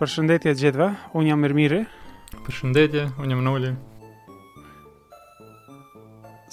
Përshëndetje 0.00 0.52
gjithve, 0.56 0.86
Unë 1.20 1.28
jam 1.28 1.42
Mirmiri. 1.44 1.78
Përshëndetje, 2.46 3.02
unë 3.20 3.34
jam 3.34 3.40
Noli. 3.44 3.70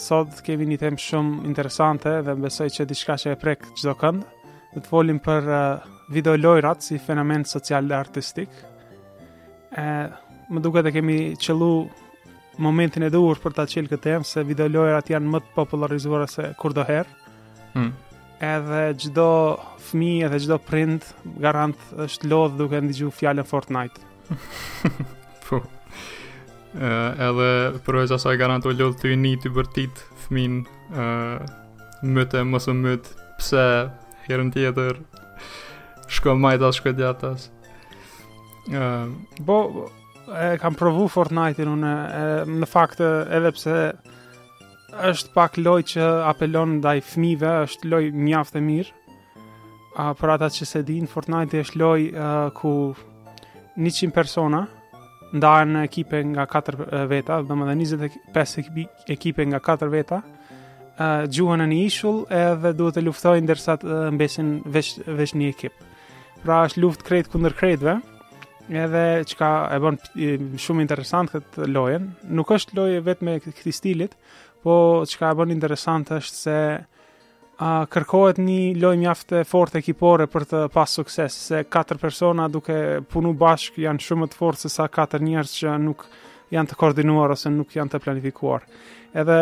Sot 0.04 0.42
kemi 0.44 0.66
një 0.68 0.78
temë 0.82 1.00
shumë 1.00 1.46
interesante 1.48 2.12
dhe 2.28 2.34
besoj 2.44 2.68
që 2.76 2.86
diçka 2.90 3.16
që 3.24 3.30
e 3.32 3.38
prek 3.46 3.64
çdo 3.80 3.94
kënd. 4.02 4.26
Dhe 4.74 4.84
të 4.84 4.92
folim 4.92 5.22
për 5.30 5.48
uh, 5.48 5.78
video 6.12 6.34
lojrat 6.36 6.84
si 6.84 7.00
fenomen 7.00 7.48
social 7.48 7.88
dhe 7.88 7.96
artistik. 7.98 8.52
E, 9.80 9.86
më 10.52 10.64
duke 10.66 10.84
dhe 10.84 10.92
kemi 10.98 11.18
qëlu 11.46 11.72
momentin 12.68 13.08
e 13.08 13.12
duhur 13.16 13.40
për 13.42 13.56
ta 13.62 13.66
qelë 13.72 13.94
këtë 13.94 14.04
temë, 14.10 14.28
se 14.34 14.44
video 14.52 14.68
lojrat 14.74 15.14
janë 15.16 15.32
më 15.38 15.42
të 15.48 15.56
popularizuar 15.56 16.28
se 16.34 16.52
kur 16.60 16.76
do 16.76 16.84
herë. 16.84 17.32
Hmm 17.78 17.94
edhe 18.42 18.82
gjdo 19.00 19.28
fmi 19.90 20.22
edhe 20.28 20.40
gjdo 20.44 20.58
print 20.62 21.08
garant 21.42 21.78
është 21.98 22.30
lodhë 22.32 22.58
duke 22.60 22.82
ndi 22.86 23.10
fjallën 23.14 23.48
Fortnite 23.48 24.02
Po 25.50 25.64
Uh, 26.78 27.16
edhe 27.24 27.46
përveç 27.88 28.12
asaj 28.14 28.36
garanto 28.38 28.70
lodhë 28.70 29.00
të 29.02 29.10
i 29.16 29.16
një 29.18 29.30
të 29.42 29.50
bërtit 29.56 30.02
Thmin 30.26 30.60
uh, 30.94 31.40
Mëte, 32.06 32.44
mësë 32.46 32.76
mëte 32.78 33.14
Pse, 33.40 33.64
herën 34.28 34.52
tjetër 34.54 35.00
Shko 36.14 36.36
majtas, 36.38 36.78
shko 36.78 36.92
djatas 37.00 37.48
uh, 38.76 39.08
Bo, 39.48 39.58
e 40.30 40.52
kam 40.62 40.78
provu 40.78 41.08
Fortnite-in 41.16 41.72
unë 41.80 41.96
Në 42.60 42.70
faktë 42.70 43.10
edhe 43.40 43.56
pse 43.56 43.78
është 45.06 45.30
pak 45.36 45.58
loj 45.62 45.84
që 45.94 46.04
apelon 46.28 46.78
ndaj 46.80 46.98
fëmijëve, 47.12 47.52
është 47.68 47.90
loj 47.92 48.08
mjaft 48.14 48.56
e 48.58 48.62
mirë. 48.64 48.90
por 49.98 50.16
për 50.20 50.30
ata 50.34 50.50
që 50.54 50.66
se 50.68 50.84
din, 50.84 51.08
Fortnite 51.08 51.60
është 51.62 51.80
loj 51.80 52.02
uh, 52.14 52.50
ku 52.54 52.96
100 53.82 54.12
persona 54.14 54.68
ndahen 55.34 55.74
në 55.74 55.84
ekipe 55.84 56.22
nga 56.34 56.46
4 56.46 57.06
veta, 57.10 57.42
dhe 57.42 57.54
më 57.54 57.66
dhe 57.68 58.10
25 58.34 58.60
ekipi, 58.60 58.88
ekipe 59.14 59.46
nga 59.46 59.60
4 59.60 59.90
veta, 59.92 60.22
uh, 61.00 61.24
gjuhën 61.28 61.60
në 61.64 61.68
një 61.74 61.80
ishull 61.86 62.24
edhe 62.30 62.74
duhet 62.78 62.96
të 62.98 63.06
luftojnë 63.08 63.46
ndërsa 63.48 63.78
të 63.82 63.88
uh, 63.90 64.12
mbesin 64.14 64.60
vesh, 64.66 64.98
vesh 65.08 65.34
një 65.36 65.50
ekip. 65.56 65.74
Pra 66.44 66.64
është 66.68 66.80
luft 66.82 67.04
kretë 67.04 67.32
kundër 67.34 67.58
kretëve, 67.60 67.98
edhe 68.70 69.04
që 69.28 69.36
ka 69.40 69.50
e 69.76 69.80
bon 69.82 69.98
shumë 70.60 70.82
interesant 70.84 71.32
këtë 71.32 71.68
lojen, 71.72 72.12
nuk 72.30 72.52
është 72.54 72.78
loje 72.78 73.02
vetë 73.02 73.26
me 73.26 73.40
këti 73.42 73.72
stilit, 73.74 74.14
po 74.64 74.76
që 75.08 75.20
ka 75.22 75.32
e 75.34 75.38
bën 75.40 75.54
interesant 75.54 76.10
është 76.18 76.40
se 76.42 76.56
uh, 76.78 77.84
kërkohet 77.94 78.40
një 78.42 78.60
lojmë 78.82 79.04
mjaft 79.04 79.34
e 79.38 79.44
fort 79.48 79.78
e 79.78 79.84
kipore 79.86 80.28
për 80.32 80.48
të 80.52 80.64
pas 80.74 80.96
sukses, 81.00 81.38
se 81.52 81.62
4 81.68 82.00
persona 82.02 82.48
duke 82.52 82.78
punu 83.12 83.34
bashk 83.38 83.78
janë 83.84 84.04
shumë 84.08 84.32
të 84.34 84.40
fort 84.42 84.64
se 84.64 84.72
sa 84.74 84.88
4 84.90 85.22
njerës 85.26 85.56
që 85.62 85.78
nuk 85.86 86.08
janë 86.54 86.72
të 86.74 86.80
koordinuar 86.80 87.34
ose 87.36 87.52
nuk 87.52 87.76
janë 87.76 87.94
të 87.96 88.02
planifikuar. 88.06 88.66
Edhe 89.18 89.42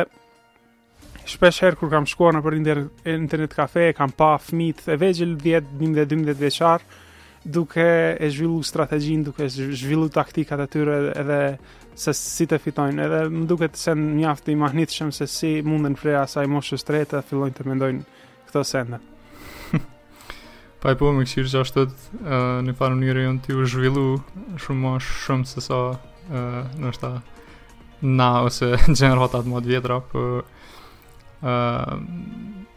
shpesh 1.30 1.64
herë 1.66 1.78
kur 1.80 1.92
kam 1.94 2.06
shkuar 2.10 2.34
në 2.38 2.44
për 2.46 2.60
internet 3.16 3.54
kafe, 3.56 3.90
kam 3.98 4.14
pa 4.18 4.36
fmit 4.42 4.84
e 4.90 4.98
vegjel 5.00 5.36
10, 5.42 5.74
12, 5.80 6.08
12 6.12 6.44
veqarë, 6.44 7.04
duke 7.46 7.84
e 8.18 8.28
zhvillu 8.34 8.62
strategjin, 8.66 9.22
duke 9.28 9.46
e 9.46 9.50
zhvillu 9.54 10.08
taktikat 10.10 10.64
e 10.64 10.70
tyre 10.74 10.96
edhe 11.14 11.38
se 11.96 12.12
si 12.18 12.44
të 12.48 12.58
fitojnë 12.60 13.04
edhe 13.06 13.20
më 13.32 13.44
duket 13.50 13.78
se 13.80 13.94
në 13.96 14.14
mjaftë 14.20 14.52
i 14.52 14.58
mahnit 14.60 14.92
se 14.92 15.28
si 15.32 15.52
mundën 15.64 15.96
frea 15.98 16.26
sa 16.28 16.44
i 16.44 16.48
moshës 16.52 16.84
të 16.84 16.94
rejtë 16.96 17.16
dhe 17.16 17.24
fillojnë 17.30 17.56
të 17.58 17.68
mendojnë 17.68 18.02
këto 18.50 18.64
sende 18.68 19.00
Pa 20.84 20.92
i 20.92 20.96
po 21.00 21.12
më 21.16 21.24
këshirë 21.26 21.50
që 21.54 21.62
ashtët 21.62 21.94
uh, 21.94 22.62
një 22.68 22.74
farë 22.78 22.96
njërë 23.00 23.22
e 23.30 23.32
në 23.38 23.46
t'ju 23.46 23.68
zhvillu 23.72 24.08
shumë 24.60 24.82
ma 24.84 24.98
shumë 25.02 25.48
se 25.54 25.64
sa 25.70 25.80
uh, 25.96 26.60
në 26.84 26.92
ta 27.00 27.14
na 28.20 28.30
ose 28.50 28.74
në 28.76 28.96
gjenë 28.96 29.28
të 29.32 29.62
vjetra 29.72 30.02
për 30.12 30.32
uh, 31.46 31.94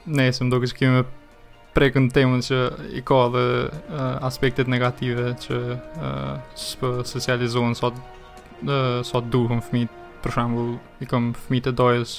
ne 0.07 0.31
se 0.33 0.45
më 0.47 0.51
duket 0.55 0.73
që 0.73 0.79
kime 0.79 1.03
prekën 1.75 2.07
temën 2.15 2.41
që 2.47 2.61
i 2.97 3.03
ka 3.07 3.19
dhe 3.35 3.43
uh, 3.67 4.15
aspektet 4.31 4.71
negative 4.71 5.33
që 5.43 5.59
uh, 5.75 6.39
së 6.59 6.95
socializohen 7.07 7.75
sot 7.79 7.99
uh, 8.67 9.01
sa 9.07 9.19
so 9.19 9.23
duhëm 9.23 9.61
fëmijët, 9.63 9.93
për 10.25 10.33
shembull, 10.35 10.73
i 11.03 11.07
kam 11.09 11.31
fëmijët 11.47 11.71
e 11.71 11.75
dojës 11.79 12.15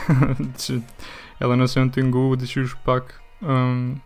që 0.61 0.79
edhe 0.79 1.59
nëse 1.59 1.83
në 1.83 1.93
të 1.97 2.05
ngu 2.07 2.25
dhe 2.39 2.47
që 2.51 2.65
pak 2.87 3.17
um, 3.43 3.97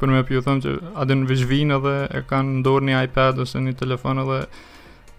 për 0.00 0.12
me 0.14 0.24
pjo 0.26 0.42
thëmë 0.46 0.64
që 0.64 0.74
adë 1.04 1.16
në 1.20 1.28
vishvinë 1.30 1.78
edhe 1.78 1.92
e 2.18 2.24
kanë 2.30 2.58
ndorë 2.64 2.88
një 2.88 3.04
iPad 3.06 3.38
ose 3.44 3.62
një 3.62 3.76
telefon 3.78 4.22
edhe 4.24 4.40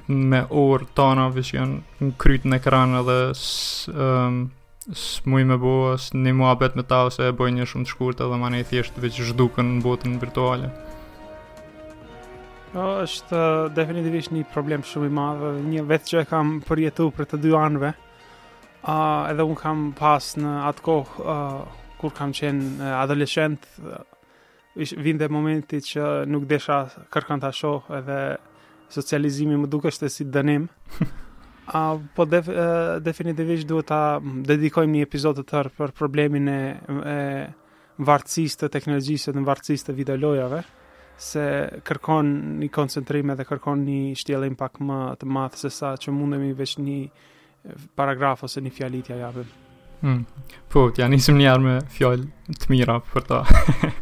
me 0.10 0.44
orë 0.50 0.90
tana 1.00 1.30
vish 1.32 1.54
janë 1.56 1.80
në 2.02 2.12
krytë 2.22 2.50
në 2.52 2.60
ekran 2.60 2.96
edhe 3.02 3.18
së 3.40 3.94
um, 3.96 4.40
s 4.90 5.20
me 5.28 5.44
bo, 5.62 5.94
së 6.02 6.18
një 6.18 6.32
mua 6.34 6.56
bet 6.58 6.74
me 6.76 6.82
ta 6.90 7.04
ose 7.08 7.28
e 7.32 7.36
bëj 7.38 7.52
një 7.60 7.68
shumë 7.70 7.86
të 7.88 7.94
shkurt 7.94 8.24
edhe 8.26 8.40
ma 8.42 8.50
ne 8.50 8.64
i 8.64 8.66
thjeshtë 8.68 9.04
vish 9.04 9.20
zhdukën 9.28 9.76
në 9.78 9.84
botën 9.86 10.16
virtuale. 10.24 10.72
Jo, 12.70 12.82
është 13.02 13.38
definitivisht 13.74 14.30
një 14.34 14.44
problem 14.54 14.84
shumë 14.86 15.08
i 15.10 15.14
madhë, 15.18 15.48
një 15.74 15.84
vetë 15.90 16.10
që 16.12 16.20
e 16.22 16.26
kam 16.30 16.50
përjetu 16.68 17.08
për 17.18 17.28
të 17.32 17.38
dy 17.42 17.54
anëve, 17.58 17.90
uh, 18.84 19.24
edhe 19.32 19.46
unë 19.50 19.58
kam 19.58 19.82
pas 19.98 20.28
në 20.38 20.52
atë 20.70 20.84
kohë, 20.86 21.38
kur 22.02 22.14
kam 22.20 22.36
qenë 22.38 22.68
uh, 22.78 22.92
adolescent, 23.00 23.66
vind 24.78 24.96
vindhe 25.08 25.32
momenti 25.34 25.80
që 25.82 26.12
nuk 26.30 26.46
desha 26.52 26.82
kërkan 27.16 27.42
të 27.42 27.50
shohë 27.58 27.98
edhe 28.04 28.20
socializimi 28.94 29.58
më 29.64 29.72
duke 29.74 29.90
shte 29.96 30.12
si 30.14 30.30
dënim. 30.38 30.70
A, 31.70 31.84
po 32.18 32.26
def, 32.26 32.48
definitivisht 33.06 33.68
duhet 33.70 33.86
ta 33.92 33.98
dedikojmë 34.24 34.96
një 34.96 35.04
epizod 35.06 35.38
të 35.38 35.44
tërë 35.52 35.72
për 35.78 35.92
problemin 36.00 36.48
e, 36.50 36.62
e 37.06 38.18
të 38.26 38.70
teknologjisë 38.74 39.34
dhe 39.36 39.44
vartësisë 39.50 39.90
të 39.92 39.96
videolojave 40.00 40.64
se 41.20 41.44
kërkon 41.86 42.30
një 42.64 42.70
koncentrim 42.74 43.34
edhe 43.34 43.44
kërkon 43.48 43.82
një 43.84 44.00
shtjellim 44.18 44.56
pak 44.60 44.80
më 44.84 45.00
të 45.20 45.28
madh 45.30 45.58
se 45.60 45.70
sa 45.74 45.92
që 46.00 46.14
mundemi 46.16 46.54
veç 46.56 46.78
një 46.80 47.00
paragraf 48.00 48.46
ose 48.48 48.62
një 48.64 48.72
fjalitja 48.76 49.16
t'ia 49.18 49.26
japim. 49.28 49.50
Hmm. 50.00 50.22
Po, 50.72 50.86
ja 50.96 51.10
nisëm 51.12 51.36
një 51.42 51.50
armë 51.52 51.74
fjalë 51.92 52.56
të 52.62 52.70
mira 52.72 53.02
për 53.12 53.26
ta. 53.28 53.42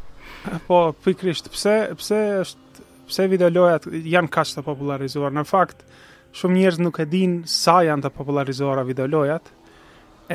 po, 0.69 0.83
pikrisht, 1.07 1.49
pse 1.57 1.75
pse 1.97 2.21
është 2.45 2.65
pse 3.07 3.25
videolojat 3.31 3.85
janë 4.03 4.29
kaq 4.31 4.51
të 4.53 4.61
popularizuar? 4.67 5.31
Në 5.33 5.45
fakt, 5.47 5.81
shumë 6.37 6.57
njerëz 6.59 6.81
nuk 6.83 6.97
e 7.01 7.05
dinë 7.07 7.49
sa 7.49 7.79
janë 7.87 8.03
të 8.05 8.11
popullarizuara 8.17 8.83
videolojat. 8.85 9.47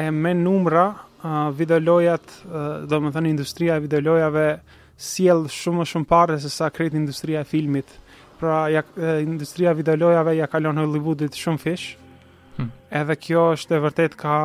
E 0.03 0.07
me 0.11 0.33
numra, 0.35 0.87
uh, 1.21 1.51
videolojat, 1.55 2.27
uh, 2.49 2.97
më 2.97 3.13
thënë 3.15 3.29
industria 3.37 3.77
e 3.79 3.85
videolojave, 3.85 4.47
uh, 4.57 4.81
sjell 5.03 5.45
shumë 5.51 5.83
më 5.83 5.87
shumë 5.93 6.09
parë 6.11 6.37
se 6.45 6.51
sa 6.55 6.69
kreet 6.75 6.95
industria 6.99 7.43
e 7.43 7.49
filmit. 7.49 7.91
Pra 8.41 8.65
ja 8.73 8.83
industria 9.23 9.73
e 9.75 9.79
videolojave 9.81 10.37
ja 10.39 10.49
kalon 10.51 10.79
Hollywoodit 10.81 11.39
shumë 11.39 11.63
fish. 11.65 11.89
Hmm. 12.57 12.71
Edhe 13.01 13.17
kjo 13.19 13.45
është 13.57 13.79
e 13.79 13.83
vërtet 13.87 14.17
ka 14.21 14.37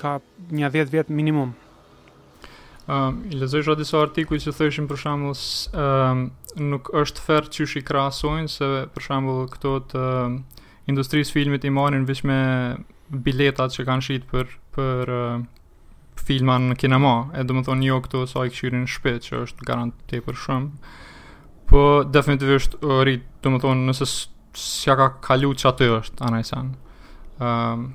ka 0.00 0.14
një 0.52 0.68
10 0.74 0.90
vjet 0.92 1.12
minimum. 1.18 1.54
Ëm 2.86 2.86
ehm, 2.86 2.90
um, 2.94 3.16
i 3.32 3.38
lexoj 3.40 3.64
shoq 3.66 3.78
disa 3.80 4.02
artikuj 4.04 4.38
që 4.44 4.52
thëshin 4.58 4.84
për 4.90 5.00
shembull 5.02 5.38
ëm 5.38 5.80
ehm, 5.82 6.26
um, 6.58 6.60
nuk 6.70 6.90
është 6.96 7.24
fert 7.24 7.48
çysh 7.52 7.76
i 7.80 7.84
krahasojnë 7.84 8.52
se 8.52 8.68
për 8.94 9.06
shembull 9.06 9.48
këto 9.52 9.72
të 9.92 10.02
um, 10.10 10.36
industrisë 10.92 11.34
filmit 11.38 11.64
i 11.68 11.72
marrin 11.74 12.06
vetëm 12.08 12.30
biletat 13.26 13.74
që 13.74 13.86
kanë 13.88 14.06
shitur 14.06 14.46
për 14.46 14.54
për 14.76 15.14
filma 16.20 16.58
në 16.58 16.76
kinema, 16.80 17.12
e 17.36 17.44
dhe 17.44 17.54
më 17.56 17.62
thonë 17.68 17.88
jo 17.88 17.98
këto 18.04 18.24
sa 18.30 18.44
i 18.46 18.52
këshirin 18.52 18.88
shpet, 18.90 19.20
që 19.28 19.36
është 19.46 19.66
garantë 19.68 20.20
për 20.26 20.38
shumë. 20.44 20.94
Po, 21.66 21.82
definitivisht, 22.06 22.76
uh, 22.82 23.00
rrit, 23.02 23.26
dhe 23.42 23.52
më 23.52 23.60
thonë, 23.64 23.86
nëse 23.90 24.08
s'ja 24.56 24.96
ka 24.98 25.10
kalu 25.26 25.52
që 25.60 25.70
aty 25.72 25.88
është, 26.00 26.24
anaj 26.28 26.42
sen. 26.52 26.72
Um, 27.36 27.46
ehm, 27.46 27.86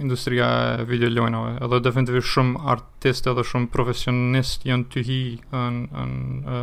industria 0.00 0.46
e 0.80 0.86
video 0.88 1.10
lojnave 1.12 1.58
edhe 1.62 1.80
definitivisht 1.84 2.32
shumë 2.32 2.62
artiste 2.74 3.28
edhe 3.30 3.44
shumë 3.44 3.68
profesionist 3.70 4.64
janë 4.66 4.88
të 4.94 5.02
hi 5.04 5.18
në 5.52 6.54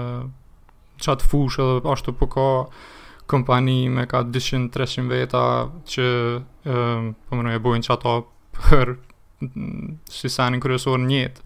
qatë 1.06 1.30
fush 1.30 1.62
edhe 1.62 1.86
ashtu 1.94 2.15
po 2.18 2.27
ka 2.36 2.47
kompani 3.31 3.77
me 3.94 4.07
ka 4.09 4.24
200-300 4.25 5.07
veta 5.13 5.44
që 5.94 6.09
e, 6.42 6.81
po 7.30 7.38
më 7.39 7.54
e 7.54 7.62
bojnë 7.69 7.86
qata 7.92 8.15
për 8.57 8.95
si 10.10 10.30
sanin 10.30 10.62
kryesor 10.62 11.00
njët 11.04 11.42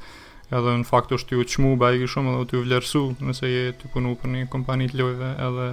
edhe 0.54 0.74
në 0.82 0.86
fakt 0.86 1.14
është 1.16 1.38
ju 1.40 1.46
qmu 1.56 1.72
bajki 1.82 2.10
shumë 2.12 2.34
edhe 2.36 2.48
t'ju 2.52 2.62
vlerësu 2.66 3.04
nëse 3.28 3.50
je 3.52 3.62
t'ju 3.80 3.92
punu 3.94 4.12
për 4.22 4.34
një 4.34 4.42
kompani 4.54 4.90
të 4.92 5.00
lojve 5.02 5.32
edhe 5.48 5.68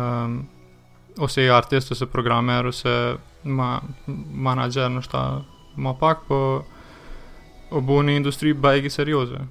um, 0.00 0.38
ose 1.26 1.44
i 1.46 1.50
artist 1.56 1.90
ose 1.96 2.08
programer 2.16 2.68
ose 2.70 2.92
ma, 3.58 3.70
manager 4.48 4.92
në 4.94 5.04
shta 5.08 5.24
ma 5.86 5.94
pak 6.02 6.26
po 6.28 6.40
o 7.70 7.80
bu 7.90 8.02
një 8.06 8.20
industri 8.20 8.52
bajki 8.66 8.90
serioze 8.94 9.42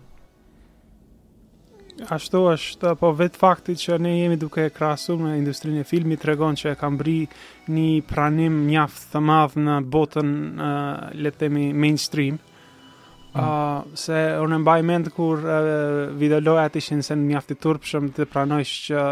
Ashtu 2.08 2.40
është, 2.54 2.94
po 3.00 3.10
vetë 3.18 3.38
fakti 3.42 3.74
që 3.80 3.98
ne 4.00 4.12
jemi 4.14 4.38
duke 4.40 4.68
krasu 4.72 5.18
me 5.20 5.34
industrinë 5.40 5.82
e 5.84 5.88
filmi 5.88 6.16
të 6.20 6.30
regon 6.30 6.56
që 6.60 6.72
e 6.72 6.78
kam 6.80 6.98
bri 6.98 7.16
një 7.68 7.88
pranim 8.08 8.60
mjaftë 8.70 9.10
të 9.12 9.22
madhë 9.30 9.64
në 9.66 9.76
botën, 9.94 10.32
uh, 10.56 11.10
le 11.20 11.32
themi, 11.38 11.68
mainstream. 11.74 12.38
Uh, 13.34 13.84
se 14.00 14.18
unë 14.42 14.62
mbaj 14.64 14.80
mend 14.88 15.12
kur 15.16 15.44
uh, 15.44 16.08
videoloja 16.18 16.70
të 16.74 16.82
ishin 16.82 17.04
se 17.06 17.18
në 17.20 17.28
mjafti 17.34 17.58
turpshëm 17.62 18.08
të 18.16 18.30
pranojsh 18.32 18.74
që 18.88 19.04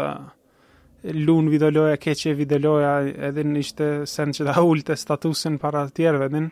lun 1.22 1.52
videoloja, 1.52 1.98
keqe 2.02 2.32
videoloja 2.38 2.96
edhe 3.28 3.44
në 3.46 3.60
ishte 3.62 3.92
sen 4.10 4.32
që 4.34 4.48
da 4.48 4.56
ullë 4.66 4.88
të 4.88 4.96
statusin 4.98 5.60
para 5.62 5.84
të 5.86 6.00
tjerëve 6.00 6.30
edhe 6.32 6.42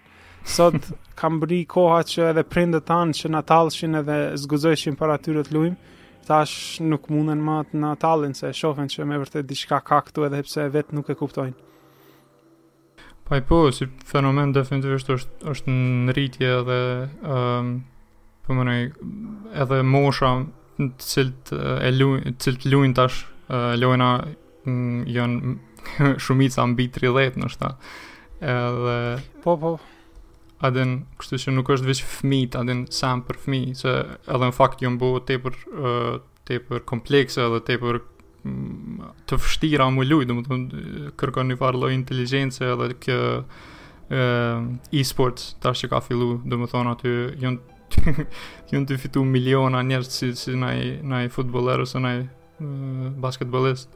sot 0.47 0.93
kam 1.19 1.41
bri 1.43 1.65
koha 1.67 2.05
që 2.07 2.29
edhe 2.31 2.45
prindë 2.47 2.85
të 2.85 2.89
tanë 2.93 3.19
që 3.23 3.33
në 3.35 3.45
talëshin 3.51 4.03
edhe 4.05 4.21
zguzojshin 4.45 4.97
para 5.01 5.17
tyre 5.19 5.43
të 5.49 5.57
lujmë 5.57 5.95
tash 6.27 6.81
nuk 6.83 7.07
mundën 7.13 7.41
më 7.47 7.57
të 7.71 7.79
në 7.81 7.91
talin 8.03 8.35
se 8.35 8.51
e 8.51 8.57
shofen 8.57 8.91
që 8.91 9.07
me 9.07 9.19
vërtet 9.23 9.47
diçka 9.49 9.79
ka 9.87 10.01
këtu 10.09 10.25
edhe 10.27 10.43
pse 10.47 10.67
vetë 10.75 10.97
nuk 10.99 11.11
e 11.11 11.17
kuptojnë. 11.19 11.55
Pa 13.27 13.39
po, 13.39 13.39
i 13.41 13.45
po, 13.49 13.59
si 13.75 13.87
fenomen 14.07 14.53
definitivisht 14.55 15.09
është, 15.11 15.37
është 15.53 15.75
në 15.77 16.15
rritje 16.19 16.51
edhe 16.61 16.81
um, 17.23 17.71
ehm, 18.47 18.47
po 18.47 18.59
e 18.71 18.77
edhe 19.65 19.81
mosha 19.87 20.35
në 20.79 20.91
cilë 21.03 22.37
cilt 22.43 22.67
lujnë 22.71 22.95
tash 22.99 23.23
lojna 23.81 24.11
mm, 24.65 25.09
janë 25.17 26.17
shumica 26.27 26.67
mbi 26.75 26.91
30 26.99 27.39
nështë 27.45 27.63
ta. 27.63 27.73
Edhe... 28.43 28.99
po, 29.43 29.55
po 29.63 29.75
adin, 30.65 30.93
kështu 31.21 31.39
që 31.43 31.55
nuk 31.57 31.71
është 31.75 31.91
veç 31.91 32.01
fëmijët, 32.17 32.57
adin 32.61 32.85
sam 32.95 33.23
për 33.27 33.41
fëmijë, 33.43 33.75
se 33.81 33.93
edhe 33.97 34.49
në 34.49 34.57
fakt 34.57 34.85
jo 34.85 34.93
mbo 34.95 35.11
tepër 35.29 35.57
uh, 35.77 36.19
tepër 36.49 36.85
komplekse 36.89 37.43
edhe 37.49 37.61
tepër 37.67 37.99
të 39.27 39.39
vështira 39.43 39.89
më 39.93 40.07
lujë, 40.07 40.29
dhe 40.31 41.11
kërkon 41.19 41.51
një 41.51 41.57
farë 41.61 41.81
lojë 41.83 41.97
inteligencë 41.99 42.69
edhe 42.73 42.87
kë 43.03 43.17
e-sports 44.95 45.49
tash 45.59 45.81
që 45.83 45.89
ka 45.91 45.99
fillu, 46.07 46.37
dhe 46.47 46.55
më 46.61 46.69
thonë 46.71 46.93
aty, 46.95 47.15
janë 47.43 48.27
jun 48.71 48.85
të 48.87 49.01
fitu 49.03 49.25
miliona 49.27 49.81
njerëz 49.83 50.13
si, 50.15 50.31
si 50.39 50.55
naj, 50.63 50.79
naj 51.03 51.25
futbolerës 51.35 51.97
o 51.99 52.03
naj 52.05 52.15
uh, 52.23 53.09
basketbolist. 53.25 53.91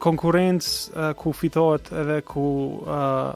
konkurrencë 0.00 0.72
uh, 0.96 1.10
ku 1.16 1.32
fitohet 1.36 1.92
edhe 2.02 2.20
ku 2.32 2.46
uh, 2.86 3.32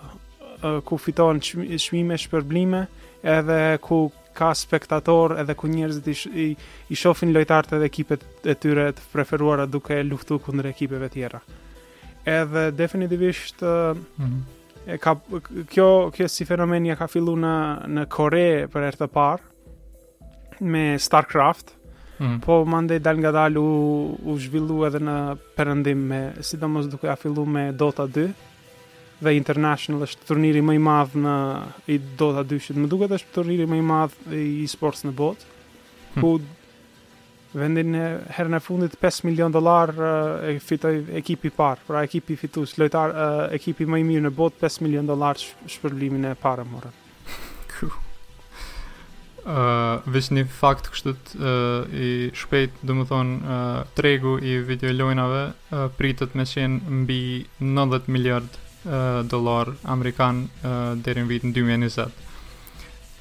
uh, 0.56 0.78
ku 0.84 0.98
fitohen 1.00 1.40
shmime 1.44 2.16
shpërblime 2.24 2.86
edhe 3.24 3.60
ku 3.84 4.06
ka 4.36 4.52
spektator 4.54 5.36
edhe 5.40 5.54
ku 5.58 5.70
njerëzit 5.70 6.06
i, 6.12 6.16
i, 6.28 6.46
i 6.92 6.96
shofin 6.98 7.32
lojtarët 7.34 7.72
edhe 7.78 7.88
ekipet 7.88 8.24
e 8.48 8.54
tyre 8.60 8.90
të 8.96 9.06
preferuara 9.14 9.64
duke 9.68 9.96
luftu 10.06 10.38
kundre 10.44 10.72
ekipeve 10.74 11.08
tjera. 11.14 11.40
Edhe 12.28 12.66
definitivisht 12.76 13.62
mm 13.64 14.02
-hmm. 14.18 14.40
e 14.92 14.98
ka, 14.98 15.16
kjo, 15.72 15.88
kjo 16.14 16.28
si 16.28 16.44
fenomenja 16.44 16.96
ka 16.96 17.06
fillu 17.12 17.32
në, 17.40 17.54
në 17.86 18.06
Kore 18.18 18.66
për 18.72 18.84
e 18.88 18.92
të 19.00 19.08
parë 19.18 20.60
me 20.60 20.86
StarCraft, 20.98 21.72
Mm. 22.18 22.38
Po 22.40 22.54
mande 22.64 22.96
i 22.96 23.00
dal 23.04 23.18
nga 23.20 23.42
u, 23.60 24.16
u 24.32 24.36
zhvillu 24.40 24.84
edhe 24.86 24.98
në 24.98 25.16
përëndim 25.56 25.94
me, 25.94 26.32
sidomos 26.40 26.88
duke 26.88 27.08
a 27.12 27.16
fillu 27.16 27.44
me 27.44 27.72
Dota 27.72 28.06
2, 28.08 28.30
dhe 29.18 29.32
international 29.38 30.02
është 30.06 30.26
turniri 30.28 30.60
më 30.64 30.74
i 30.76 30.82
madh 30.82 31.16
në 31.16 31.34
i 31.92 31.96
Dota 32.20 32.42
2. 32.50 32.74
Më 32.76 32.90
duket 32.92 33.14
është 33.16 33.32
turniri 33.38 33.66
më 33.68 33.78
i 33.80 33.86
madh 33.90 34.16
i 34.36 34.44
e-sports 34.64 35.06
në 35.06 35.14
botë. 35.18 35.46
Hmm. 36.16 36.20
Ku 36.20 36.30
vendin 37.56 37.94
e 37.96 38.06
herën 38.36 38.58
e 38.58 38.60
fundit 38.60 38.96
5 39.00 39.22
milion 39.24 39.52
dollar 39.54 39.94
e 40.50 40.58
fitoi 40.60 40.98
ekipi 41.16 41.48
i 41.48 41.54
parë, 41.56 41.86
pra 41.88 42.02
ekipi 42.04 42.36
fitues, 42.36 42.74
lojtar 42.80 43.14
ekipi 43.56 43.86
më 43.88 44.02
i 44.02 44.06
mirë 44.10 44.26
në 44.28 44.34
botë 44.36 44.66
5 44.66 44.82
milion 44.84 45.08
dollar 45.08 45.40
shpërblimin 45.40 46.28
e 46.28 46.36
parë 46.42 46.66
morën. 46.68 47.02
Ëh, 49.46 50.06
vetëm 50.10 50.40
një 50.40 50.42
fakt 50.50 50.88
kështët 50.90 51.36
uh, 51.38 51.84
i 51.94 52.06
shpejt, 52.34 52.80
domethënë 52.88 53.34
uh, 53.56 53.82
tregu 53.94 54.32
i 54.42 54.56
videolojnave 54.66 55.42
uh, 55.46 55.84
pritet 55.94 56.34
me 56.34 56.42
qenë 56.50 56.96
mbi 57.04 57.18
90 57.62 58.10
miliardë 58.10 58.64
Eh, 58.90 59.18
dolar 59.22 59.72
amerikan 59.86 60.44
eh, 60.62 60.90
deri 61.02 61.24
në 61.24 61.26
vitin 61.30 61.52
2020. 61.54 62.12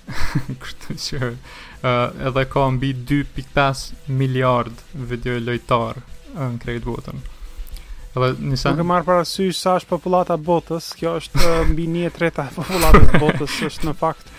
Kështu 0.61 0.95
që 1.01 1.19
uh, 1.25 2.09
edhe 2.29 2.43
ka 2.53 2.65
mbi 2.75 2.91
2.5 3.09 4.11
miliard 4.19 4.83
video 4.93 5.39
lojtar 5.41 5.97
në 6.35 6.59
krejt 6.61 6.85
botën. 6.85 7.23
Edhe 8.13 8.29
nisa 8.51 8.75
Nuk 8.75 8.83
e 8.83 8.85
marr 8.91 9.07
para 9.07 9.23
sy 9.25 9.47
sa 9.57 9.73
është 9.79 9.89
popullata 9.95 10.37
e 10.37 10.43
botës, 10.45 10.91
kjo 10.99 11.15
është 11.23 11.55
mbi 11.71 11.87
1/3 12.11 12.45
e 12.45 12.53
popullatës 12.59 13.09
së 13.09 13.23
botës, 13.23 13.57
është 13.71 13.89
në 13.89 13.95
fakt 14.03 14.29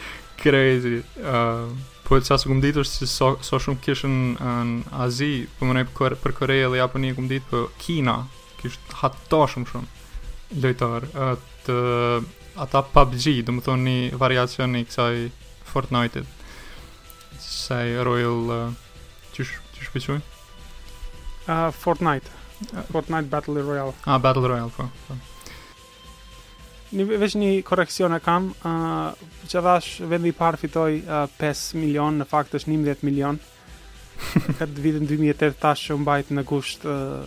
crazy. 0.45 1.01
Uh, 1.25 1.75
po 2.07 2.21
të 2.21 2.31
qasë 2.31 2.53
këmë 2.53 2.65
ditë 2.69 2.87
është 2.87 3.01
që 3.03 3.11
so, 3.17 3.33
so 3.51 3.59
shumë 3.67 3.83
kishën 3.89 4.17
në 4.39 4.95
Azi, 5.03 5.33
po 5.59 5.67
mënej 5.67 5.89
për 5.99 6.39
Koreja 6.39 6.71
dhe 6.71 6.79
Japonia 6.85 7.19
këmë 7.19 7.33
ditë, 7.35 7.51
po 7.51 7.67
Kina 7.83 8.21
kishë 8.63 9.01
hatë 9.03 9.45
shumë 9.57 9.73
shumë 9.75 9.96
lojtar 10.55 11.07
atë 11.15 11.77
ata 12.67 12.81
PUBG, 12.89 13.43
do 13.45 13.53
të 13.59 13.65
thonë 13.67 13.85
një 13.91 14.19
variacion 14.21 14.77
i 14.79 14.85
kësaj 14.89 15.17
Fortnite-it. 15.69 16.27
Sa 17.43 17.83
Royal 18.07 18.73
çish 19.35 19.57
tish 19.77 19.91
tish 19.93 20.09
uh, 20.15 20.23
Fortnite. 21.75 22.31
Uh, 22.73 22.83
Fortnite 22.93 23.29
Battle 23.29 23.61
Royale. 23.67 23.93
Ah, 24.09 24.19
Battle 24.19 24.49
Royale, 24.49 24.71
po. 24.73 24.87
Në 26.93 27.07
po. 27.11 27.19
Një, 27.21 27.29
një 27.43 27.51
koreksion 27.67 28.15
e 28.17 28.23
kam, 28.25 28.53
uh, 28.65 29.13
që 29.51 29.63
dhash 29.67 29.91
vendi 30.09 30.33
parë 30.33 30.63
fitoj 30.63 30.89
uh, 31.03 31.27
5 31.37 31.75
milion, 31.83 32.23
në 32.23 32.31
fakt 32.31 32.57
është 32.57 32.73
11 32.73 33.05
milion, 33.05 33.43
këtë 34.57 34.81
vitën 34.81 35.05
2008 35.11 35.61
tash 35.61 35.91
që 35.91 35.99
mbajt 36.01 36.33
në 36.39 36.47
gusht 36.49 36.87
uh, 36.89 37.27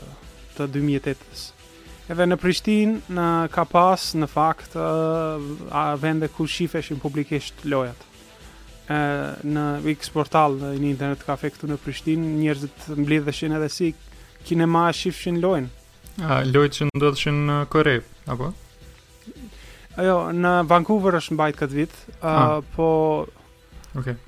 të 0.57 0.71
2008-ës. 0.79 1.47
Edhe 2.09 2.25
në 2.25 2.39
Prishtinë 2.41 3.11
na 3.13 3.25
ka 3.53 3.67
pas 3.69 4.01
në 4.17 4.25
fakt 4.31 4.73
uh, 4.79 5.97
vende 6.01 6.25
ku 6.33 6.47
shifeshin 6.49 6.97
publikisht 6.99 7.61
lojat. 7.69 7.99
Uh, 8.89 9.35
në 9.45 9.65
X 9.93 10.09
portal 10.15 10.55
në 10.57 10.71
internet 10.95 11.21
kafe 11.27 11.51
këtu 11.53 11.69
në 11.69 11.77
Prishtinë 11.83 12.31
njerëzit 12.39 12.87
mblidheshin 12.97 13.53
edhe 13.59 13.69
si 13.69 13.91
kinema 14.47 14.87
shifshin 14.97 15.37
lojën. 15.43 15.67
A 16.25 16.39
lojë 16.49 16.71
që 16.79 16.87
ndodheshin 16.97 17.39
në 17.45 17.59
Kore 17.75 17.99
apo? 18.25 18.49
Ajo 20.01 20.17
në 20.33 20.55
Vancouver 20.71 21.19
është 21.21 21.37
mbajt 21.37 21.59
këtë 21.61 21.77
vit, 21.77 21.93
uh, 22.23 22.57
po 22.73 22.87
Okej. 23.99 24.17
Okay. 24.17 24.19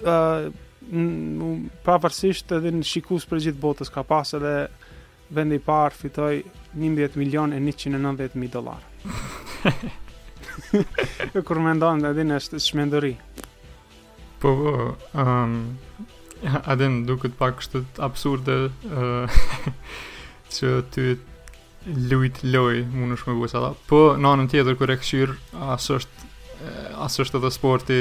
Uh, 0.00 1.60
pavarësisht 1.84 2.56
edhe 2.56 2.72
në 2.78 2.86
shikues 2.88 3.28
për 3.28 3.44
gjithë 3.50 3.60
botës 3.62 3.92
ka 3.92 4.00
pas 4.06 4.30
edhe 4.38 4.56
vendi 5.36 5.58
i 5.58 5.60
parë 5.64 5.92
fitoi 5.98 6.36
11 6.80 7.16
milion 7.18 7.52
e 7.52 7.56
190 7.56 8.48
dolar 8.52 8.78
dollar. 9.62 9.74
Kur 11.46 11.60
mendon 11.62 12.04
atë 12.08 12.24
është 12.36 12.60
shmendëri 12.64 13.12
Po, 14.38 14.52
ehm, 15.18 15.54
um, 15.98 16.10
a 16.46 16.76
den 16.78 17.00
duket 17.08 17.34
pak 17.38 17.56
kështu 17.58 17.80
absurde 18.06 18.54
ë 18.70 19.06
uh, 19.26 19.40
që 20.54 20.68
ty 20.94 21.06
lujt 21.88 22.44
loj 22.46 22.84
mund 22.92 23.16
është 23.16 23.32
me 23.32 23.34
bu 23.40 23.72
po 23.90 23.98
në 24.14 24.30
anën 24.30 24.50
tjetër 24.52 24.76
kër 24.78 24.92
e 24.94 24.96
këshir 25.00 25.32
asë 25.74 25.96
është 25.98 26.28
asë 27.06 27.22
është 27.24 27.38
edhe 27.40 27.50
sporti 27.56 27.98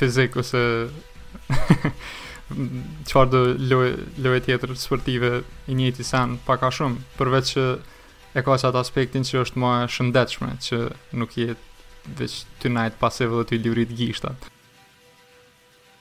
fizik 0.00 0.36
ose 0.42 0.64
çfarë 3.08 3.30
do 3.32 3.40
loj 3.72 3.90
loj 4.24 4.40
tjetër 4.44 4.72
sportive 4.82 5.30
i 5.70 5.74
njëjti 5.78 6.04
sen 6.04 6.34
pak 6.46 6.62
a 6.66 6.70
shumë 6.76 7.02
përveç 7.18 7.52
që 7.54 7.64
e 8.38 8.42
ka 8.44 8.56
që 8.60 8.68
atë 8.68 8.80
aspektin 8.82 9.24
që 9.24 9.40
është 9.44 9.60
më 9.62 9.70
e 9.82 9.86
shëndetshme 9.94 10.50
që 10.66 10.80
nuk 11.20 11.36
jetë 11.38 12.12
veç 12.20 12.34
ty 12.60 12.68
najtë 12.74 13.00
pasive 13.00 13.38
dhe 13.40 13.46
ty 13.52 13.60
lirit 13.64 13.94
gishtat. 13.98 14.50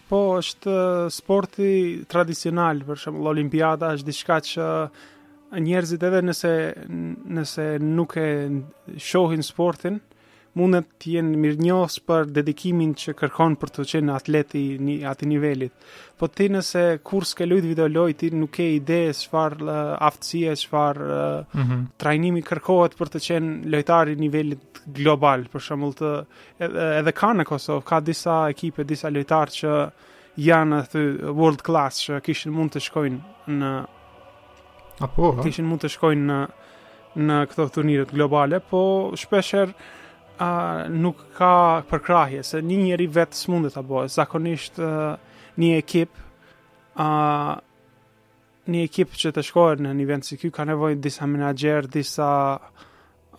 Po, 0.10 0.18
është 0.40 0.70
uh, 0.70 1.10
sporti 1.12 1.70
tradicional, 2.12 2.82
për 2.86 2.98
shumë, 3.06 3.22
olimpiada 3.32 3.94
është 3.96 4.10
diçka 4.10 4.40
që 4.50 4.66
njerëzit 5.64 6.04
edhe 6.04 6.20
nëse, 6.26 6.52
nëse 7.40 7.68
nuk 7.84 8.18
e 8.20 8.28
shohin 9.06 9.46
sportin, 9.48 10.02
mundet 10.60 10.86
të 11.02 11.14
jenë 11.18 11.40
mirënjohës 11.42 11.96
për 12.08 12.28
dedikimin 12.38 12.92
që 13.04 13.14
kërkon 13.18 13.56
për 13.62 13.72
të 13.74 13.86
qenë 13.92 14.14
atleti 14.16 14.62
një 14.88 14.98
ati 15.12 15.30
nivellit. 15.30 15.74
Po 16.20 16.30
të 16.30 16.36
ti 16.40 16.48
nëse 16.54 16.84
kur 17.08 17.26
s'ke 17.26 17.48
lujt 17.48 17.66
video 17.66 17.88
lojt, 17.90 18.20
ti 18.22 18.30
nuk 18.38 18.60
e 18.62 18.68
ide 18.76 19.00
së 19.18 19.46
uh, 19.64 19.80
aftësie, 20.10 20.54
së 20.62 20.70
uh, 20.74 21.00
mm 21.00 21.64
-hmm. 21.64 21.82
trajnimi 22.04 22.44
kërkohet 22.46 22.98
për 23.00 23.12
të 23.16 23.22
qenë 23.26 23.72
lojtari 23.74 24.16
nivellit 24.16 24.84
global, 25.00 25.48
për 25.54 25.60
shumë 25.68 25.92
të 25.94 26.12
edhe 27.00 27.12
ka 27.12 27.34
në 27.34 27.44
Kosovë, 27.44 27.86
ka 27.86 28.00
disa 28.00 28.50
ekipe, 28.50 28.84
disa 28.84 29.10
lojtarë 29.10 29.56
që 29.60 29.72
janë 30.38 30.80
të 30.94 31.02
world 31.40 31.62
class, 31.62 32.10
që 32.10 32.22
kishin 32.22 32.54
mund 32.54 32.72
të 32.76 32.80
shkojnë 32.90 33.20
në... 33.60 33.72
Apo, 35.02 35.32
ha? 35.34 35.42
Kishin 35.44 35.66
mund 35.66 35.82
të 35.84 35.90
shkojnë 35.98 36.24
në 36.34 36.42
në 37.14 37.36
këto 37.46 37.68
turnire 37.70 38.06
globale, 38.10 38.58
po 38.60 38.80
shpeshherë 39.16 39.74
a, 40.44 40.48
nuk 40.90 41.20
ka 41.38 41.84
përkrahje, 41.90 42.44
se 42.46 42.60
një 42.66 42.80
njeri 42.88 43.08
vetë 43.16 43.38
së 43.40 43.54
mundet 43.54 43.76
të 43.78 43.84
bëjë, 43.90 44.12
zakonisht 44.18 44.80
a, 44.84 44.90
një 45.62 45.74
ekip, 45.80 46.16
a, 47.00 47.08
një 48.74 48.84
ekip 48.88 49.16
që 49.20 49.34
të 49.36 49.44
shkojë 49.50 49.84
në 49.86 49.94
një 50.02 50.10
vend 50.12 50.28
si 50.28 50.38
kjo, 50.42 50.52
ka 50.56 50.66
nevojë 50.70 51.00
disa 51.04 51.28
menager, 51.30 51.88
disa 51.92 52.30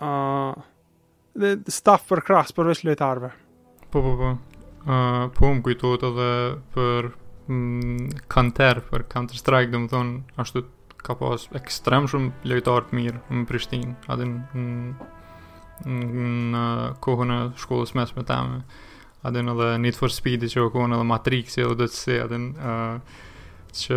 a, 0.01 0.11
staff 1.81 2.07
për 2.11 2.25
përveç 2.55 2.85
lojtarve. 2.87 3.33
Po, 3.91 4.03
po, 4.05 4.15
po. 4.19 4.33
po, 5.35 5.51
më 5.57 5.65
kujtojt 5.67 6.07
edhe 6.11 6.31
për 6.75 7.09
kanter, 8.33 8.81
për 8.91 9.05
Counter-Strike, 9.13 9.71
dhe 9.75 9.83
më 9.85 9.91
thonë, 9.93 10.17
ashtu 10.41 10.65
ka 11.05 11.17
pas 11.21 11.43
ekstrem 11.59 12.07
shumë 12.09 12.49
lojtarë 12.49 12.89
të 12.91 12.97
mirë 13.01 13.21
në 13.29 13.43
Prishtinë, 13.51 14.17
në 14.17 15.11
në 15.89 16.65
kohën 17.05 17.31
e 17.35 17.39
shkollës 17.61 17.95
mes 17.97 18.15
me 18.17 18.25
temë 18.27 18.61
Adin 19.25 19.49
edhe 19.49 19.69
Need 19.81 19.97
for 19.97 20.13
Speed 20.13 20.45
që 20.53 20.67
o 20.67 20.71
kohën 20.75 20.93
edhe 20.95 21.07
Matrix 21.09 21.57
i 21.59 21.65
edhe 21.65 21.87
DC 21.87 22.21
që 23.75 23.97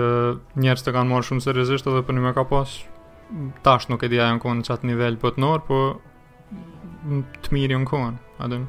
njerës 0.57 0.81
të 0.83 0.93
kanë 0.95 1.09
marrë 1.11 1.27
shumë 1.27 1.43
seriozisht 1.43 1.87
edhe 1.91 2.01
për 2.07 2.15
një 2.17 2.23
me 2.25 2.31
ka 2.33 2.45
pas 2.49 2.77
Tash 3.63 3.89
nuk 3.91 4.03
e 4.03 4.09
dija 4.11 4.29
e 4.31 4.35
në 4.37 4.41
kohën 4.43 4.63
në 4.63 4.77
nivel 4.87 5.17
për 5.19 5.35
të 5.35 5.41
norë, 5.43 5.63
po 5.67 5.79
të 7.43 7.51
mirë 7.55 7.75
e 7.77 7.81
në 7.83 7.89
kohën 7.91 8.17
Adin 8.47 8.65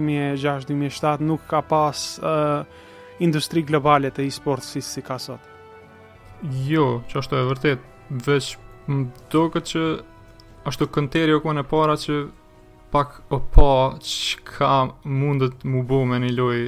2006-2007 0.41 1.27
nuk 1.29 1.43
ka 1.51 1.61
pas 1.69 1.97
uh, 2.25 2.63
industri 3.23 3.63
globale 3.69 4.09
të 4.17 4.25
e 4.25 4.31
sport 4.33 4.65
si, 4.65 4.81
si 4.81 5.03
ka 5.05 5.19
sot. 5.21 5.45
Jo, 6.65 7.03
çështë 7.13 7.43
e 7.43 7.45
vërtet 7.51 7.85
veç 8.11 8.57
më 8.91 9.07
duket 9.31 9.69
që 9.71 9.83
ashtu 10.67 10.87
kënteri 10.93 11.35
o 11.37 11.41
kone 11.45 11.63
e 11.63 11.69
para 11.69 11.95
që 11.95 12.19
pak 12.91 13.21
o 13.31 13.39
pa 13.39 13.39
po, 13.55 13.73
që 14.03 14.41
ka 14.49 14.71
mundet 15.05 15.63
mu 15.63 15.85
bo 15.87 16.01
me 16.11 16.19
një 16.19 16.33
loj 16.35 16.59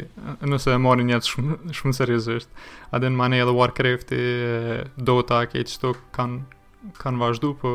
nëse 0.46 0.70
e 0.70 0.78
marrin 0.78 1.10
jetë 1.10 1.30
shumë, 1.32 1.56
shumë 1.74 1.96
seriosisht 1.98 2.48
adin 2.94 3.14
në 3.16 3.18
mani 3.18 3.40
edhe 3.42 3.56
Warcraft 3.56 4.12
i 4.14 4.22
Dota 4.96 5.42
ke 5.50 5.64
që 5.66 5.92
kanë 6.14 6.94
kan 7.02 7.18
vazhdu 7.18 7.54
po 7.58 7.72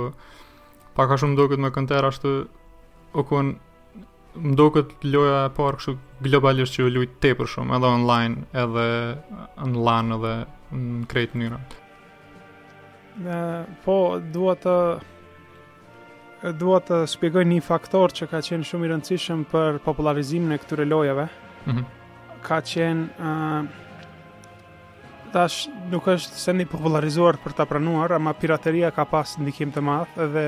pak 0.95 1.11
a 1.15 1.19
shumë 1.19 1.35
duket 1.37 1.59
me 1.59 1.73
kënter 1.75 2.07
ashtu 2.07 2.37
o 3.19 3.23
kone 3.27 3.59
më 4.37 4.53
do 4.55 4.67
loja 5.11 5.43
e 5.49 5.53
parë 5.57 5.77
kështu 5.81 5.93
globalisht 6.27 6.75
që 6.77 6.83
jo 6.85 6.89
lujtë 6.95 7.19
te 7.23 7.31
për 7.39 7.49
shumë, 7.55 7.73
edhe 7.79 7.89
online, 7.97 8.43
edhe 8.63 8.87
në 9.67 9.85
LAN, 9.87 10.13
edhe 10.19 10.33
në 10.77 11.05
krejtë 11.09 11.41
njëra 11.41 11.61
po 13.85 13.97
dua 14.33 14.55
të 14.61 16.51
dua 16.57 16.77
të 16.85 16.97
shpjegoj 17.09 17.43
një 17.49 17.61
faktor 17.65 18.13
që 18.13 18.27
ka 18.29 18.43
qenë 18.45 18.67
shumë 18.69 18.85
i 18.87 18.91
rëndësishëm 18.91 19.39
për 19.51 19.79
popularizimin 19.81 20.53
e 20.53 20.57
këtyre 20.61 20.85
lojave. 20.89 21.29
Ëh. 21.29 21.69
Mm 21.79 21.93
ka 22.47 22.59
qenë 22.63 23.09
ë 23.27 23.31
tash 25.33 25.55
nuk 25.91 26.05
është 26.13 26.37
se 26.39 26.53
ne 26.55 26.67
popularizuar 26.69 27.35
për 27.43 27.55
ta 27.57 27.65
pranuar, 27.67 28.13
ama 28.15 28.31
pirateria 28.37 28.91
ka 28.95 29.03
pas 29.09 29.33
ndikim 29.41 29.73
të 29.75 29.81
madh 29.83 30.13
dhe 30.31 30.43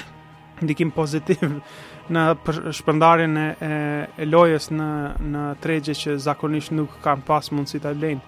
ndikim 0.62 0.92
pozitiv 0.94 1.42
në 2.12 2.26
shpërndarjen 2.78 3.34
e, 3.40 3.46
e, 3.48 3.80
e 4.22 4.28
lojës 4.28 4.68
në 4.76 4.90
në 5.32 5.42
tregje 5.64 5.96
që 6.02 6.14
zakonisht 6.28 6.76
nuk 6.78 7.00
kanë 7.02 7.26
pas 7.26 7.48
mundësi 7.56 7.80
ta 7.88 7.94
lejnë 7.96 8.22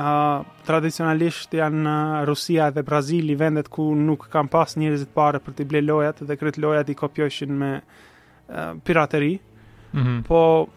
uh, 0.00 0.40
tradicionalisht 0.66 1.54
janë 1.56 1.94
Rusia 2.28 2.68
dhe 2.74 2.82
Brazili 2.86 3.34
vendet 3.38 3.68
ku 3.72 3.86
nuk 3.96 4.26
kanë 4.32 4.50
pas 4.52 4.76
njerëz 4.78 5.06
të 5.06 5.14
parë 5.16 5.40
për 5.46 5.56
të 5.58 5.66
ble 5.70 5.82
lojat 5.86 6.22
dhe 6.28 6.36
kryet 6.40 6.58
lojat 6.62 6.90
i 6.92 6.98
kopjojshin 6.98 7.56
me 7.62 7.70
uh, 7.80 8.74
pirateri. 8.84 9.34
Mm 9.92 10.02
-hmm. 10.02 10.22
Po 10.26 10.68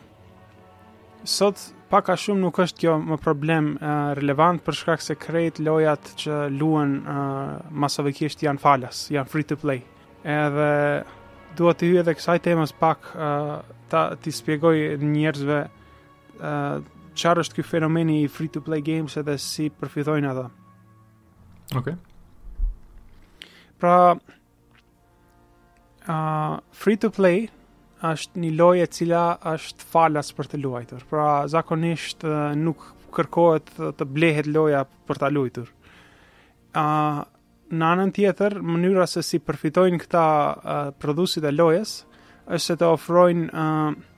sot 1.23 1.55
pak 1.89 2.09
a 2.09 2.13
shumë 2.15 2.39
nuk 2.39 2.57
është 2.59 2.79
kjo 2.79 2.93
më 2.97 3.17
problem 3.17 3.73
uh, 3.75 4.13
relevant 4.17 4.63
për 4.65 4.73
shkak 4.75 5.01
se 5.01 5.15
kryet 5.15 5.59
lojat 5.59 6.13
që 6.15 6.49
luen 6.59 6.99
uh, 7.07 7.59
masovikisht 7.71 8.43
janë 8.43 8.59
falas, 8.59 9.09
janë 9.11 9.27
free 9.27 9.43
to 9.43 9.55
play. 9.55 9.81
Edhe 10.23 11.03
duhet 11.57 11.77
të 11.79 11.85
hyj 11.85 11.97
edhe 11.99 12.13
kësaj 12.13 12.39
temës 12.39 12.71
pak 12.79 12.99
uh, 13.15 13.59
ta 13.89 14.15
ti 14.15 14.31
spjegoj 14.31 14.95
njerëzve 14.97 15.65
qarë 17.19 17.43
është 17.43 17.57
ky 17.59 17.63
fenomeni 17.67 18.21
i 18.23 18.29
free-to-play 18.31 18.83
games 18.85 19.17
edhe 19.19 19.35
si 19.43 19.69
përfitojnë 19.79 20.31
edhe. 20.31 20.45
Okej. 21.79 21.95
Okay. 21.95 23.49
Pra, 23.79 23.95
uh, 26.11 26.59
free-to-play 26.75 27.47
është 28.09 28.39
një 28.43 28.51
lojë 28.59 28.85
e 28.85 28.91
cila 28.95 29.23
është 29.55 29.87
falas 29.93 30.31
për 30.37 30.49
të 30.53 30.59
luajtur. 30.63 31.05
Pra, 31.11 31.29
zakonisht 31.51 32.23
uh, 32.27 32.51
nuk 32.59 32.87
kërkohet 33.15 33.73
të 33.97 34.05
blehet 34.07 34.47
loja 34.53 34.83
për 35.09 35.19
të 35.23 35.31
luajtur. 35.33 35.71
Uh, 36.77 37.23
në 37.69 37.85
anën 37.93 38.11
tjetër, 38.15 38.59
mënyra 38.65 39.07
se 39.09 39.23
si 39.25 39.41
përfitojnë 39.45 39.99
këta 40.05 40.25
uh, 40.27 40.85
prodhusit 41.01 41.45
e 41.45 41.51
lojes, 41.55 41.99
është 42.47 42.65
se 42.71 42.79
të 42.81 42.93
ofrojnë... 42.97 43.51
Uh, 43.65 44.08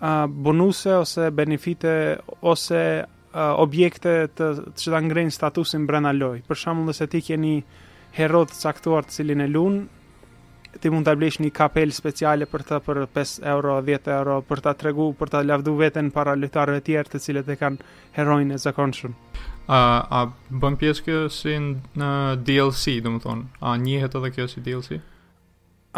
a 0.00 0.26
bonuse 0.30 0.92
ose 0.92 1.30
benefite 1.32 2.18
ose 2.42 3.02
uh, 3.34 3.54
objekte 3.58 4.28
të 4.34 4.48
që 4.78 4.92
ta 4.94 5.00
ngrenin 5.02 5.34
statusin 5.34 5.86
brenda 5.88 6.12
lojë. 6.14 6.44
Për 6.48 6.60
shembull, 6.64 6.90
nëse 6.92 7.08
ti 7.10 7.20
keni 7.30 7.54
herot 8.16 8.52
të 8.54 8.60
caktuar 8.62 9.06
të 9.08 9.16
cilin 9.18 9.42
e 9.44 9.48
lunë, 9.50 9.82
ti 10.78 10.90
mund 10.92 11.06
ta 11.08 11.16
blesh 11.18 11.40
një 11.42 11.50
kapel 11.50 11.92
speciale 11.92 12.46
për 12.46 12.64
ta 12.70 12.78
për 12.84 13.02
5 13.14 13.38
euro, 13.54 13.78
10 13.82 14.10
euro 14.20 14.40
për 14.48 14.62
ta 14.68 14.74
tregu, 14.78 15.10
për 15.18 15.32
ta 15.34 15.42
lavdu 15.42 15.74
veten 15.80 16.12
para 16.14 16.36
lojtarëve 16.38 16.80
të 16.82 16.90
tjerë 16.92 17.12
të 17.14 17.22
cilët 17.26 17.50
e 17.54 17.56
kanë 17.60 17.90
herojnë 18.18 18.54
e 18.54 18.62
zakonshëm. 18.62 19.16
A 19.68 19.78
a 20.16 20.22
bën 20.50 20.78
pjesë 20.80 21.04
kjo 21.04 21.18
si 21.28 21.56
në 21.58 22.10
DLC, 22.46 23.00
domethënë, 23.04 23.48
a 23.60 23.74
njëhet 23.82 24.14
edhe 24.20 24.30
kjo 24.36 24.46
si 24.52 24.62
DLC? 24.64 25.00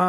A 0.01 0.09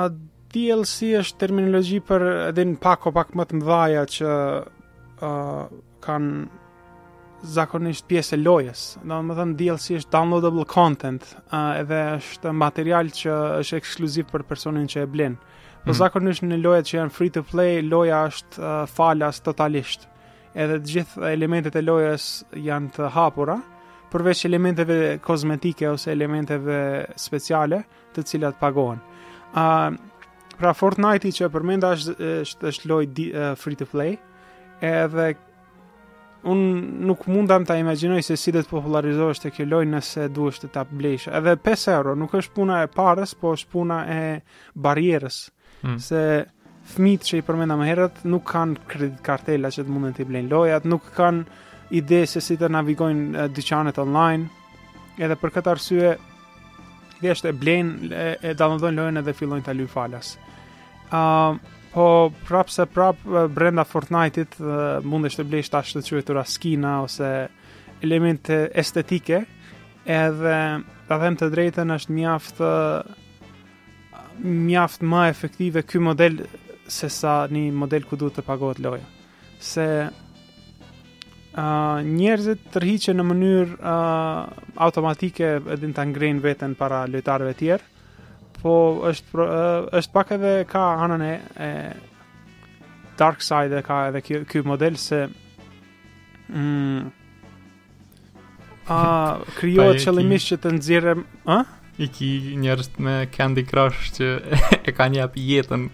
DLC 0.52 1.14
është 1.22 1.40
terminologji 1.46 2.02
për 2.04 2.24
edhe 2.52 2.64
në 2.74 2.80
pak 2.84 3.06
o 3.08 3.14
pak 3.16 3.30
më 3.40 3.46
të 3.50 3.58
mdhaja 3.62 4.02
që 4.16 4.32
uh, 4.60 5.62
kanë 6.04 6.34
zakonisht 7.56 8.06
pjesë 8.10 8.38
e 8.38 8.42
lojës. 8.44 8.82
Do 9.02 9.20
të 9.32 9.38
thëmë 9.38 9.56
DLC 9.62 9.96
është 10.02 10.14
downloadable 10.14 10.66
content, 10.70 11.24
uh, 11.50 11.78
edhe 11.80 12.02
është 12.20 12.52
material 12.64 13.14
që 13.16 13.38
është 13.62 13.80
ekskluziv 13.80 14.30
për 14.34 14.44
personin 14.52 14.90
që 14.92 15.06
e 15.06 15.12
blen. 15.14 15.40
Mm. 15.40 15.72
Po 15.86 15.90
mhm. 15.96 16.00
zakonisht 16.04 16.46
në 16.46 16.60
lojet 16.62 16.90
që 16.92 16.98
janë 17.00 17.16
free 17.16 17.32
to 17.38 17.46
play, 17.48 17.80
loja 17.82 18.26
është 18.30 18.62
uh, 18.62 18.84
falas 18.92 19.40
totalisht. 19.46 20.10
Edhe 20.54 20.82
të 20.84 20.96
gjithë 20.98 21.30
elementet 21.32 21.80
e 21.80 21.86
lojës 21.88 22.26
janë 22.60 22.92
të 22.98 23.14
hapura, 23.16 23.56
përveç 24.12 24.42
elementeve 24.50 25.00
kozmetike 25.24 25.88
ose 25.94 26.10
elementeve 26.12 26.82
speciale, 27.16 27.86
të 28.12 28.26
cilat 28.28 28.60
pagohen. 28.60 29.00
Ëm 29.56 30.00
uh, 30.04 30.08
pra 30.62 30.74
Fortnite-i 30.78 31.32
që 31.36 31.48
përmenda 31.54 31.90
është 31.98 32.68
është 32.72 32.90
lojë 32.92 33.28
uh, 33.30 33.48
free 33.60 33.78
to 33.80 33.88
play. 33.90 34.14
Edhe 34.86 35.32
un 36.52 36.62
nuk 37.06 37.26
mundam 37.30 37.66
ta 37.70 37.76
imagjinoj 37.78 38.22
se 38.26 38.38
si 38.42 38.52
do 38.54 38.62
të 38.62 38.68
të 39.42 39.50
kjo 39.56 39.66
lojë 39.72 39.90
nëse 39.96 40.28
është 40.38 40.68
të 40.70 40.74
ta 40.76 40.84
blesh. 40.90 41.28
Edhe 41.38 41.56
5 41.58 41.90
euro 41.96 42.14
nuk 42.18 42.34
është 42.40 42.54
puna 42.56 42.80
e 42.84 42.88
parës, 42.94 43.34
po 43.42 43.54
është 43.58 43.70
puna 43.74 43.98
e 44.10 44.42
barrierës. 44.82 45.42
Hmm. 45.82 45.98
Se 45.98 46.24
fmit 46.96 47.22
që 47.28 47.40
i 47.42 47.46
përmenda 47.46 47.78
më 47.78 47.90
herët 47.90 48.22
nuk 48.30 48.46
kanë 48.50 48.86
kredit 48.90 49.22
kartela 49.26 49.70
që 49.74 49.86
të 49.86 49.90
mundën 49.94 50.16
të 50.18 50.28
blejnë 50.30 50.50
lojat, 50.54 50.86
nuk 50.90 51.06
kanë 51.16 51.44
ide 52.00 52.24
se 52.30 52.42
si 52.42 52.58
të 52.62 52.70
navigojnë 52.74 53.48
dyqanet 53.58 54.00
online. 54.06 54.50
Edhe 55.22 55.38
për 55.42 55.58
këtë 55.58 55.70
arsye 55.76 56.14
thjesht 57.22 57.46
e 57.46 57.54
blejnë, 57.54 58.10
e, 58.18 58.24
e 58.42 58.52
downloadojnë 58.58 58.98
lojën 58.98 59.22
edhe 59.22 59.36
fillojnë 59.38 59.68
ta 59.68 59.78
luajnë 59.78 59.94
falas 59.94 60.34
po 61.94 62.32
prap 62.48 62.70
se 62.70 62.86
prap 62.86 63.18
brenda 63.50 63.84
Fortnite-it 63.86 64.56
uh, 64.60 65.02
mundesh 65.04 65.36
të 65.38 65.44
blesh 65.50 65.70
tash 65.74 65.94
të 65.98 66.04
quajtura 66.08 66.46
skina 66.48 67.02
ose 67.04 67.32
elemente 68.02 68.70
estetike, 68.80 69.42
edhe 70.06 70.56
ta 71.10 71.18
them 71.22 71.36
të 71.38 71.50
drejtën 71.54 71.92
është 71.98 72.16
mjaft 72.16 72.62
mjaft 74.42 75.04
më 75.06 75.26
efektive 75.30 75.84
ky 75.86 76.00
model 76.02 76.40
se 76.90 77.10
sa 77.14 77.44
një 77.52 77.66
model 77.78 78.08
ku 78.08 78.18
duhet 78.18 78.40
të 78.40 78.46
pagohet 78.48 78.80
loja. 78.82 79.04
Se 79.62 79.84
uh, 80.08 82.00
njerëzit 82.08 82.64
tërhiqen 82.74 83.20
në 83.22 83.28
mënyrë 83.28 83.76
uh, 83.78 84.62
automatike 84.88 85.58
edhe 85.76 85.92
të 85.92 86.08
ngrenë 86.14 86.44
veten 86.48 86.74
para 86.80 87.04
lojtarëve 87.12 87.54
tjerë, 87.60 87.91
po 88.62 88.74
është 89.10 89.40
uh, 89.40 89.90
është 90.00 90.14
pak 90.16 90.32
edhe 90.38 90.52
ka 90.70 90.82
anën 91.06 91.24
e 91.28 91.72
dark 93.20 93.44
side 93.46 93.82
ka 93.86 94.00
edhe 94.10 94.22
ky 94.26 94.40
ky 94.52 94.62
model 94.68 94.98
se 95.02 95.24
mm, 95.26 97.10
a 98.92 99.00
krijohet 99.58 100.02
çelëmisht 100.06 100.52
që 100.54 100.60
të 100.64 100.74
nxjerrë 100.78 101.16
ë 101.46 101.60
i 102.02 102.08
ki 102.16 102.30
njerëz 102.64 102.92
me 103.04 103.16
candy 103.36 103.66
crush 103.68 104.14
që 104.18 104.30
e 104.88 104.96
kanë 104.98 105.22
jap 105.22 105.36
jetën 105.40 105.88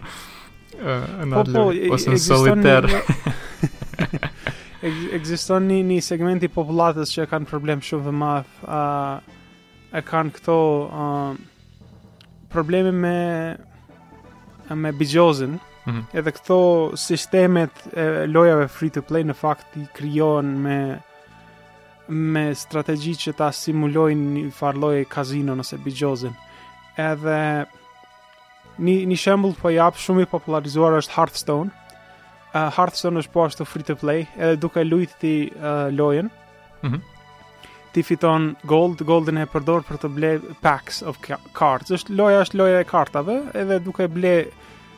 në 0.78 1.34
atë 1.34 1.52
po, 1.52 1.68
po, 1.70 1.70
ose 1.96 2.12
në 2.14 2.20
solitar 2.22 2.86
ekziston 4.80 5.66
një, 5.72 5.80
një 5.90 5.98
segment 6.06 6.44
i 6.46 6.52
popullatës 6.54 7.12
që 7.16 7.26
kanë 7.32 7.50
problem 7.50 7.80
shumë 7.84 8.06
të 8.08 8.16
madh 8.22 8.64
ë 8.68 8.84
e 9.98 10.04
kanë 10.10 10.36
këto 10.36 10.58
ë 10.58 11.06
uh, 11.08 11.38
problemi 12.48 12.92
me 12.92 13.56
me 14.70 14.92
bigjozin 14.92 15.50
mm 15.50 15.92
-hmm. 15.92 16.02
edhe 16.18 16.30
këto 16.36 16.56
sistemet 17.00 17.72
e 17.96 18.26
lojave 18.28 18.68
free 18.68 18.90
to 18.96 19.00
play 19.00 19.22
në 19.24 19.34
fakt 19.38 19.76
i 19.80 19.84
krijojnë 19.98 20.54
me 20.66 20.78
me 22.08 22.54
strategi 22.56 23.12
që 23.20 23.32
ta 23.36 23.48
simulojnë 23.52 24.26
një 24.36 24.52
farloje 24.56 25.04
kazino 25.04 25.54
nëse 25.56 25.76
bigjozin 25.84 26.34
edhe 26.96 27.38
një, 28.84 28.94
një 29.10 29.16
shembul 29.22 29.52
për 29.54 29.60
po 29.62 29.68
jap 29.70 29.94
shumë 29.96 30.20
i 30.24 30.30
popularizuar 30.34 30.92
është 31.00 31.12
Hearthstone 31.16 31.70
uh, 32.54 32.68
Hearthstone 32.76 33.18
është 33.20 33.32
po 33.32 33.40
ashtu 33.44 33.64
free 33.64 33.84
to 33.88 33.94
play 33.96 34.20
edhe 34.42 34.56
duke 34.56 34.80
lujtë 34.84 35.14
ti 35.20 35.34
uh, 35.48 35.64
eh, 35.68 35.88
lojen 36.00 36.28
mm 36.84 36.90
-hmm 36.90 37.00
ti 37.92 38.02
fiton 38.04 38.52
gold, 38.68 39.02
goldin 39.06 39.40
e 39.42 39.46
përdor 39.50 39.84
për 39.86 39.98
të 40.02 40.10
ble 40.16 40.32
packs 40.64 41.02
of 41.02 41.18
cards. 41.56 41.92
loja 42.08 42.44
është 42.44 42.58
loja 42.60 42.80
e 42.84 42.88
kartave, 42.88 43.38
edhe 43.56 43.78
duke 43.84 44.08
ble 44.12 44.34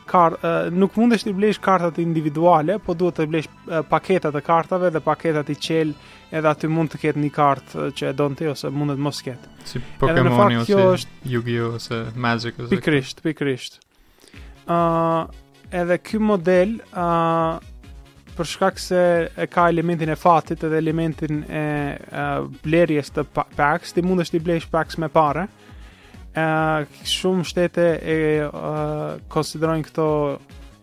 kart, 0.09 0.35
nuk 0.75 0.97
mundesh 0.99 1.23
të 1.23 1.33
blesh 1.37 1.59
kartat 1.63 1.99
individuale, 2.03 2.79
po 2.83 2.93
duhet 2.97 3.19
të 3.21 3.27
blesh 3.31 3.49
paketat 3.89 4.35
e 4.35 4.41
kartave 4.43 4.89
dhe 4.91 5.03
paketat 5.05 5.49
i 5.53 5.55
çel, 5.55 5.93
edhe 6.31 6.49
aty 6.51 6.67
mund 6.67 6.91
të 6.91 7.01
ketë 7.05 7.21
një 7.23 7.31
kartë 7.35 7.87
që 7.97 8.09
e 8.11 8.17
donte 8.17 8.49
ose 8.51 8.71
mundet 8.75 8.99
mos 8.99 9.21
ketë. 9.23 9.53
Si 9.67 9.83
Pokémon 10.01 10.57
ose 10.65 11.07
Yu-Gi-Oh 11.31 11.77
ose 11.79 12.03
Magic 12.15 12.59
ose. 12.59 12.71
Pikrisht, 12.75 13.23
pikrisht. 13.23 13.79
ë 14.67 14.75
uh, 14.75 15.39
Edhe 15.71 15.95
ky 16.03 16.17
model, 16.19 16.73
ë, 16.91 17.03
për 18.41 18.49
shkak 18.49 18.79
se 18.81 18.99
e 19.37 19.45
ka 19.51 19.67
elementin 19.69 20.09
e 20.09 20.17
fatit 20.17 20.63
edhe 20.65 20.79
elementin 20.81 21.43
e 21.45 21.63
blerjes 22.65 23.13
të 23.13 23.25
pax, 23.55 23.93
ti 23.93 24.01
mund 24.05 24.23
është 24.25 24.39
i 24.39 24.43
blesh 24.49 24.71
pax 24.73 24.97
me 25.03 25.11
pare. 25.13 25.45
shumë 27.11 27.43
shtete 27.45 27.83
e 28.11 28.15
konsiderojnë 29.33 29.83
këto 29.89 30.03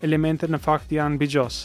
elemente 0.05 0.45
në 0.47 0.59
fakt 0.63 0.91
janë 0.95 1.17
bigjos. 1.19 1.55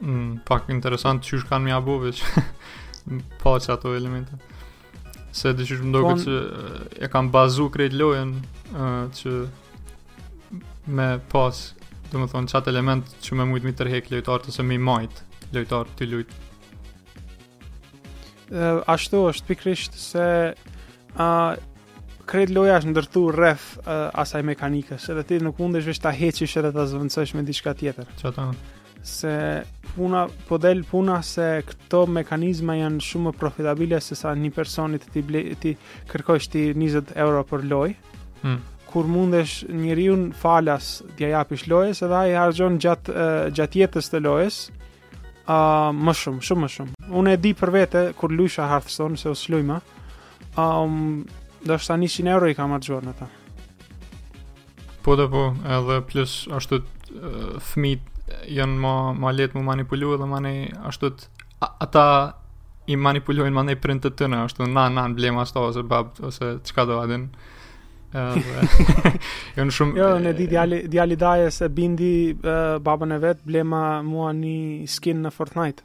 Mm, 0.00 0.30
pak 0.48 0.70
interesant 0.72 1.20
çysh 1.22 1.44
kanë 1.46 1.66
mjaftuar. 1.68 2.22
pa 3.42 3.56
që 3.60 3.72
ato 3.74 3.94
elemente. 3.96 4.36
Se 5.34 5.52
dhe 5.54 5.66
që 5.66 5.78
më 5.82 5.92
doke 5.94 6.14
që 6.24 6.34
e 7.04 7.08
kam 7.10 7.30
bazu 7.34 7.68
krejt 7.72 7.94
lojen 7.98 8.32
që 8.74 9.32
me 10.90 11.08
pas, 11.30 11.60
dhe 12.10 12.18
më 12.22 12.28
thonë, 12.32 12.50
qatë 12.52 12.70
element 12.72 13.12
që 13.22 13.38
me 13.38 13.46
mujtë 13.50 13.68
mi 13.68 13.74
tërhek 13.78 14.10
lojtarë 14.14 14.46
të 14.48 14.54
se 14.56 14.64
mi 14.66 14.78
majtë 14.90 15.48
lojtarë 15.56 15.96
të 16.00 16.10
lujtë. 16.14 16.38
ashtu 18.86 19.16
është 19.30 19.46
pikrisht 19.46 19.94
se 19.94 20.26
uh, 20.52 21.52
krejt 22.26 22.50
loja 22.50 22.78
është 22.78 22.90
ndërtu 22.90 23.20
ref 23.36 23.62
asaj 24.22 24.40
mekanikës 24.42 25.06
edhe 25.12 25.22
ti 25.22 25.38
nuk 25.40 25.58
mundesh 25.62 25.86
vesh 25.86 26.00
ta 26.02 26.10
heqish 26.10 26.56
edhe 26.58 26.72
ta 26.74 26.86
zvëndësësh 26.90 27.34
me 27.38 27.42
diçka 27.42 27.74
tjetër. 27.78 28.06
Qatë 28.22 28.40
anë? 28.42 28.58
se 29.02 29.66
puna 29.96 30.28
po 30.48 30.56
del 30.58 30.84
puna 30.84 31.20
se 31.22 31.62
këto 31.66 32.04
mekanizma 32.06 32.76
janë 32.76 33.02
shumë 33.02 33.32
profitabile 33.40 33.98
se 34.04 34.14
sa 34.18 34.34
një 34.36 34.50
personi 34.54 35.00
të 35.00 35.12
ti, 35.14 35.22
ble, 35.24 35.42
ti 35.58 35.72
kërkosh 36.10 36.50
ti 36.52 36.66
20 36.76 37.14
euro 37.18 37.42
për 37.48 37.64
loj 37.70 37.94
hmm. 38.42 38.58
kur 38.90 39.08
mundesh 39.08 39.64
njëriun 39.72 40.30
falas 40.36 40.98
t'ja 41.16 41.32
japish 41.38 41.66
lojës 41.72 42.04
edhe 42.06 42.18
a 42.20 42.26
i 42.28 42.36
hargjon 42.36 42.78
gjatë 42.82 43.24
gjat 43.56 43.78
jetës 43.80 44.12
të 44.12 44.20
lojës 44.26 44.60
uh, 44.68 45.88
më 45.96 46.16
shumë, 46.22 46.44
shumë 46.48 46.66
më 46.66 46.70
shumë 46.76 47.10
unë 47.22 47.34
e 47.34 47.40
di 47.40 47.54
për 47.56 47.74
vete 47.78 48.04
kur 48.20 48.32
lusha 48.36 48.68
hartëson 48.70 49.16
se 49.18 49.32
usë 49.32 49.54
lujma 49.56 49.80
um, 50.60 51.24
do 51.64 51.80
shta 51.80 51.96
100 51.96 52.28
euro 52.36 52.52
i 52.52 52.56
kam 52.58 52.76
hargjon 52.76 53.08
në 53.10 53.16
ta 53.22 53.30
po 55.00 55.16
dhe 55.16 55.26
po 55.32 55.48
edhe 55.64 56.00
plus 56.12 56.42
ashtu 56.52 56.82
uh, 56.84 57.58
fmit 57.72 58.06
janë 58.58 58.80
më 58.82 58.94
më 59.22 59.32
lehtë 59.38 59.56
të 59.58 59.64
manipulojë 59.68 60.18
dhe 60.22 60.28
më 60.32 60.40
ne 60.46 60.52
ashtu 60.90 61.10
ata 61.66 62.04
i 62.90 62.96
manipulojnë 62.98 63.54
më 63.56 63.64
ne 63.70 63.76
printet 63.82 64.16
të 64.16 64.24
tyre 64.26 64.42
ashtu 64.44 64.68
na 64.74 64.88
na 64.96 65.06
blem 65.18 65.38
ashtu 65.42 65.64
ose 65.66 65.84
bab 65.92 66.12
ose 66.30 66.54
çka 66.68 66.86
do 66.92 67.00
atë 67.04 67.22
Ëh, 68.10 68.34
jo, 69.54 69.64
shumë 69.70 69.98
Jo, 70.00 70.06
në 70.18 70.32
ditë 70.34 70.50
djali 70.50 70.78
djali 70.90 71.16
dajes 71.20 71.60
e 71.62 71.68
bindi 71.70 72.08
babën 72.42 73.12
e 73.14 73.18
vet 73.22 73.44
blema 73.46 74.00
mua 74.02 74.32
një 74.34 74.88
skin 74.90 75.22
në 75.26 75.30
Fortnite. 75.30 75.84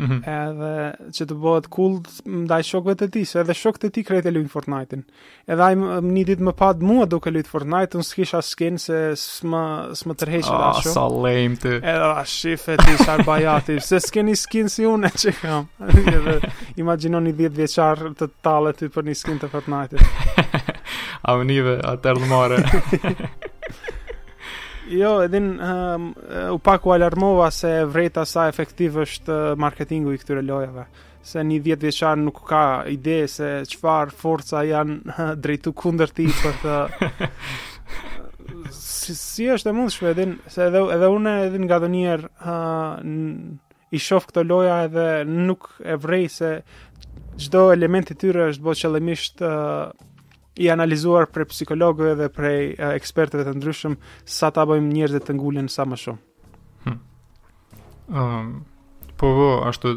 -hmm. 0.00 0.20
edhe 0.26 1.12
që 1.16 1.26
të 1.30 1.36
bëhet 1.42 1.66
cool 1.74 1.96
ndaj 2.24 2.60
shokëve 2.70 2.96
të 3.02 3.08
tij, 3.16 3.26
edhe 3.42 3.56
shokët 3.56 3.86
e 3.88 3.90
tij 3.96 4.06
krejtë 4.08 4.30
e 4.30 4.34
luajnë 4.34 4.52
Fortnite-in. 4.54 5.02
Edhe 5.52 5.66
ai 5.66 5.76
një 5.76 6.26
ditë 6.30 6.46
më 6.48 6.54
pad 6.60 6.84
mua 6.90 7.06
duke 7.12 7.32
luajt 7.34 7.50
Fortnite, 7.50 7.98
unë 8.00 8.06
s'kisha 8.08 8.42
skin 8.50 8.78
se 8.80 9.00
s'më 9.18 9.62
s'm 10.00 10.14
tërheq 10.20 10.48
oh, 10.48 10.56
ah, 10.56 10.78
dashu. 10.78 10.94
Sa 10.96 11.06
lame 11.10 11.56
ah, 11.58 11.62
ti. 11.64 11.74
Edhe 11.92 12.10
a 12.22 12.24
shifë 12.36 12.78
ti 12.80 12.96
bajati, 13.28 13.76
se 13.90 14.00
skeni 14.04 14.36
skin 14.38 14.72
si 14.72 14.88
unë 14.88 15.12
që 15.20 15.36
kam. 15.42 15.68
edhe 15.90 16.38
imagjinoni 16.80 17.34
10 17.38 17.58
vjeçar 17.60 18.04
të 18.20 18.30
tallet 18.46 18.80
ti 18.84 18.88
për 18.92 19.10
një 19.10 19.18
skin 19.22 19.42
të 19.44 19.52
Fortnite-it. 19.52 20.68
Avenive, 21.34 21.78
atë 21.92 22.14
ardhmore. 22.14 22.60
-tër 22.60 23.28
Jo, 24.90 25.20
edhe 25.22 25.38
um, 25.38 26.06
u 26.52 26.58
pak 26.58 26.86
u 26.86 26.90
alarmova 26.92 27.50
se 27.54 27.84
vreta 27.86 28.24
sa 28.26 28.48
efektiv 28.50 28.96
është 28.98 29.34
eh, 29.52 29.54
marketingu 29.54 30.10
i 30.12 30.18
këtyre 30.18 30.42
lojave 30.42 30.88
se 31.22 31.42
një 31.46 31.58
vjetë 31.66 31.86
vjeqar 31.86 32.18
nuk 32.18 32.40
ka 32.48 32.62
ide 32.90 33.20
se 33.30 33.50
qëfar 33.70 34.10
forca 34.22 34.64
janë 34.66 34.96
eh, 35.14 35.22
drejtu 35.38 35.72
kunder 35.78 36.10
ti 36.14 36.28
për 36.42 36.62
të... 36.64 36.80
Si, 38.74 39.14
si 39.16 39.44
është 39.50 39.70
e 39.70 39.74
mundë 39.74 39.92
shvedin, 39.94 40.32
se 40.50 40.66
edhe, 40.68 40.80
edhe 40.94 41.06
une 41.10 41.30
edhe 41.46 41.58
nga 41.64 41.78
do 41.82 41.88
njerë 41.90 42.28
eh, 42.28 43.14
i 43.94 43.98
shof 44.02 44.26
këto 44.28 44.42
loja 44.46 44.82
edhe 44.88 45.04
nuk 45.28 45.68
e 45.80 45.96
vrej 45.98 46.26
se 46.36 46.50
gjdo 47.40 47.62
element 47.74 48.10
i 48.12 48.16
tyre 48.20 48.48
është 48.50 48.66
bo 48.66 48.74
qëllimisht 48.82 49.42
i 50.60 50.68
analizuar 50.68 51.24
për 51.32 51.46
psikologëve 51.48 52.16
dhe 52.20 52.26
për 52.36 52.46
ekspertëve 52.92 53.46
të 53.46 53.54
ndryshëm 53.56 53.94
sa 54.32 54.50
ta 54.54 54.66
bëjmë 54.68 54.92
njerëzit 54.92 55.24
të 55.30 55.36
ngulen 55.38 55.70
sa 55.72 55.86
më 55.88 55.98
shumë. 56.02 56.20
Hmm. 56.84 56.98
Um, 58.12 58.50
po 59.20 59.30
vo, 59.32 59.34
po, 59.34 59.48
ashtu 59.70 59.94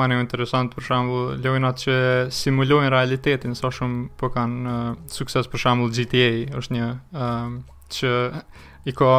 më 0.00 0.08
një 0.10 0.18
interesant 0.24 0.74
për 0.74 0.86
shambull 0.88 1.66
atë 1.70 1.84
që 1.84 1.96
simulojnë 2.34 2.90
realitetin 2.96 3.54
sa 3.58 3.68
so 3.70 3.76
shumë 3.80 4.10
po 4.18 4.30
kanë 4.34 4.74
uh, 4.74 4.92
sukses 5.14 5.48
për 5.52 5.62
shambull 5.68 5.94
GTA 5.94 6.56
është 6.62 6.76
një 6.78 6.88
um, 7.22 7.56
që 7.96 8.12
i 8.90 8.94
ka 9.02 9.12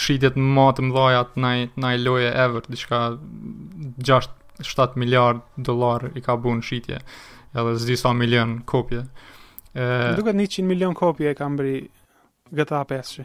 shqitjet 0.00 0.36
më 0.40 0.68
të 0.76 0.90
atë 1.16 1.50
në 1.80 1.94
i 1.96 2.04
loje 2.04 2.28
ever 2.44 2.66
diçka 2.72 3.00
6-7 3.16 5.00
miliard 5.00 5.40
dolar 5.70 6.10
i 6.16 6.20
ka 6.24 6.36
bu 6.36 6.52
shitje 6.60 7.00
shqitje 7.00 7.60
edhe 7.60 7.76
zdi 7.78 7.94
sa 8.00 8.12
milion 8.20 8.58
kopje 8.72 9.04
Uh, 9.74 10.14
Duket 10.16 10.34
100 10.34 10.62
milion 10.62 10.94
kopje 10.94 11.30
e 11.34 11.34
kam 11.34 11.56
bëri 11.58 11.80
GTA 12.54 12.84
5. 12.86 13.24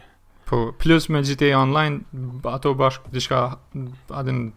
Po, 0.50 0.72
plus 0.78 1.06
me 1.08 1.20
GTA 1.22 1.52
Online, 1.62 2.02
ato 2.50 2.72
bashkë 2.74 3.12
diçka 3.14 3.42
adin 4.10 4.48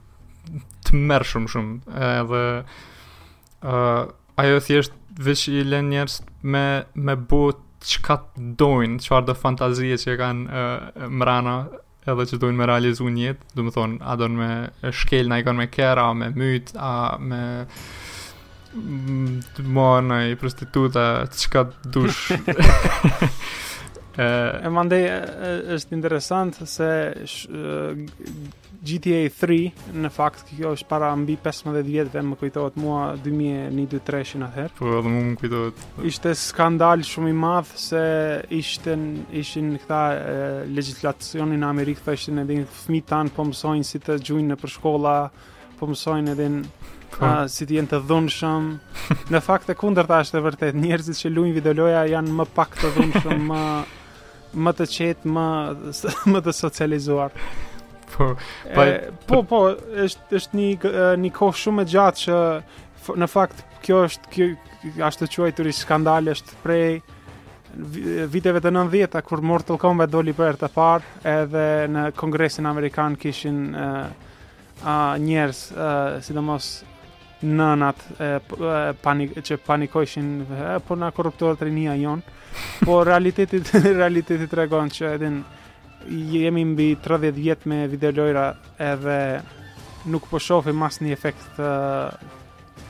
të 0.88 1.02
mërë 1.12 1.28
shumë 1.30 1.52
shumë. 1.54 2.16
Dhe 2.32 2.42
uh, 3.70 4.02
ajo 4.42 4.58
thjesht 4.66 4.96
vish 5.22 5.46
i 5.54 5.62
len 5.70 5.92
njerës 5.94 6.18
me, 6.42 6.66
me 6.96 7.14
bu 7.16 7.44
qka 7.84 8.18
të 8.26 8.48
dojnë, 8.64 8.98
qfar 9.06 9.28
dhe 9.30 9.38
fantazije 9.44 10.00
që 10.02 10.16
kanë 10.24 10.48
uh, 10.50 11.08
mrana 11.22 11.56
edhe 12.10 12.26
që 12.34 12.40
dojnë 12.42 12.58
me 12.58 12.72
realizu 12.74 13.06
njët, 13.14 13.46
du 13.54 13.68
më 13.70 13.76
thonë, 13.78 14.02
adon 14.16 14.42
me 14.42 14.50
shkelna, 14.90 15.38
na 15.38 15.40
i 15.44 15.46
kanë 15.48 15.62
me 15.62 15.70
kera, 15.72 16.10
me 16.18 16.34
myt, 16.42 16.74
a 16.74 16.96
me 17.22 17.44
mona 19.64 20.28
i 20.28 20.36
prostituta 20.36 21.28
çka 21.38 21.70
dush. 21.94 22.32
Ëh, 24.18 24.62
e 24.66 24.74
mande 24.74 25.00
është 25.78 25.96
interesant 25.98 26.60
se 26.70 26.90
GTA 28.84 29.22
3 29.32 29.94
në 30.04 30.10
fakt 30.12 30.50
kjo 30.52 30.74
është 30.76 30.88
para 30.90 31.10
mbi 31.18 31.34
15 31.42 31.82
vjetëve 31.88 32.22
më 32.28 32.38
kujtohet 32.42 32.78
mua 32.82 33.14
2023-shin 33.24 34.44
herë 34.54 34.74
Po 34.80 34.90
edhe 35.00 35.14
më 35.16 35.34
kujtohet. 35.42 35.82
Ishte 36.12 36.34
skandal 36.38 37.02
shumë 37.08 37.32
i 37.34 37.38
madh 37.40 37.72
se 37.80 38.04
ishten 38.54 39.08
ishin 39.32 39.72
këta 39.82 40.04
legjislacioni 40.74 41.58
në 41.62 41.70
Amerikë 41.72 42.06
thashin 42.12 42.44
edhe 42.44 42.60
fëmijët 42.84 43.10
tan 43.16 43.34
po 43.34 43.48
mësojnë 43.50 43.88
si 43.90 44.04
të 44.04 44.20
gjujnë 44.28 44.54
në 44.54 44.62
përshkolla, 44.62 45.16
po 45.80 45.90
mësojnë 45.94 46.36
edhe 46.36 46.52
në 46.60 46.93
Pa, 47.14 47.20
po. 47.20 47.26
ah, 47.28 47.44
si 47.50 47.66
të 47.70 47.78
jenë 47.78 47.92
të 47.92 48.00
dhunshëm. 48.10 48.70
Në 49.34 49.42
fakt 49.46 49.70
e 49.70 49.76
kundër 49.78 50.08
ta 50.10 50.22
është 50.24 50.40
e 50.40 50.44
vërtet. 50.48 50.78
Njerëzit 50.82 51.20
që 51.22 51.30
lujnë 51.36 51.56
videoloja 51.60 52.02
janë 52.10 52.36
më 52.40 52.46
pak 52.56 52.78
të 52.82 52.90
dhunshëm, 52.96 53.44
më, 53.52 53.64
më 54.66 54.74
të 54.80 54.88
qetë, 54.96 55.34
më, 55.36 55.46
më 56.34 56.44
të 56.48 56.54
socializuar. 56.60 57.36
Po, 58.14 58.32
pa, 58.74 58.86
e, 58.88 58.96
po, 59.30 59.42
po, 59.42 59.44
po, 59.52 59.62
është, 60.06 60.26
është 60.40 60.60
një, 60.60 60.70
një 61.26 61.34
kohë 61.38 61.62
shumë 61.64 61.86
e 61.88 61.92
gjatë 61.94 62.22
që 62.26 62.38
në 63.24 63.28
fakt 63.34 63.62
kjo 63.86 64.04
është, 64.08 64.32
kjo, 64.34 64.48
është 65.10 65.26
të 65.26 65.30
quajtur 65.38 65.70
i 65.70 65.74
skandal, 65.82 66.30
është 66.34 66.62
prej 66.64 66.88
viteve 68.30 68.60
të 68.62 68.70
90 68.70 69.24
kur 69.26 69.42
Mortal 69.42 69.80
Kombat 69.82 70.12
doli 70.14 70.34
për 70.38 70.52
herë 70.52 70.60
të 70.62 70.68
parë, 70.76 71.14
edhe 71.32 71.64
në 71.90 72.04
Kongresin 72.20 72.70
Amerikan 72.70 73.16
kishin 73.18 73.64
uh, 73.74 74.04
njerëz, 75.26 75.64
uh, 75.74 76.20
sidomos 76.22 76.70
nënat 77.44 78.04
e, 78.20 78.30
panik, 79.04 79.36
që 79.44 79.58
panikojshin 79.68 80.30
e, 80.44 80.68
por 80.88 81.00
në 81.02 81.10
korruptuar 81.16 81.60
të 81.60 81.70
jon 82.02 82.24
por 82.86 83.06
realitetit 83.12 83.72
realitetit 84.00 84.54
regon 84.58 84.90
që 84.94 85.14
edhin 85.18 85.42
jemi 86.34 86.64
mbi 86.74 86.92
30 87.02 87.32
vjet 87.36 87.66
me 87.66 87.88
videolojra 87.88 88.48
edhe 88.80 89.20
nuk 90.06 90.26
po 90.30 90.40
shohim 90.40 90.76
mas 90.78 91.00
një 91.02 91.12
efekt 91.16 91.56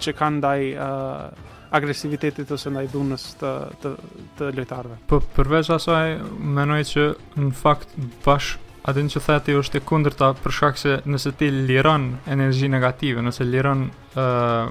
që 0.02 0.13
kanë 0.18 0.39
ndaj 0.42 0.62
uh, 0.74 1.68
agresivitetit 1.78 2.50
ose 2.56 2.72
ndaj 2.74 2.88
dhunës 2.94 3.28
të, 3.38 3.52
të, 3.84 3.92
të 4.39 4.84
po, 5.08 5.22
përveç 5.38 5.70
asaj, 5.78 6.18
menoj 6.58 6.82
që 6.89 7.06
në 7.38 7.52
fakt 7.62 7.94
bash 8.26 8.58
A 8.84 8.91
dinë 8.91 9.13
që 9.13 9.22
thati 9.24 9.54
është 9.56 9.80
e 9.80 9.84
kundër 9.88 10.15
ta 10.19 10.28
për 10.43 10.54
shkak 10.58 10.80
se 10.80 10.96
nëse 11.08 11.32
ti 11.39 11.48
liron 11.54 12.10
energji 12.34 12.67
negative, 12.74 13.22
nëse 13.24 13.46
liron 13.48 13.86
uh, 13.88 14.65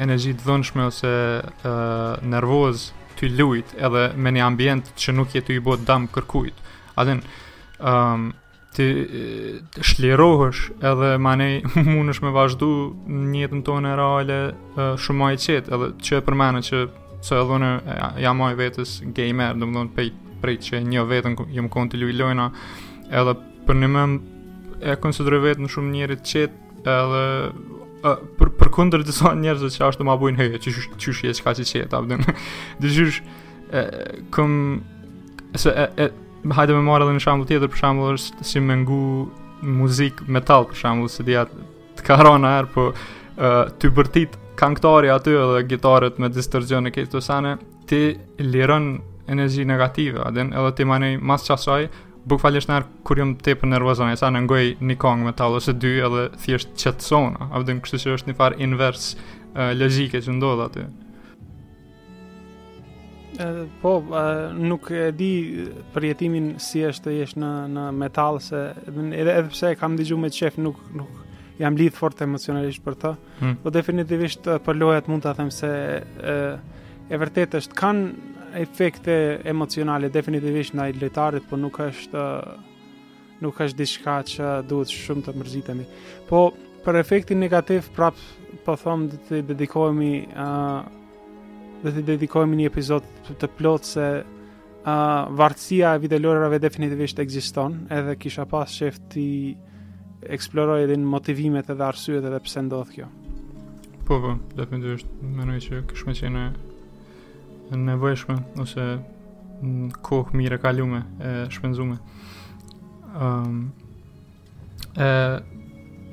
energji 0.00 0.32
të 0.38 0.46
dhënshme 0.46 0.86
ose 0.88 1.10
uh, 1.44 2.14
nervoz 2.32 2.86
ti 3.18 3.28
lut 3.28 3.74
edhe 3.76 4.04
me 4.16 4.32
një 4.32 4.44
ambient 4.46 4.88
që 4.96 5.14
nuk 5.18 5.36
je 5.36 5.42
të 5.44 5.58
i 5.58 5.64
bot 5.68 5.82
dëm 5.90 6.06
kërkujt. 6.16 6.62
A 6.96 7.04
dinë 7.10 7.34
ë 7.78 7.92
um, 7.92 8.24
ti 8.78 8.86
shlirohesh 9.84 10.62
edhe 10.90 11.12
mane 11.20 11.50
mundesh 11.90 12.22
me 12.24 12.32
vazhdu 12.32 12.70
në 13.04 13.42
jetën 13.44 13.62
tonë 13.68 13.92
reale 14.00 14.40
uh, 14.46 14.94
shumë 14.96 15.24
më 15.26 15.30
e 15.36 15.42
qetë, 15.44 15.74
edhe 15.76 15.90
që 16.08 16.22
për 16.24 16.38
më 16.40 16.48
që 16.70 16.82
se 17.28 17.36
e 17.36 17.44
dhune 17.50 17.70
ja 18.22 18.32
maj 18.38 18.54
vetës 18.56 18.96
gamer, 19.12 19.58
dhe 19.60 19.66
më 19.66 19.76
dhune 19.76 19.94
pejt 19.98 20.24
prejt 20.38 20.66
që 20.70 20.80
një 20.86 21.04
vetën 21.10 21.36
jë 21.52 21.66
më 21.68 21.72
konë 21.74 21.92
të 21.92 22.02
edhe 23.18 23.36
për 23.68 23.78
një 23.82 23.88
mend 23.92 24.82
e 24.88 24.94
konsideroj 25.02 25.42
vetën 25.44 25.70
shumë 25.70 25.92
njëri 25.96 26.16
të 26.22 26.30
qetë 26.32 26.96
edhe 26.96 27.22
a, 28.08 28.12
për 28.38 28.52
për 28.60 28.70
kundër 28.76 29.04
disa 29.06 29.34
njerëz 29.36 29.66
që 29.76 29.84
ashtu 29.88 30.06
ma 30.06 30.14
bujnë 30.20 30.38
hyje, 30.44 30.60
çish 30.64 30.86
çish 31.02 31.24
je 31.26 31.34
çka 31.40 31.52
ti 31.58 31.66
çe 31.68 31.84
ta 31.90 32.00
bën. 32.06 32.22
Dëgjosh 32.80 33.20
kum 34.32 34.54
se 35.58 35.74
e, 35.74 35.88
e 36.06 36.54
hajde 36.54 36.76
me 36.78 36.84
marrë 36.86 37.08
edhe 37.08 37.16
një 37.18 37.24
shembull 37.24 37.50
tjetër 37.50 37.72
për 37.74 37.82
shembull 37.82 38.14
është 38.16 38.46
si 38.50 38.62
mëngu 38.64 39.00
muzik 39.82 40.22
metal 40.30 40.68
për 40.70 40.78
shembull 40.80 41.10
se 41.12 41.26
dia 41.26 41.44
të 41.98 42.06
ka 42.06 42.20
rona 42.22 42.56
er 42.62 42.70
po 42.72 42.92
ty 43.78 43.90
bërtit 43.98 44.38
kanktari 44.58 45.10
aty 45.14 45.34
edhe 45.38 45.64
gitarët 45.74 46.22
me 46.22 46.30
distorsion 46.34 46.86
e 46.86 46.92
këtë 46.94 47.16
të 47.16 47.20
sane 47.22 47.56
ti 47.90 47.98
liron 48.44 48.88
energji 49.30 49.66
negative 49.68 50.22
aden 50.26 50.54
edhe 50.56 50.72
ti 50.80 50.86
manej 50.88 51.18
mas 51.20 51.44
qasaj, 51.46 51.90
Buk 52.28 52.42
falesh 52.44 52.66
nërë 52.68 52.88
kur 53.08 53.20
jëmë 53.22 53.38
te 53.44 53.54
për 53.56 53.70
e 53.88 54.16
sa 54.20 54.28
në 54.30 54.42
ngoj 54.44 54.64
një 54.84 54.96
kongë 55.00 55.26
me 55.26 55.32
ose 55.56 55.72
dy 55.80 55.94
edhe 56.06 56.26
thjesht 56.42 56.70
qëtësona, 56.76 57.46
a 57.52 57.60
vëdëm 57.62 57.78
kështë 57.84 58.00
që 58.02 58.14
është 58.18 58.28
një 58.30 58.36
farë 58.40 58.58
inverse 58.66 59.16
uh, 59.16 59.70
logike 59.74 60.20
që 60.26 60.34
ndodhë 60.36 60.64
aty. 60.66 60.84
Uh, 63.38 63.64
po, 63.80 63.94
uh, 64.12 64.50
nuk 64.52 64.90
e 64.92 65.06
di 65.16 65.30
përjetimin 65.94 66.52
si 66.60 66.82
është 66.84 67.06
të 67.08 67.16
jesh 67.18 67.36
në, 67.40 67.52
në 67.78 67.86
metal, 68.02 68.40
se 68.44 68.60
edhe, 68.90 69.22
edhe 69.22 69.44
pse 69.48 69.72
kam 69.80 69.96
digju 69.96 70.18
me 70.20 70.28
qef 70.34 70.58
nuk, 70.60 70.80
nuk 71.00 71.24
jam 71.60 71.78
lidhë 71.80 71.96
fort 71.96 72.18
emocionalisht 72.26 72.82
për 72.84 72.98
të, 73.06 73.12
hmm. 73.40 73.56
po 73.64 73.72
definitivisht 73.74 74.50
për 74.66 74.76
lojat 74.82 75.08
mund 75.10 75.24
të 75.24 75.36
them 75.40 75.54
se 75.54 75.70
uh, 76.02 76.82
e 77.08 77.22
vërtet 77.24 77.56
është 77.62 77.78
kanë 77.78 78.34
efekte 78.54 79.40
emocionale 79.44 80.08
definitivisht 80.08 80.74
ndaj 80.76 80.92
lojtarit, 81.00 81.44
por 81.48 81.58
nuk 81.60 81.76
është 81.84 82.22
eh, 82.22 82.56
nuk 83.44 83.56
ka 83.58 83.66
as 83.68 83.74
diçka 83.76 84.18
që 84.32 84.52
duhet 84.68 84.92
shumë 84.92 85.26
të 85.26 85.34
mërzitemi. 85.36 85.84
Po 86.30 86.48
për 86.84 86.98
efektin 87.00 87.40
negativ 87.42 87.88
prap 87.96 88.16
po 88.64 88.76
them 88.76 89.08
do 89.12 89.18
të 89.28 89.40
dedikohemi 89.52 90.12
ë 90.32 90.46
uh, 90.46 90.80
eh, 90.80 90.96
do 91.84 91.90
të 91.94 92.04
dedikohemi 92.14 92.60
një 92.62 92.70
episod 92.72 93.06
të 93.28 93.50
plotë 93.58 93.90
se 93.92 94.06
ë 94.08 94.18
uh, 94.18 94.86
eh, 94.86 95.36
varësia 95.40 95.94
e 95.98 96.02
videolojrave 96.06 96.60
definitivisht 96.62 97.20
ekziston, 97.22 97.84
edhe 97.92 98.16
kisha 98.16 98.46
pas 98.46 98.72
shef 98.72 98.98
ti 99.12 99.54
eksploroj 100.34 100.86
edhe 100.86 100.96
motivimet 100.98 101.68
edhe 101.70 101.84
arsyet 101.86 102.24
edhe 102.24 102.40
pse 102.46 102.64
ndodh 102.66 102.96
kjo. 102.96 103.10
Po 104.08 104.16
po, 104.24 104.34
definitivisht 104.56 105.06
mendoj 105.20 105.60
që 105.66 105.82
kishme 105.92 106.16
qenë 106.16 106.46
nevojshme 107.76 108.36
ose 108.62 108.88
kohë 110.06 110.36
mirë 110.38 110.58
e 110.58 110.62
kalume 110.62 111.00
e 111.20 111.32
shpenzume 111.52 111.96
um, 113.18 113.60
e, 114.94 115.10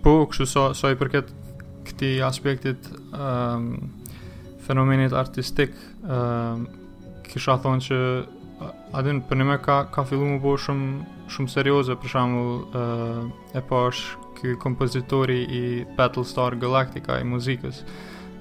po 0.03 0.15
kështu 0.31 0.47
so, 0.49 0.65
so 0.75 0.89
i 0.91 0.97
përket 0.97 1.29
këti 1.85 2.15
aspektit 2.25 2.89
um, 3.13 3.67
fenomenit 4.65 5.13
artistik 5.13 5.73
um, 6.09 6.65
kisha 7.29 7.59
thonë 7.61 7.85
që 7.87 7.99
adin 8.95 9.19
për 9.29 9.37
nime 9.43 9.59
ka, 9.61 9.83
ka 9.93 10.03
fillu 10.07 10.25
më 10.33 10.39
bo 10.41 10.55
shumë 10.57 11.13
shumë 11.29 11.51
serioze 11.53 11.95
për 11.99 12.13
shumë 12.15 12.41
ë 12.81 12.85
e 13.59 13.63
pash 13.69 14.15
ky 14.39 14.55
kompozitori 14.61 15.43
i 15.43 15.63
Battlestar 15.97 16.57
Galactica 16.61 17.19
i 17.21 17.25
muzikës 17.27 17.83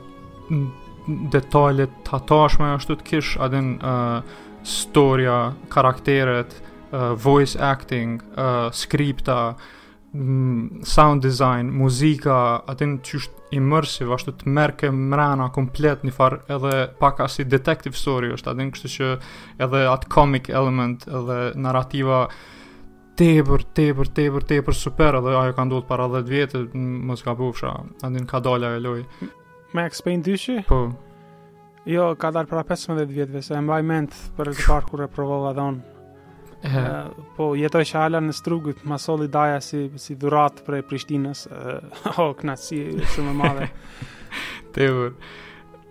detajet 1.33 1.93
të 2.07 2.19
tashme 2.29 2.71
ashtu 2.77 2.97
të 3.01 3.09
kish 3.11 3.35
a 3.45 3.51
din 3.53 3.75
ë 3.77 3.91
uh, 3.91 4.31
storia, 4.65 5.39
karakteret, 5.73 6.51
uh, 6.61 6.70
Eh, 6.91 7.12
voice 7.13 7.60
acting, 7.63 8.23
uh, 8.38 8.67
skripta, 8.71 9.56
mm, 10.13 10.80
sound 10.82 11.21
design, 11.21 11.65
muzika, 11.77 12.63
atë 12.67 12.88
në 12.89 12.97
qështë 13.06 13.54
immersive, 13.56 14.12
ashtu 14.17 14.34
të 14.41 14.51
merke 14.51 14.89
mrena 14.91 15.47
komplet 15.56 16.04
një 16.04 16.12
farë 16.12 16.39
edhe 16.51 16.73
pak 16.99 17.21
asi 17.23 17.45
detective 17.47 17.95
story 17.95 18.34
është, 18.36 18.47
atë 18.51 18.60
në 18.60 18.73
kështë 18.75 18.91
që 18.95 19.10
edhe 19.63 19.84
atë 19.91 20.10
comic 20.12 20.49
element 20.51 21.06
edhe 21.08 21.38
narrativa 21.63 22.25
tepër, 23.19 23.63
tepër, 23.80 24.12
tepër, 24.17 24.47
tepër 24.51 24.80
super 24.82 25.19
edhe 25.21 25.36
ajo 25.43 25.56
ka 25.58 25.65
ndodhë 25.69 25.88
para 25.88 26.10
10 26.12 26.27
vjetë, 26.32 26.63
më 27.08 27.19
s'ka 27.21 27.38
bufësha, 27.39 27.73
atë 28.01 28.12
në 28.17 28.25
ka 28.34 28.43
dalja 28.43 28.73
e 28.80 28.84
loj. 28.84 29.04
Max 29.80 30.01
Payne 30.04 30.25
dyshi? 30.27 30.60
Po. 30.67 30.89
Jo, 31.88 32.12
ka 32.19 32.34
darë 32.36 32.51
para 32.51 32.65
15 32.67 33.08
vjetëve, 33.12 33.39
se 33.45 33.56
mbaj 33.62 33.80
mentë 33.93 34.23
për 34.39 34.51
e 34.56 34.60
të 34.60 34.82
kur 34.91 35.08
e 35.08 35.08
provova 35.10 35.54
dhe 35.56 35.67
onë 35.69 35.84
po 37.38 37.52
jetoj 37.58 37.84
që 37.89 37.97
ala 38.00 38.19
në 38.21 38.34
strugut, 38.38 38.82
ma 38.86 38.97
soli 39.02 39.28
daja 39.32 39.60
si, 39.65 39.88
si 40.00 40.13
dhurat 40.15 40.60
për 40.65 40.82
Prishtinës 40.86 41.45
o, 41.50 42.17
oh, 42.17 42.36
këna 42.38 42.58
si 42.60 42.84
shumë 43.15 43.32
e 43.34 43.38
madhe 43.39 43.69
të 44.76 44.86
e 44.86 44.91
vërë 44.97 45.15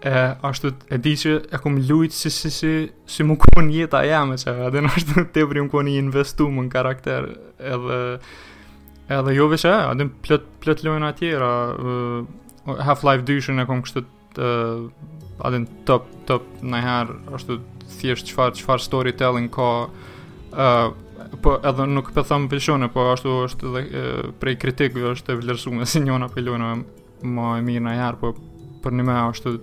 E, 0.01 0.11
ashtu 0.49 0.71
e 0.89 0.97
di 0.97 1.11
që 1.21 1.33
e 1.53 1.59
kom 1.61 1.75
lujtë 1.85 2.17
si, 2.17 2.31
si, 2.33 2.49
si, 2.49 2.71
si 3.05 3.25
më 3.29 3.35
kuon 3.43 3.67
jetë 3.69 3.99
jam 4.09 4.31
e 4.33 4.39
që 4.41 4.55
edhe 4.71 4.81
në 4.81 4.93
ashtu 4.95 5.25
të 5.35 5.43
ebri 5.45 5.61
më 5.61 5.69
kuon 5.75 5.91
i 5.93 5.99
investu 6.01 6.47
më 6.49 6.63
në 6.65 6.73
karakter 6.73 7.27
edhe, 7.61 7.99
edhe 9.13 9.35
jove 9.37 9.59
që 9.61 9.69
e, 9.75 9.83
edhe 9.91 10.07
plët, 10.25 10.47
plët 10.65 10.87
lojnë 10.87 11.11
atjera 11.11 11.51
uh, 11.77 12.25
Half-Life 12.81 13.29
2 13.29 13.45
shën 13.45 13.61
e 13.61 13.67
kom 13.69 13.85
kështu 13.85 14.07
të 14.39 14.49
uh, 14.49 15.59
në 15.59 15.85
top, 15.93 16.09
top 16.31 16.49
nëjherë 16.65 17.19
ashtu 17.37 17.61
thjesht 17.99 18.33
qëfar, 18.33 18.57
qëfar 18.57 18.87
storytelling 18.89 19.53
ka 19.53 19.69
po 20.51 21.59
edhe 21.63 21.87
nuk 21.87 22.11
po 22.15 22.23
them 22.23 22.49
pelshone, 22.49 22.89
po 22.91 23.07
ashtu 23.13 23.31
është 23.45 23.71
edhe 23.71 24.33
prej 24.43 24.57
kritikëve 24.63 25.13
është 25.15 25.33
e 25.35 25.39
vlerësume 25.41 25.87
si 25.87 26.01
njëna 26.03 26.29
pelona 26.35 26.73
më 27.23 27.47
e 27.59 27.63
mirë 27.63 27.85
na 27.87 27.95
jar, 27.95 28.17
po 28.19 28.33
për 28.83 28.93
një 28.99 29.05
me 29.07 29.15
ashtu 29.29 29.57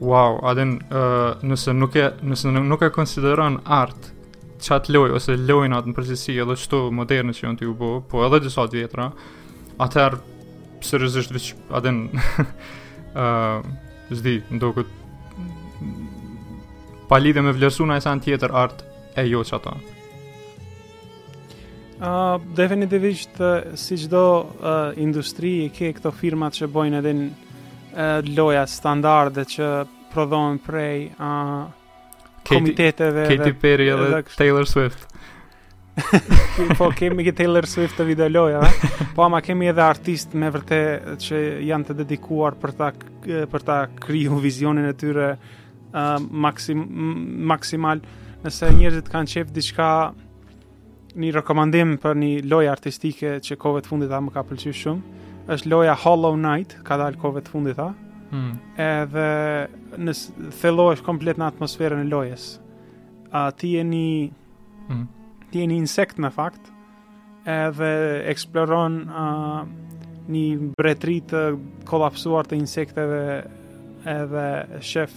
wow, 0.00 0.40
a 0.42 0.54
den 0.58 0.78
nëse 1.46 1.72
nuk 1.74 1.96
e 1.96 2.10
nëse 2.22 2.52
nuk 2.56 2.82
e 2.82 2.90
konsideron 2.92 3.60
art 3.64 4.12
çat 4.60 4.88
loj 4.90 5.12
ose 5.18 5.36
lojnë 5.36 5.76
atë 5.76 5.90
në 5.92 5.96
përgjithësi 5.98 6.38
edhe 6.42 6.56
çto 6.56 6.86
moderne 6.90 7.34
që 7.36 7.44
janë 7.46 7.60
të 7.62 7.70
u 7.70 8.00
po 8.08 8.24
edhe 8.26 8.40
disa 8.46 8.64
të 8.66 8.82
vjetra, 8.82 9.10
atë 9.78 10.10
seriozisht 10.86 11.32
vetë 11.32 11.54
a 11.74 11.80
den 11.84 12.02
uh, 13.14 13.62
zdi 14.18 14.38
ndoku 14.54 14.84
pa 17.08 17.18
lidhe 17.22 17.42
me 17.42 17.52
vlerësuna 17.54 17.96
e 17.96 18.02
sa 18.04 18.12
në 18.16 18.24
tjetër 18.26 18.52
artë 18.56 18.94
e 19.16 19.24
jo 19.32 19.40
që 19.48 19.56
ato? 19.56 19.72
Uh, 21.96 22.36
definitivisht 22.56 23.38
uh, 23.40 23.70
si 23.80 23.96
qdo 24.02 24.22
uh, 24.44 24.92
industri 25.00 25.54
i 25.64 25.70
ke 25.72 25.94
këto 25.96 26.10
firmat 26.12 26.58
që 26.58 26.68
bojnë 26.72 26.98
edhe 27.00 27.14
në 27.16 27.26
uh, 27.26 28.34
loja 28.36 28.66
standarde 28.68 29.46
që 29.48 29.68
prodhonë 30.12 30.60
prej 30.64 30.98
uh, 31.16 31.70
Katie, 32.44 32.50
komiteteve 32.50 33.24
Katie 33.30 33.56
Perry 33.62 33.88
edhe, 33.94 34.10
edhe 34.10 34.18
kështë... 34.28 34.40
Taylor 34.42 34.68
Swift 34.68 35.12
Po 36.78 36.90
kemi 36.92 37.24
këtë 37.24 37.38
Taylor 37.40 37.64
Swift 37.64 37.96
të 37.96 38.04
video 38.10 38.26
loja 38.28 38.60
Po 39.16 39.24
ama 39.24 39.40
kemi 39.40 39.70
edhe 39.72 39.80
artist 39.86 40.36
me 40.36 40.50
vërte 40.52 40.82
që 41.24 41.40
janë 41.64 41.88
të 41.90 41.96
dedikuar 42.02 42.58
për 42.60 42.74
ta, 42.76 42.90
për 43.24 43.64
ta 43.64 43.78
kriju 44.04 44.36
vizionin 44.44 44.90
e 44.92 44.92
tyre 45.00 45.30
uh, 45.38 46.20
maksim, 46.44 46.84
maksimal 47.48 48.04
nëse 48.46 48.68
njerëzit 48.78 49.08
kanë 49.10 49.32
qef 49.34 49.48
diçka 49.54 49.86
një 51.18 51.30
rekomandim 51.34 51.96
për 52.02 52.18
një 52.20 52.28
lojë 52.50 52.68
artistike 52.70 53.32
që 53.42 53.56
kove 53.58 53.80
të 53.82 53.90
fundit 53.90 54.12
a 54.14 54.20
më 54.22 54.34
ka 54.34 54.44
pëlqy 54.46 54.72
shumë, 54.76 55.22
është 55.54 55.70
loja 55.72 55.94
Hollow 55.98 56.36
Knight, 56.38 56.76
ka 56.86 56.98
dalë 57.00 57.18
kove 57.22 57.42
të 57.46 57.52
fundit 57.54 57.78
tha. 57.78 57.88
hmm. 58.30 58.52
edhe 58.76 59.26
nësë 60.02 60.48
thelojsh 60.60 61.02
komplet 61.06 61.38
në 61.38 61.46
atmosferën 61.46 62.00
e 62.02 62.08
lojës, 62.10 62.46
a, 63.30 63.42
ti 63.54 63.70
e 63.78 63.84
një, 63.86 64.06
hmm. 64.88 65.04
ti 65.50 65.62
e 65.62 65.68
një 65.70 65.78
insekt 65.78 66.18
në 66.22 66.30
fakt, 66.34 66.72
edhe 67.48 67.90
eksploron 68.32 68.98
a, 69.08 69.26
një 70.30 70.72
bretrit 70.78 71.28
të 71.30 71.44
kolapsuar 71.86 72.46
të 72.50 72.58
insekteve 72.58 73.20
edhe 74.16 74.46
shef 74.86 75.14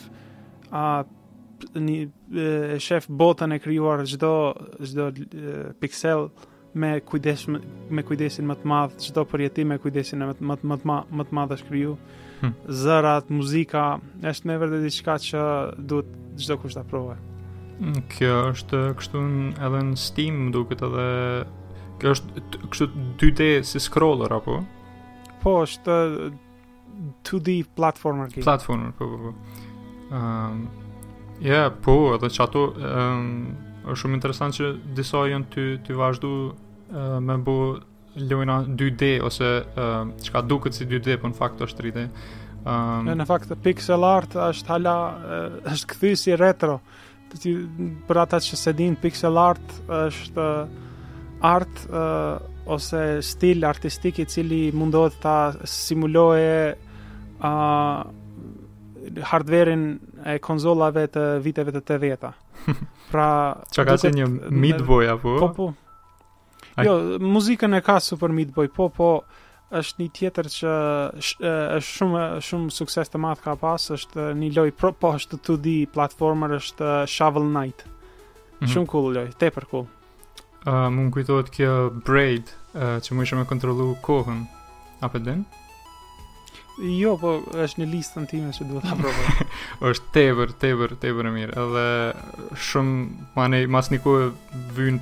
a, 0.70 1.00
një 1.76 2.00
e, 2.34 2.78
shef 2.82 3.08
botën 3.12 3.54
e 3.56 3.60
krijuar 3.62 4.06
çdo 4.08 4.32
çdo 4.82 5.10
piksel 5.80 6.30
me 6.74 7.00
kujdes 7.06 7.46
me 7.90 8.04
kujdesin 8.06 8.46
më 8.48 8.56
të 8.62 8.68
madh, 8.72 8.94
çdo 9.04 9.24
përjetim 9.30 9.72
me 9.74 9.78
kujdesin 9.82 10.22
më 10.22 10.38
të 10.38 10.46
më 10.50 10.58
të 10.62 10.68
madh 10.72 10.88
më 11.20 11.26
të 11.28 11.36
madh 11.38 11.54
është 11.58 11.68
kriju. 11.70 11.96
Hmm. 12.40 12.54
Zërat, 12.72 13.32
muzika, 13.36 14.00
është 14.24 14.48
në 14.48 14.58
vërtet 14.62 14.84
diçka 14.88 15.16
që 15.26 15.42
duhet 15.90 16.12
çdo 16.40 16.60
kush 16.62 16.78
ta 16.78 16.84
provojë. 16.88 17.18
Mm, 17.82 17.98
kjo 18.14 18.36
është 18.54 18.80
kështu 19.00 19.20
edhe 19.58 19.82
në 19.92 19.98
Steam 20.00 20.50
duket 20.56 20.84
edhe 20.86 21.08
kjo 22.00 22.14
është 22.16 22.70
kështu 22.72 22.88
2D 23.24 23.50
si 23.68 23.80
scroller 23.84 24.34
apo? 24.38 24.58
Po, 25.44 25.58
është 25.68 25.98
2D 27.34 27.62
platformer 27.76 28.30
game. 28.32 28.46
Platformer, 28.48 28.94
po 29.00 29.10
po 29.16 29.20
po. 29.26 29.36
Ëm 30.14 30.20
um... 30.20 30.70
Ja, 31.40 31.56
yeah, 31.56 31.72
po, 31.80 31.94
edhe 32.20 32.28
që 32.36 32.42
ato 32.44 32.62
um, 32.76 33.28
është 33.88 34.00
shumë 34.02 34.18
interesant 34.18 34.56
që 34.58 34.72
disa 34.98 35.22
jënë 35.30 35.46
të 35.54 35.64
ty 35.88 35.96
vazhdu 35.96 36.32
uh, 36.52 37.16
me 37.24 37.38
bu 37.40 37.54
lojna 38.20 38.58
2D 38.76 39.12
ose 39.24 39.52
uh, 39.64 40.02
që 40.20 40.34
ka 40.36 40.42
duket 40.44 40.76
si 40.76 40.88
2D, 40.90 41.16
po 41.22 41.32
në 41.32 41.38
fakt 41.38 41.64
është 41.64 41.86
3D 41.86 42.04
um, 42.66 43.08
Në 43.08 43.28
fakt, 43.30 43.54
pixel 43.64 44.04
art 44.10 44.36
është 44.50 44.74
hala, 44.74 44.98
është 45.72 45.90
këthy 45.94 46.12
si 46.26 46.36
retro 46.36 46.82
të 47.32 47.42
që 47.46 47.56
për 48.10 48.22
ata 48.26 48.42
që 48.44 48.60
se 48.66 48.76
din 48.76 49.00
pixel 49.00 49.40
art 49.40 49.76
është 50.02 50.44
uh, 50.44 50.78
art 51.56 51.84
uh, 51.88 52.36
ose 52.70 53.06
stil 53.24 53.64
artistik 53.64 54.20
i 54.20 54.28
cili 54.30 54.66
mundohet 54.76 55.16
të 55.24 55.40
simuloje 55.70 56.74
a 57.40 57.50
uh, 57.50 58.16
hardverin 59.32 59.84
e 60.26 60.38
konzolave 60.44 61.08
të 61.12 61.24
viteve 61.46 61.74
të 61.78 61.82
të 61.90 62.16
ta 62.22 62.30
Pra... 63.12 63.28
Qa 63.76 63.86
ka 63.88 63.96
që 63.98 64.12
një 64.14 64.28
midboj, 64.54 65.08
apo? 65.16 65.36
Po, 65.42 65.50
po. 65.58 65.68
Ai. 66.78 66.86
Jo, 66.88 66.98
muzikën 67.20 67.74
e 67.76 67.82
ka 67.84 67.96
super 68.04 68.30
mid-boy, 68.36 68.70
po, 68.76 68.86
po, 68.94 69.08
është 69.76 70.02
një 70.04 70.08
tjetër 70.18 70.50
që 70.56 70.76
është 71.22 71.80
shumë, 71.90 72.22
shumë 72.46 72.74
sukses 72.76 73.10
të 73.12 73.22
madh 73.24 73.42
ka 73.44 73.56
pas, 73.60 73.88
është 73.96 74.28
një 74.38 74.52
loj, 74.58 74.74
pro, 74.78 74.92
po, 74.94 75.14
është 75.18 75.40
2D 75.50 75.74
platformer, 75.96 76.54
është 76.60 76.94
Shovel 77.10 77.48
Knight. 77.50 77.84
Mm 77.86 78.66
-hmm. 78.66 78.74
Shumë 78.76 78.88
cool 78.94 79.10
loj, 79.18 79.28
te 79.42 79.50
për 79.58 79.66
cool. 79.72 79.88
Uh, 80.68 80.92
më 80.94 81.02
më 81.08 81.12
kujtojtë 81.18 81.52
kjo 81.56 81.72
Braid, 82.06 82.52
uh, 82.76 83.00
që 83.04 83.10
më 83.16 83.24
ishëm 83.26 83.38
me 83.40 83.46
kontrolu 83.46 83.96
kohën, 84.06 84.44
apë 85.02 85.18
po, 85.20 85.26
dënë? 85.26 85.59
Jo, 86.80 87.18
po 87.20 87.32
është 87.60 87.82
në 87.82 87.86
listën 87.92 88.28
time 88.30 88.54
që 88.56 88.66
duhet 88.70 88.86
ta 88.88 88.94
provoj. 89.00 89.48
është 89.90 90.12
tepër, 90.16 90.52
tepër, 90.64 90.94
tepër 91.04 91.28
e 91.28 91.32
mirë. 91.36 91.56
Edhe 91.66 91.88
shumë 92.70 93.26
mane 93.36 93.60
mas 93.76 93.90
një 93.92 94.00
kohë 94.06 94.30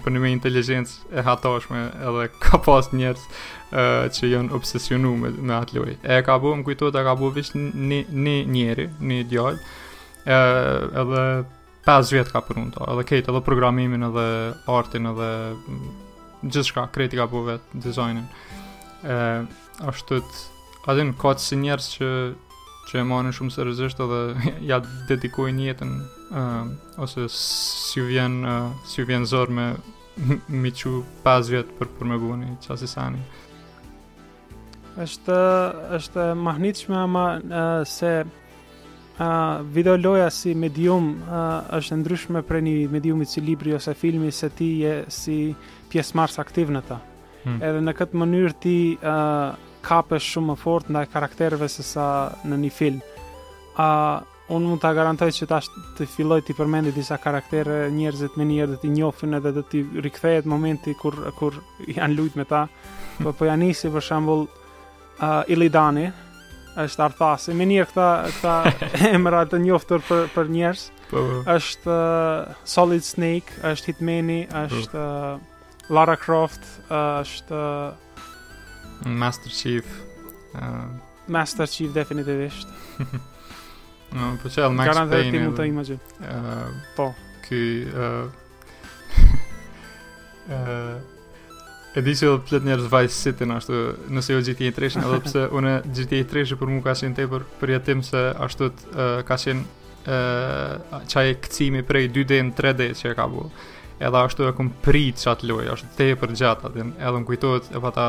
për 0.01 0.15
një 0.15 0.31
inteligjencë 0.33 1.11
e 1.21 1.25
hatashme, 1.27 1.83
edhe 2.09 2.23
ka 2.41 2.57
pas 2.65 2.89
njerëz 2.97 3.21
uh, 3.21 4.07
që 4.13 4.31
janë 4.33 4.57
obsesionuar 4.57 5.19
me, 5.21 5.29
me 5.37 5.55
atë 5.59 5.77
lojë. 5.77 5.95
E 6.17 6.19
ka 6.25 6.39
bëu, 6.41 6.55
më 6.57 6.65
kujtohet, 6.71 6.97
e 6.97 7.05
ka 7.05 7.13
bëu 7.21 7.29
vetë 7.37 7.63
një 7.67 8.35
njëri, 8.57 8.89
një 9.11 9.21
djalë. 9.29 9.63
Ë 10.25 10.33
uh, 10.41 10.99
edhe 11.05 11.29
5 11.87 12.15
vjet 12.17 12.33
ka 12.33 12.41
punuar 12.43 12.73
ato. 12.73 12.87
Edhe 12.89 13.05
këtë, 13.13 13.29
edhe 13.29 13.45
programimin, 13.45 14.09
edhe 14.09 14.25
artin, 14.79 15.13
edhe 15.13 15.29
gjithçka, 16.41 16.89
kreti 16.97 17.21
ka 17.21 17.29
vet, 17.29 17.53
vetë 17.53 17.87
dizajnin. 17.87 18.25
Ë 19.05 19.33
uh, 19.45 20.05
të 20.09 20.23
pa 20.87 20.93
dhe 20.95 21.03
në 21.09 21.13
kotë 21.19 21.43
si 21.43 21.57
njerës 21.59 21.89
që 21.97 22.07
që 22.87 23.01
e 23.01 23.01
marrin 23.03 23.33
shumë 23.35 23.51
seriozisht 23.51 23.99
edhe 23.99 24.19
ja 24.71 24.77
dedikojnë 25.09 25.65
jetën 25.67 25.89
uh, 26.31 26.69
ose 27.03 27.25
si 27.35 27.99
vjen 28.07 28.37
uh, 28.47 28.95
vjen 28.95 29.25
me 29.57 29.67
mi 30.63 30.71
çu 30.73 31.03
pas 31.25 31.43
vjetë 31.51 31.75
për 31.77 31.91
për 31.99 32.11
me 32.13 32.21
buni 32.23 32.55
çasi 32.63 32.87
sani 32.89 33.19
është 35.03 35.37
është 35.99 36.25
mahnitshme 36.47 36.95
ama 36.97 37.25
uh, 37.35 37.81
se 37.85 38.13
uh, 38.23 39.67
video 39.75 39.97
loja 39.99 40.31
si 40.33 40.55
medium 40.57 41.11
uh, 41.27 41.67
është 41.81 41.99
ndryshme 41.99 42.41
prej 42.47 42.63
një 42.65 42.77
mediumit 42.95 43.29
si 43.29 43.43
libri 43.43 43.75
ose 43.77 43.93
filmi 43.93 44.31
se 44.33 44.49
ti 44.49 44.71
je 44.87 44.95
si 45.13 45.37
pjesëmarrës 45.91 46.39
aktiv 46.41 46.71
në 46.73 46.81
ta. 46.89 46.97
Hmm. 47.43 47.61
Edhe 47.63 47.79
në 47.83 47.93
këtë 47.99 48.17
mënyrë 48.23 48.53
ti 48.63 48.73
kapesh 49.85 50.31
shumë 50.33 50.53
më 50.53 50.57
fort 50.61 50.89
ndaj 50.91 51.05
karakterëve 51.13 51.67
se 51.69 51.83
sa 51.85 52.07
në 52.47 52.59
një 52.63 52.73
film. 52.73 52.99
A 53.77 53.87
uh, 53.87 54.35
unë 54.55 54.63
mund 54.69 54.79
ta 54.81 54.93
garantoj 54.95 55.27
që 55.35 55.47
tash 55.51 55.67
të 55.97 56.07
filloj 56.07 56.39
të 56.47 56.53
përmend 56.55 56.93
disa 56.95 57.17
karaktere 57.19 57.89
njerëzit 57.91 58.37
me 58.39 58.45
njerë 58.47 58.71
dhe 58.73 58.77
të 58.85 58.91
njofin 58.93 59.35
edhe 59.35 59.51
dhe 59.57 59.63
të 59.71 59.81
rikthejet 60.05 60.47
momenti 60.47 60.93
kur, 60.95 61.17
kur 61.35 61.57
janë 61.91 62.15
lujt 62.15 62.37
me 62.39 62.45
ta. 62.47 62.65
Po 63.19 63.33
po 63.35 63.49
ja 63.49 63.57
nisi 63.59 63.91
për 63.91 64.05
shambull 64.05 64.45
uh, 64.45 65.51
Ilidani, 65.51 66.05
është 66.77 67.03
Arthasi, 67.07 67.55
me 67.57 67.65
njerë 67.67 67.89
këta, 67.89 68.07
këta 68.37 68.87
emra 69.17 69.43
të 69.49 69.59
njoftër 69.65 70.03
për, 70.07 70.27
për 70.35 70.51
njerës. 70.53 70.87
Po, 71.09 71.17
po. 71.25 71.37
është 71.57 71.93
uh, 71.93 72.57
Solid 72.67 73.03
Snake, 73.05 73.55
është 73.73 73.91
Hitmeni, 73.93 74.43
po. 74.51 74.63
është 74.79 75.05
uh, 75.05 75.55
Lara 75.95 76.17
Croft, 76.21 76.67
është... 76.89 77.63
Master 79.05 79.51
Chief. 79.51 79.85
Uh... 80.55 80.61
Master 81.27 81.67
Chief 81.67 81.91
definitivisht. 81.91 82.65
no, 84.15 84.37
po 84.43 84.49
çel 84.49 84.69
Max 84.71 84.87
Payne. 84.87 84.93
Garantër 84.93 85.29
ti 85.31 85.39
mund 85.43 85.59
të 85.59 85.65
imagin. 85.69 85.99
Uh, 86.19 86.71
po. 86.95 87.09
Ky... 87.43 87.61
e 91.97 92.01
di 92.05 92.13
që 92.15 92.27
dhe 92.29 92.35
pëllet 92.43 92.67
njerës 92.67 92.89
Vice 92.91 93.15
City 93.17 93.47
në 93.47 93.57
ashtu 93.59 93.77
nëse 94.15 94.35
jo 94.35 94.41
GTA 94.45 94.69
3 94.75 94.89
shën 94.93 95.03
dhe 95.07 95.17
pëse 95.25 95.43
une 95.57 95.71
GTA 95.95 96.19
3 96.31 96.55
për 96.59 96.71
mu 96.71 96.83
ka 96.85 96.93
qenë 96.99 97.17
tepër 97.17 97.43
për 97.49 97.63
përjetim 97.63 98.03
se 98.07 98.21
ashtu 98.45 98.67
të 98.71 98.91
uh, 98.93 99.19
ka 99.27 99.35
qenë 99.43 100.07
uh, 100.07 101.03
qaj 101.11 101.25
e 101.33 101.35
këcimi 101.45 101.83
prej 101.87 102.07
2D 102.15 102.39
në 102.49 102.55
3D 102.59 102.89
që 102.99 103.11
e 103.13 103.17
ka 103.17 103.25
bu 103.31 103.47
edhe 103.99 104.19
ashtu 104.21 104.43
e 104.47 104.51
kum 104.57 104.69
prit 104.85 105.17
qatë 105.21 105.47
loj, 105.49 105.69
ashtu 105.73 105.89
te 105.97 106.09
për 106.19 106.33
gjatë 106.37 106.67
atin, 106.69 106.91
edhe 106.99 107.21
më 107.21 107.27
kujtojt 107.31 107.71
e 107.75 107.81
pata, 107.81 108.05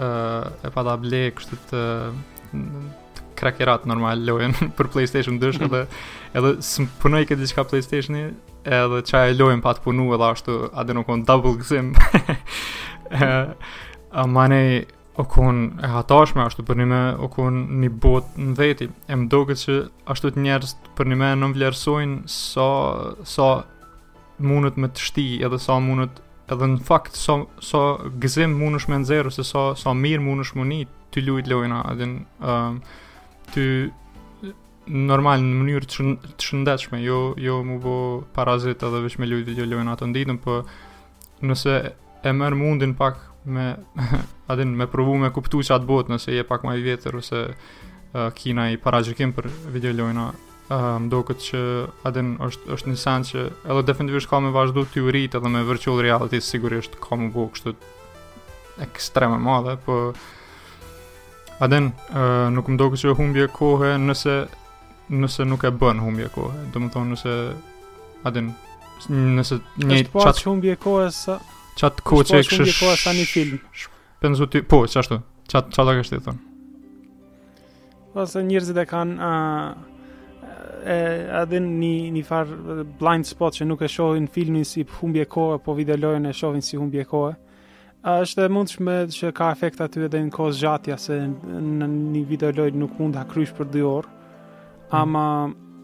e 0.00 0.72
pata 0.74 0.94
ble 1.02 1.22
kështu 1.36 1.58
të, 1.70 1.82
të 3.16 3.24
krakerat 3.38 3.84
normal 3.90 4.22
lojën 4.26 4.54
për 4.78 4.88
Playstation 4.94 5.36
2 5.42 5.52
edhe, 5.68 5.84
edhe 6.38 6.54
së 6.64 6.86
më 6.86 6.96
punoj 7.04 7.24
këtë 7.30 7.42
diqka 7.44 7.66
Playstationi, 7.70 8.24
edhe 8.68 9.02
qa 9.10 9.26
e 9.30 9.36
lojën 9.36 9.62
pa 9.64 9.76
të 9.76 9.84
punu 9.88 10.08
edhe 10.16 10.30
ashtu, 10.32 10.58
adin 10.74 11.00
o 11.02 11.06
konë 11.08 11.28
double 11.28 11.56
gëzim, 11.60 11.92
a 13.12 14.28
manej, 14.28 14.86
o 15.18 15.24
kon 15.26 15.56
e 15.82 15.88
hatashme, 15.90 16.44
ashtu 16.46 16.62
për 16.64 16.76
një 16.78 16.84
me, 16.86 17.02
o 17.18 17.26
kon 17.30 17.56
një 17.82 17.88
bot 18.02 18.36
në 18.38 18.52
veti, 18.58 18.86
e 19.10 19.16
më 19.18 19.26
doke 19.32 19.56
që 19.58 19.80
ashtu 20.14 20.30
të 20.36 20.44
njerës 20.44 20.76
për 20.96 21.10
një 21.10 21.16
me 21.18 21.30
në 21.40 21.48
vlerësojnë 21.56 22.20
sa 22.30 22.68
so, 23.18 23.24
so 23.26 23.48
mundet 24.38 24.76
me 24.78 24.88
të 24.88 25.02
shti 25.02 25.24
edhe 25.44 25.58
sa 25.60 25.78
mundet 25.82 26.20
edhe 26.48 26.68
në 26.74 26.80
fakt 26.86 27.18
sa, 27.18 27.40
sa 27.62 27.80
gëzim 28.22 28.54
mundesh 28.58 28.86
me 28.88 29.00
nëzirë 29.02 29.32
ose 29.32 29.44
sa, 29.46 29.72
sa 29.76 29.92
mirë 29.94 30.22
mundesh 30.24 30.54
më 30.56 30.66
një 30.70 30.82
të 31.14 31.24
lujt 31.26 31.48
lojna 31.50 31.82
edhe 31.92 32.06
në 32.12 32.62
të 33.52 33.64
normal 34.98 35.42
në 35.44 35.56
mënyrë 35.58 35.88
të, 35.90 36.12
shëndeshme, 36.40 37.02
jo, 37.04 37.18
jo 37.36 37.58
mu 37.66 37.76
bo 37.82 37.96
parazit 38.36 38.82
edhe 38.86 39.02
vish 39.04 39.18
me 39.20 39.28
lujt 39.28 39.44
video 39.50 39.66
lojna 39.68 39.98
të 40.00 40.08
nditëm, 40.12 40.38
për 40.46 40.62
po 40.62 41.48
nëse 41.50 41.74
e 42.26 42.32
mërë 42.40 42.56
mundin 42.62 42.94
pak 42.98 43.20
me 43.44 43.74
adin 44.52 44.72
me 44.78 44.88
provu 44.88 45.18
me 45.20 45.32
kuptu 45.34 45.60
që 45.68 45.76
atë 45.76 45.88
botë 45.90 46.14
nëse 46.14 46.34
je 46.38 46.46
pak 46.48 46.64
ma 46.66 46.76
i 46.78 46.84
vjetër 46.86 47.20
ose 47.20 47.44
uh, 47.44 48.30
kina 48.38 48.70
i 48.72 48.80
paragjikim 48.80 49.36
për 49.36 49.50
video 49.76 49.92
lojna 49.98 50.30
um, 50.72 51.08
do 51.10 51.18
këtë 51.26 51.42
që 51.46 51.60
adin 52.08 52.28
është, 52.44 52.68
është 52.76 52.90
një 52.92 52.96
sanë 53.02 53.26
që 53.30 53.40
edhe 53.72 53.84
definitivisht 53.88 54.28
ka 54.30 54.36
me 54.44 54.50
vazhdu 54.54 54.80
të 54.92 54.98
edhe 55.36 55.48
me 55.54 55.62
virtual 55.68 55.98
reality 56.04 56.38
sigurisht 56.44 56.92
ka 57.02 57.12
me 57.16 57.26
bu 57.32 57.42
kështu 57.54 57.70
ekstreme 58.84 59.38
madhe, 59.42 59.76
po 59.84 59.92
adin 61.64 61.84
uh, 61.88 61.92
ehm, 62.20 62.52
nuk 62.54 62.66
më 62.70 62.76
do 62.82 62.86
këtë 62.92 63.02
që 63.06 63.16
humbje 63.18 63.46
kohë 63.52 63.90
nëse 64.02 64.36
nëse 65.08 65.44
nuk 65.48 65.64
e 65.64 65.70
bën 65.74 65.98
humbje 66.04 66.28
kohë, 66.34 66.54
do 66.74 66.78
më 66.84 66.88
thonë 66.94 67.10
nëse 67.16 67.34
adin 68.28 68.46
nëse 69.08 69.54
një 69.80 69.86
qatë... 69.96 70.12
Po 70.12 70.20
është 70.28 70.46
humbje 70.50 70.74
kohë 70.84 71.06
sa... 71.16 71.34
Po 71.40 71.44
qatë 71.80 71.98
kohë 72.10 72.24
që 72.28 72.34
e 72.36 72.38
kështë... 72.44 72.54
Është 72.54 72.54
po 72.54 72.56
humbje 72.60 72.76
kohë 72.90 72.96
sa 73.04 73.10
një 73.16 73.26
film. 73.32 73.58
Penzu 74.22 74.42
ty... 74.52 74.58
Po, 74.68 74.78
që 74.84 74.96
ashtu, 75.00 75.16
qatë, 75.48 75.68
qatë 75.78 75.88
a 75.88 75.94
kështë 76.02 76.14
i 76.18 76.20
thonë. 76.28 76.42
njërzit 78.50 78.78
e 78.82 78.86
kanë 78.92 79.14
e 80.86 81.30
a 81.32 81.44
din 81.44 81.78
ni 81.78 82.22
far 82.24 82.46
blind 82.98 83.24
spot 83.24 83.52
që 83.58 83.64
nuk 83.68 83.82
e 83.84 83.88
shohin 83.90 84.26
filmin 84.30 84.64
si 84.66 84.82
humbje 85.00 85.26
kohë 85.30 85.58
po 85.64 85.74
video 85.76 85.96
lojën 85.98 86.26
e 86.28 86.32
shohin 86.34 86.62
si 86.62 86.76
humbje 86.80 87.04
kohë. 87.10 87.34
A 88.08 88.16
është 88.24 88.44
e 88.44 88.48
mundshme 88.54 88.96
që 89.18 89.32
ka 89.34 89.50
efekt 89.54 89.80
aty 89.84 90.04
edhe 90.06 90.20
në 90.22 90.32
kohë 90.34 90.54
zgjatja 90.58 90.96
se 91.02 91.18
në 91.26 91.88
një 91.92 92.22
video 92.30 92.52
lojë 92.56 92.76
nuk 92.78 92.96
mund 92.98 93.16
ta 93.18 93.24
kryesh 93.32 93.54
për 93.58 93.70
2 93.76 93.84
orë. 93.90 94.12
Ama 95.02 95.24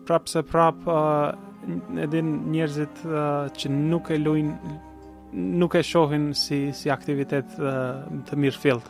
prapë 0.08 0.32
se 0.36 0.42
prapë 0.50 0.98
edhe 2.06 2.24
njerëzit 2.54 3.04
që 3.58 3.72
nuk 3.74 4.10
e 4.14 4.18
luajnë 4.24 4.80
nuk 5.58 5.74
e 5.74 5.82
shohin 5.82 6.28
si 6.38 6.68
si 6.78 6.90
aktivitet 6.94 7.58
të 7.58 8.38
mirë 8.40 8.60
fillt. 8.64 8.86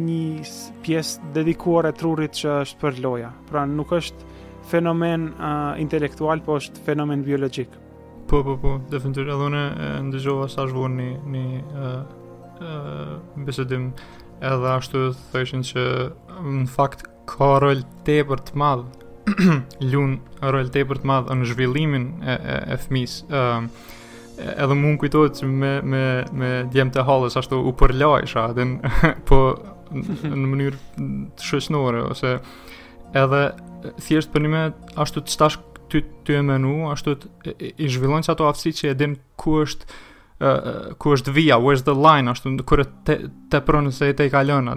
një 0.06 0.80
pjesë 0.82 1.32
dedikuar 1.34 1.92
trurit 1.92 2.32
që 2.40 2.56
është 2.64 2.80
për 2.80 3.00
loja 3.04 3.30
pra 3.50 3.66
nuk 3.66 3.92
është 3.92 4.31
fenomen 4.72 5.28
uh, 5.36 5.76
intelektual, 5.84 6.40
po 6.44 6.56
është 6.60 6.82
fenomen 6.86 7.22
biologjik. 7.26 7.70
Po, 8.30 8.40
po, 8.46 8.54
po, 8.62 8.72
dhe 8.90 8.98
edhe 9.12 9.36
unë 9.48 9.64
ndëgjova 10.08 10.46
sa 10.52 10.64
është 10.68 10.88
një, 10.96 11.08
një 11.34 11.46
uh, 11.60 11.86
uh, 12.70 13.14
besedim, 13.46 13.90
edhe 14.52 14.72
ashtu 14.78 15.04
thëshin 15.34 15.64
që 15.70 15.84
në 16.58 16.66
fakt 16.76 17.04
ka 17.30 17.50
rol 17.64 17.84
të 18.06 18.20
e 18.22 18.26
për 18.30 18.42
të 18.48 18.58
madhë, 18.62 19.10
ljun 19.92 20.16
rol 20.54 20.72
të 20.72 20.82
e 20.82 20.88
të 20.94 21.06
madhë 21.10 21.36
në 21.42 21.50
zhvillimin 21.52 22.08
e, 22.26 22.38
e, 22.54 22.56
e 22.76 22.80
fëmisë, 22.86 23.42
uh, 23.42 23.92
edhe 24.56 24.78
mund 24.80 24.96
kujtohet 25.02 25.36
që 25.42 25.50
me, 25.52 25.74
me, 25.92 26.04
me 26.32 26.52
djem 26.72 26.90
të 26.96 27.04
halës 27.06 27.36
ashtu 27.38 27.60
u 27.68 27.76
përlajsha 27.78 28.48
atë 28.48 28.70
po 29.28 29.42
në 29.92 30.44
mënyrë 30.48 30.80
të 30.96 31.50
shësënore 31.50 32.00
ose 32.14 32.38
uh, 32.40 32.62
edhe 33.20 33.40
si 34.02 34.16
është 34.20 34.32
përnime 34.36 34.62
ashtu 35.02 35.22
të 35.24 35.32
qëtash 35.34 35.58
ty 35.92 36.00
ty 36.26 36.36
e 36.38 36.42
menu 36.46 36.88
ashtu 36.92 37.16
të 37.20 37.54
i 37.72 37.88
zhvillon 37.90 38.24
që 38.24 38.32
ato 38.34 38.46
aftësi 38.48 38.72
që 38.80 38.92
e 38.92 38.98
dim 39.02 39.16
ku 39.40 39.58
është 39.64 39.84
uh, 39.84 40.94
ku 41.00 41.12
është 41.16 41.34
via, 41.36 41.58
where's 41.58 41.84
the 41.88 41.94
line 41.94 42.30
ashtu 42.32 42.52
në 42.54 42.66
kërë 42.68 42.86
të, 43.08 43.16
të 43.52 43.62
prënë 43.68 43.92
se 43.96 44.08
e 44.12 44.16
te 44.20 44.26
i 44.28 44.32
kalën 44.32 44.72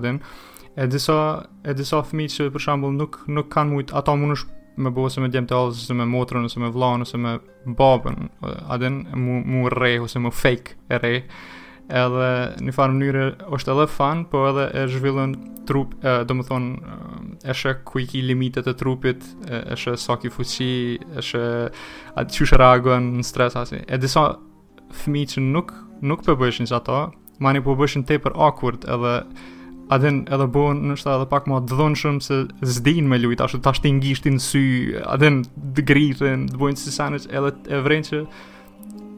e 0.75 0.87
disa 0.91 1.15
e 1.63 1.71
disa 1.73 2.01
që 2.03 2.49
për 2.51 2.61
shambull 2.63 2.93
nuk, 2.99 3.21
nuk 3.31 3.47
kanë 3.53 3.71
mujtë 3.77 3.95
ato 3.95 4.15
më 4.19 4.31
nëshpë 4.33 4.51
me 4.83 4.91
bo 4.91 5.05
ose 5.07 5.21
me 5.23 5.29
djemë 5.31 5.47
të 5.47 5.55
alës 5.55 5.85
ose 5.85 5.93
me 5.95 6.03
motrën, 6.11 6.47
ose 6.49 6.59
me 6.59 6.67
vlanë, 6.67 7.05
ose 7.07 7.17
me 7.21 7.37
babën 7.79 8.17
adin, 8.75 8.97
mu, 9.15 9.37
mu 9.47 9.69
rej 9.71 10.01
ose 10.03 10.19
mu 10.19 10.33
fake 10.35 10.75
e 10.91 10.99
rej 10.99 11.21
edhe 11.89 12.29
një 12.65 12.73
farë 12.73 12.95
mënyrë 12.95 13.25
është 13.53 13.73
edhe 13.75 13.85
fan, 13.91 14.23
po 14.29 14.45
edhe 14.49 14.65
e 14.73 14.85
zhvillën 14.89 15.35
trup, 15.69 15.93
e, 16.05 16.17
do 16.25 16.37
më 16.37 16.45
thonë, 16.47 16.95
e 17.45 17.55
shë 17.59 17.75
ku 17.85 18.01
i 18.01 18.07
ki 18.09 18.23
limitet 18.25 18.67
e 18.69 18.73
trupit, 18.77 19.25
e 19.49 19.77
shë 19.77 19.95
sa 20.01 20.17
ki 20.21 20.31
fuqi, 20.33 20.71
e 21.17 21.25
shë 21.25 21.43
atë 22.17 22.37
që 22.37 22.49
shë 22.51 22.61
reagojnë 22.61 23.19
në 23.19 23.25
stres, 23.27 23.57
asë. 23.61 23.83
e 23.85 23.99
disa 24.01 24.25
fëmi 25.03 25.25
që 25.33 25.43
nuk, 25.45 25.73
nuk 26.01 26.25
përbëshin 26.25 26.65
po 26.65 26.73
që 26.73 26.79
ato, 26.79 26.99
mani 27.39 27.61
përbëshin 27.65 28.05
po 28.05 28.09
te 28.11 28.19
për 28.25 28.33
awkward, 28.37 28.85
edhe 28.89 29.17
adin 29.93 30.23
edhe 30.33 30.47
bon 30.49 30.79
nështë 30.89 31.11
edhe 31.13 31.25
pak 31.29 31.45
ma 31.47 31.59
dëdhonëshëm 31.61 32.15
se 32.25 32.39
zdin 32.65 33.05
me 33.05 33.19
lujt, 33.21 33.41
ashtu 33.45 33.59
të 33.61 33.69
ashtin 33.69 33.99
gishtin 34.01 34.39
sy, 34.41 34.63
adin 35.05 35.43
të 35.77 35.83
grithin, 35.85 36.47
të 36.49 36.57
bojnë 36.57 36.81
si 36.81 36.89
sanës, 36.95 37.27
edhe 37.29 37.51
e 37.69 37.83
vrenë 37.85 38.07
që 38.09 38.21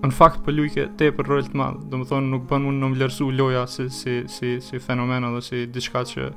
në 0.06 0.12
fakt 0.14 0.44
po 0.46 0.54
lujke 0.54 0.84
te 1.00 1.08
për 1.16 1.30
rol 1.32 1.46
të 1.48 1.58
madhë, 1.58 1.82
dhe 1.90 1.98
më 2.00 2.08
thonë 2.12 2.28
nuk 2.34 2.44
bën 2.50 2.66
unë 2.70 2.82
në 2.84 2.90
mlerësu 2.94 3.30
loja 3.36 3.64
si, 3.72 3.88
si, 3.94 4.18
si, 4.30 4.52
si 4.62 4.80
fenomen 4.84 5.26
apo 5.26 5.40
si 5.42 5.64
diçka 5.74 6.04
që 6.06 6.28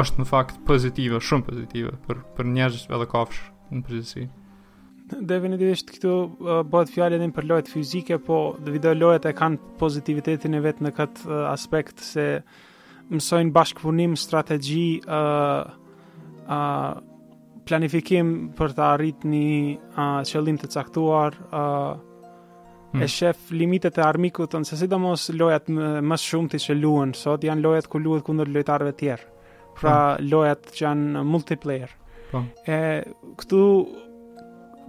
është 0.00 0.20
në 0.22 0.26
fakt 0.26 0.62
pozitive, 0.66 1.20
shumë 1.22 1.44
pozitive 1.50 1.92
për, 2.06 2.22
për 2.38 2.48
njerëzit 2.56 2.88
edhe 2.96 3.08
kafsh 3.12 3.42
në 3.70 3.82
përgjithësi. 3.86 4.24
Definitivisht 5.28 5.92
këtu 5.92 6.10
uh, 6.40 6.60
bëhet 6.66 6.90
fjallet 6.90 7.20
din 7.20 7.34
për 7.36 7.46
lojë 7.50 7.68
fizike, 7.70 8.16
po 8.24 8.38
dhe 8.64 8.72
video 8.78 8.94
lojet 8.96 9.28
e 9.28 9.34
kanë 9.36 9.60
pozitivitetin 9.78 10.56
e 10.56 10.62
vetë 10.64 10.86
në 10.88 10.94
këtë 10.96 11.28
uh, 11.28 11.34
aspekt 11.52 12.00
se 12.02 12.24
mësojnë 13.12 13.52
bashkëpunim, 13.54 14.16
strategji, 14.16 15.02
uh, 15.04 15.76
uh, 16.48 17.60
planifikim 17.68 18.34
për 18.56 18.74
të 18.78 18.86
arrit 18.88 19.28
një 19.28 19.44
uh, 19.92 20.02
qëllim 20.32 20.56
të 20.64 20.72
caktuar, 20.72 21.36
uh, 21.52 22.02
hmm. 22.94 23.00
e 23.02 23.06
shef 23.10 23.48
limitet 23.50 23.98
e 23.98 24.02
armikut 24.06 24.52
tonë, 24.54 24.66
se 24.68 24.76
sidomos 24.78 25.26
lojat 25.34 25.66
më, 25.66 25.90
më 26.06 26.18
shumë 26.22 26.50
ti 26.54 26.60
që 26.68 26.76
luën, 26.78 27.12
sot 27.18 27.42
janë 27.46 27.64
lojat 27.66 27.88
ku 27.90 27.98
luët 28.00 28.22
kundër 28.26 28.50
lojtarve 28.54 28.92
tjerë, 29.00 29.30
pra 29.80 29.96
hmm. 30.14 30.28
lojat 30.30 30.68
që 30.76 30.84
janë 30.86 31.22
multiplayer. 31.30 31.94
Po. 32.30 32.44
E, 32.70 32.76
këtu 33.40 33.62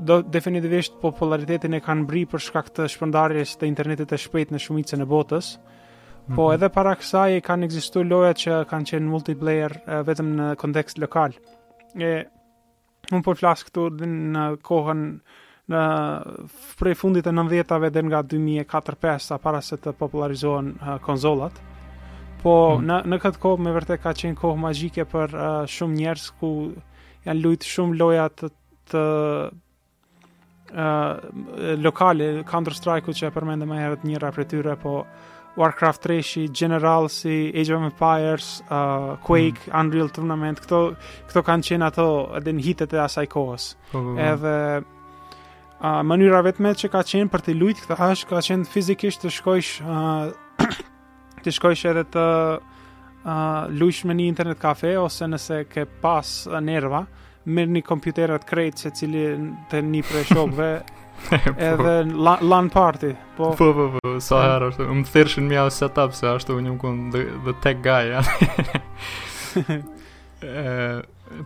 do 0.06 0.20
definitivisht 0.28 0.98
popularitetin 1.02 1.78
e 1.78 1.82
kanë 1.82 2.06
bri 2.10 2.26
për 2.30 2.44
shkak 2.46 2.70
të 2.76 2.86
shpërndarjes 2.94 3.56
të 3.58 3.70
internetit 3.70 4.10
të 4.12 4.20
shpejt 4.26 4.52
në 4.54 4.62
shumicën 4.66 5.04
e 5.06 5.10
botës, 5.12 5.56
Po 6.26 6.32
mm 6.32 6.38
-hmm. 6.48 6.54
edhe 6.56 6.70
para 6.74 6.94
kësaj 6.98 7.40
kanë 7.48 7.66
ekzistuar 7.68 8.06
loja 8.10 8.32
që 8.34 8.54
kanë 8.72 8.88
qenë 8.90 9.10
multiplayer 9.14 9.72
e, 9.86 10.00
vetëm 10.10 10.28
në 10.40 10.46
kontekst 10.58 10.98
lokal. 10.98 11.36
E 12.02 12.24
unë 13.14 13.22
po 13.22 13.34
flas 13.38 13.62
këtu 13.64 13.84
në 14.34 14.46
kohën 14.66 15.02
në 15.72 15.84
prej 16.78 16.94
fundit 17.00 17.26
e 17.30 17.34
90 17.34 17.68
tave 17.70 17.90
dhe 17.90 18.04
nga 18.06 18.20
2004-2005 18.30 19.24
sa 19.28 19.38
para 19.42 19.62
se 19.66 19.80
të 19.82 19.96
popularizohen 19.98 20.68
uh, 20.78 20.96
konzolat 21.02 21.58
po 22.44 22.54
mm. 22.78 22.86
në, 22.86 22.98
në 23.10 23.20
këtë 23.24 23.42
kohë 23.42 23.64
me 23.66 23.74
vërte 23.74 23.98
ka 24.04 24.14
qenë 24.14 24.38
kohë 24.42 24.62
magjike 24.62 25.08
për 25.10 25.34
uh, 25.34 25.48
shumë 25.74 25.98
njerës 26.04 26.28
ku 26.40 26.52
janë 27.26 27.40
luajt 27.42 27.66
shumë 27.72 27.98
lojat 28.04 28.38
të, 28.46 28.52
të 28.94 29.04
uh, 30.76 31.36
lokale 31.82 32.30
Counter 32.46 32.78
Strike-u 32.78 33.18
që 33.18 33.32
e 33.32 33.34
përmende 33.40 33.66
më 33.70 33.82
herët 33.82 34.06
njëra 34.12 34.30
për 34.38 34.52
tyre 34.54 34.78
po 34.86 35.00
Warcraft 35.56 36.04
3-shi, 36.04 36.50
General, 36.52 37.06
si 37.08 37.48
Age 37.56 37.72
of 37.78 37.86
Empires, 37.88 38.50
uh, 38.68 39.14
Quake, 39.24 39.70
mm. 39.72 39.76
Unreal 39.80 40.10
Tournament, 40.12 40.60
këto, 40.60 40.80
këto 41.30 41.44
kanë 41.48 41.68
qenë 41.70 41.88
ato 41.88 42.06
edhe 42.36 42.54
në 42.58 42.66
hitet 42.68 42.92
e 42.92 43.00
asaj 43.06 43.24
kohës. 43.32 43.70
Mm. 43.94 44.18
Edhe 44.20 44.58
a, 45.86 46.02
mënyra 46.06 46.42
vetme 46.46 46.72
që 46.78 46.90
ka 46.94 47.04
qenë 47.08 47.30
për 47.34 47.44
të 47.46 47.54
luajtur 47.60 47.86
këtë 47.90 47.96
hash 48.00 48.24
ka 48.30 48.40
qenë 48.48 48.68
fizikisht 48.74 49.22
të 49.24 49.32
shkojsh 49.38 49.74
të 51.46 51.54
shkojsh 51.58 51.84
edhe 51.92 52.04
të 52.16 52.24
a, 53.26 53.38
lujsh 53.78 54.06
me 54.10 54.16
një 54.18 54.28
internet 54.32 54.62
kafe 54.62 54.96
ose 55.02 55.28
nëse 55.30 55.60
ke 55.72 55.86
pas 56.02 56.32
nerva 56.66 57.04
mirë 57.46 57.76
një 57.76 57.84
kompjuterat 57.86 58.46
krejt 58.50 58.82
se 58.86 58.92
cili 59.02 59.28
të 59.72 59.84
një 59.92 60.04
prej 60.10 60.24
shokve 60.32 60.70
po. 61.28 61.42
edhe 61.56 61.94
LAN 62.16 62.72
party 62.74 63.14
po 63.38 63.52
po 63.60 63.70
po, 63.76 63.86
po 64.00 64.16
sa 64.26 64.42
herë 64.48 64.72
ashtu 64.72 64.88
më 64.90 65.06
thirrshin 65.12 65.50
mja 65.52 65.68
setup 65.72 66.16
se 66.18 66.28
ashtu 66.32 66.58
unë 66.60 66.70
jam 66.72 66.80
kon 66.82 67.06
the, 67.14 67.26
the 67.46 67.54
tech 67.66 67.82
guy 67.86 68.12
ja. 68.14 68.22
e, 70.66 70.72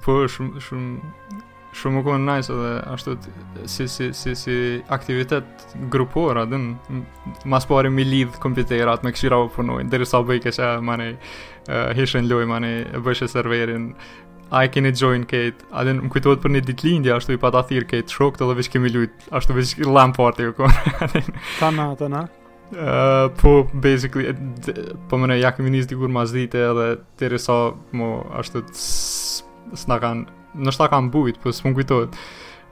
po 0.06 0.22
shumë 0.32 0.64
shumë 0.64 1.49
shumë 1.80 2.00
më 2.00 2.06
kohë 2.08 2.22
nice 2.26 2.52
edhe 2.54 2.72
ashtu 2.94 3.14
si 3.76 3.86
si 3.94 4.10
si 4.22 4.34
si 4.40 4.56
aktivitet 4.98 5.64
grupor 5.94 6.42
atë 6.44 6.60
mas 7.54 7.68
pari 7.70 7.92
po 7.92 7.98
me 8.00 8.06
lidh 8.12 8.38
kompjuterat 8.44 9.06
me 9.08 9.14
këshira 9.16 9.40
u 9.46 9.50
punoj 9.56 9.82
derisa 9.92 10.18
sa 10.20 10.24
bëj 10.30 10.42
kësaj 10.48 10.80
mane 10.90 11.10
uh, 11.12 11.92
hishën 11.98 12.28
loj 12.32 12.48
mane 12.54 12.74
bësh 13.08 13.26
serverin 13.36 13.94
I 14.52 14.66
keni 14.68 14.90
join 14.98 15.26
Kate. 15.30 15.60
A 15.78 15.84
den 15.86 16.00
më 16.02 16.08
kujtohet 16.10 16.40
për 16.42 16.50
një 16.56 16.62
ditë 16.66 17.12
ashtu 17.14 17.36
i 17.36 17.38
pata 17.38 17.62
thirr 17.70 17.86
Kate 17.86 18.10
shok 18.10 18.40
edhe 18.42 18.56
veç 18.58 18.70
kemi 18.74 18.90
lut 18.90 19.28
ashtu 19.30 19.54
veç 19.54 19.76
lamp 19.86 20.18
party 20.18 20.48
u 20.50 20.56
kon. 20.58 20.74
Tana 21.60 21.94
na 22.16 22.26
Uh, 22.70 23.34
po 23.42 23.64
basically 23.82 24.28
po 25.10 25.18
më 25.18 25.28
ne 25.32 25.38
ja 25.40 25.50
kemi 25.58 25.72
nis 25.74 25.88
dikur 25.90 26.06
mas 26.14 26.30
dite 26.36 26.60
edhe 27.24 27.40
sa, 27.42 27.56
mo 27.98 28.10
ashtu 28.38 28.62
s'na 29.74 29.98
kanë 30.04 30.39
nështë 30.58 30.82
ta 30.84 30.88
kam 30.94 31.10
bujt, 31.14 31.40
po 31.44 31.52
së 31.54 31.68
më 31.68 31.76
kujtojt. 31.80 32.18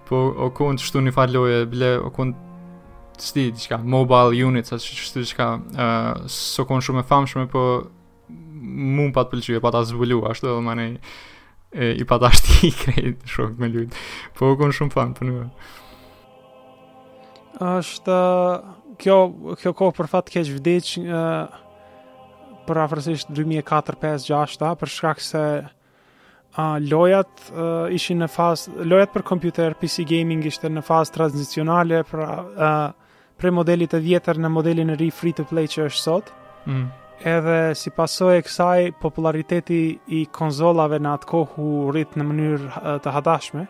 Po, 0.08 0.22
o 0.34 0.50
kënë 0.56 0.80
të 0.80 0.88
shtu 0.88 1.02
një 1.04 1.14
farë 1.16 1.36
loje, 1.36 1.58
bile, 1.72 1.92
o 2.02 2.12
kënë 2.16 2.36
të 3.18 3.26
sti, 3.28 3.46
diqka, 3.58 3.80
mobile 3.96 4.38
units, 4.48 4.74
atë 4.74 4.84
që 4.84 5.10
shtu 5.10 5.26
uh, 5.38 5.90
so 6.32 6.66
kënë 6.70 6.86
shumë 6.88 7.04
e 7.06 7.10
famshme, 7.10 7.48
po, 7.54 7.64
mund 8.28 9.14
pa 9.16 9.26
të 9.26 9.34
pëlqy, 9.36 9.58
e 9.60 9.64
pa 9.64 9.72
ta 9.76 9.84
zbulu, 9.90 10.22
ashtu 10.32 10.50
edhe 10.52 10.64
mani, 10.66 10.88
e, 11.74 11.92
i 12.02 12.08
pa 12.08 12.20
ta 12.24 12.32
shti 12.34 12.58
i 12.70 12.74
krejt, 12.82 13.28
shumë 13.34 13.60
me 13.62 13.72
lujt. 13.74 13.98
Po, 14.38 14.54
o 14.54 14.58
kënë 14.60 14.78
shumë 14.80 14.96
fan, 14.96 15.14
për 15.18 15.30
po 15.30 15.32
një. 15.36 15.48
Ashtë, 17.72 18.18
kjo, 19.02 19.20
kjo 19.62 19.72
kohë 19.80 19.98
për 20.00 20.12
fatë 20.14 20.36
keq 20.38 20.54
vdicë, 20.60 21.06
uh, 21.12 22.60
për 22.68 22.80
afrësisht 22.86 23.34
2004-2006, 23.36 24.70
për 24.84 24.98
shkak 24.98 25.26
se 25.28 25.44
a 26.58 26.80
lojat 26.92 27.30
uh, 27.54 27.86
ishin 27.94 28.24
në 28.24 28.28
fazë 28.34 28.80
lojat 28.90 29.12
për 29.14 29.24
kompjuter 29.30 29.76
PC 29.78 30.08
gaming 30.10 30.42
ishte 30.50 30.72
në 30.74 30.82
fazë 30.88 31.14
tranzicionale 31.20 32.00
për 32.10 32.24
uh, 32.26 32.88
pre 33.38 33.52
modelit 33.54 33.92
të 33.94 34.00
vjetër 34.02 34.40
në 34.42 34.50
modelin 34.56 34.90
e 34.90 34.96
ri 34.98 35.12
free 35.14 35.36
to 35.38 35.46
play 35.46 35.68
që 35.70 35.86
është 35.92 36.02
sot. 36.08 36.32
Mm. 36.66 36.88
Edhe 37.34 37.58
si 37.78 37.92
pasojë 37.94 38.40
e 38.40 38.46
kësaj, 38.48 38.80
populariteti 39.02 39.78
i 40.18 40.24
konzolave 40.34 40.98
në 41.02 41.12
atë 41.20 41.30
kohë 41.30 41.62
u 41.62 41.88
rritë 41.94 42.18
në 42.18 42.26
mënyrë 42.32 42.66
uh, 42.66 42.92
të 43.06 43.14
hadashme. 43.20 43.68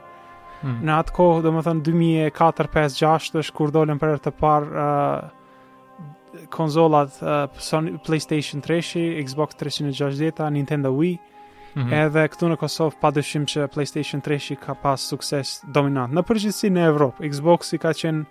Mm. 0.64 0.80
Në 0.88 0.96
atë 1.02 1.18
kohë, 1.20 1.44
do 1.44 1.52
më 1.58 1.66
thënë, 1.68 1.84
2004, 1.92 2.72
5, 2.72 3.02
6, 3.04 3.42
është 3.44 3.58
kur 3.60 3.76
dolem 3.76 4.00
për 4.02 4.16
e 4.16 4.20
të 4.28 4.36
parë 4.40 4.88
uh, 4.88 6.46
konzolat 6.56 7.20
uh, 7.20 7.48
Sony, 7.68 8.00
PlayStation 8.08 8.64
3, 8.64 9.18
Xbox 9.28 9.60
360, 9.60 10.48
Nintendo 10.56 10.96
Wii, 10.96 11.20
-hmm. 11.76 11.90
Edhe 11.96 12.26
këtu 12.32 12.50
në 12.52 12.58
Kosovë 12.62 13.00
pa 13.02 13.12
dëshim 13.16 13.46
që 13.50 13.66
PlayStation 13.74 14.22
3-shi 14.24 14.58
ka 14.62 14.76
pas 14.82 15.02
sukses 15.12 15.58
dominant. 15.74 16.14
Në 16.16 16.24
përgjithësi 16.30 16.72
në 16.74 16.86
Evropë, 16.94 17.30
Xbox-i 17.34 17.80
ka 17.84 17.92
qenë 17.94 18.26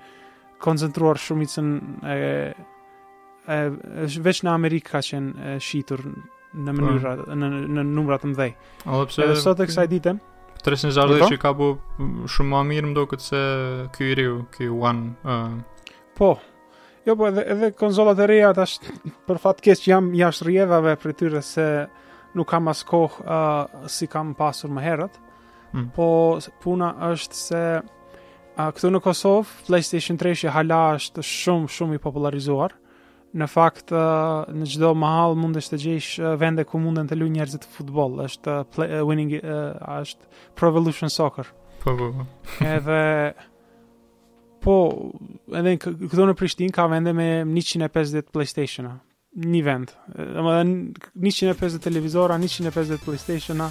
koncentruar 0.62 1.20
shumicën 1.20 1.66
e, 2.08 2.16
e, 3.52 3.58
veç 4.24 4.42
në 4.46 4.54
Amerikë 4.54 4.90
ka 4.94 5.02
qenë 5.04 5.30
e, 5.32 5.56
shitur 5.60 6.00
në 6.56 6.72
po. 6.78 6.86
mënyra 6.86 7.12
në, 7.36 7.50
në 7.76 7.84
numra 7.92 8.18
të 8.22 8.30
mëdhej. 8.32 8.54
Edhe 8.86 9.28
edhe 9.28 9.38
sot 9.44 9.60
e 9.60 9.68
kësaj 9.68 9.88
ditën... 9.92 10.22
360 10.66 10.94
Zardi 10.96 11.18
po. 11.22 11.26
që 11.30 11.36
ka 11.38 11.50
bu 11.54 11.66
shumë 12.32 12.50
më 12.56 12.60
mirë 12.70 12.88
më 12.88 12.94
duket 12.96 13.22
se 13.22 13.38
ky 13.94 14.06
i 14.10 14.14
riu, 14.18 14.38
ky 14.50 14.66
One. 14.72 15.12
Uh... 15.22 15.92
Po. 16.16 16.30
Jo 17.06 17.14
po 17.14 17.28
edhe 17.28 17.44
edhe 17.52 17.68
e 17.70 18.26
reja 18.26 18.54
tash 18.56 18.80
për 19.28 19.38
fatkes 19.38 19.84
që 19.84 19.90
jam 19.92 20.08
jashtë 20.18 20.46
rjevave 20.48 20.96
për 20.98 21.14
tyre 21.20 21.42
se 21.46 21.66
nuk 22.36 22.48
kam 22.52 22.68
as 22.72 22.84
kohë 22.86 23.24
uh, 23.24 23.84
si 23.90 24.06
kam 24.12 24.34
pasur 24.36 24.72
më 24.76 24.84
herët. 24.84 25.16
Mm. 25.74 25.88
Po 25.96 26.06
puna 26.62 26.92
është 27.10 27.38
se 27.40 27.62
uh, 27.80 28.56
këtu 28.76 28.92
në 28.92 29.02
Kosovë 29.04 29.66
PlayStation 29.68 30.20
3 30.20 30.36
është 30.36 30.54
hala 30.54 30.80
është 30.98 31.24
shumë 31.24 31.72
shumë 31.78 31.98
i 31.98 32.02
popularizuar. 32.06 32.76
Në 33.36 33.48
fakt 33.52 33.90
uh, 33.92 34.48
në 34.56 34.68
çdo 34.76 34.92
mahall 34.96 35.34
mundesh 35.36 35.68
të 35.72 35.80
gjesh 35.82 36.12
uh, 36.22 36.36
vende 36.40 36.64
ku 36.68 36.78
munden 36.80 37.08
të 37.10 37.18
luajnë 37.18 37.40
njerëzit 37.40 37.66
të 37.66 37.74
futboll, 37.74 38.20
është 38.24 38.54
uh, 38.60 38.68
play, 38.72 38.88
uh, 38.92 39.02
winning 39.08 39.34
uh, 39.42 39.98
është 39.98 40.56
Pro 40.56 40.70
Evolution 40.72 41.12
Soccer. 41.12 41.50
Po 41.82 41.92
po. 41.98 42.12
po. 42.20 42.28
Edhe 42.74 43.00
po 44.66 44.74
edhe 45.54 45.76
këtu 45.78 46.24
në 46.26 46.32
Prishtinë 46.34 46.74
ka 46.74 46.86
vende 46.90 47.12
me 47.14 47.26
150 47.46 48.32
PlayStation-a 48.34 48.96
një 49.36 49.60
vend. 49.66 49.90
Domethënë 50.16 51.32
150 51.34 51.82
televizora, 51.84 52.36
150 52.40 53.02
PlayStationa, 53.04 53.68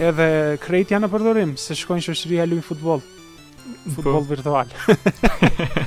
edhe 0.00 0.28
krejt 0.62 0.94
janë 0.94 1.06
në 1.06 1.12
përdorim, 1.12 1.52
se 1.60 1.76
shkojnë 1.76 2.06
shoqëria 2.08 2.48
luajnë 2.48 2.66
futboll. 2.66 3.02
Po. 3.02 3.94
Futboll 3.98 4.24
virtual. 4.30 4.72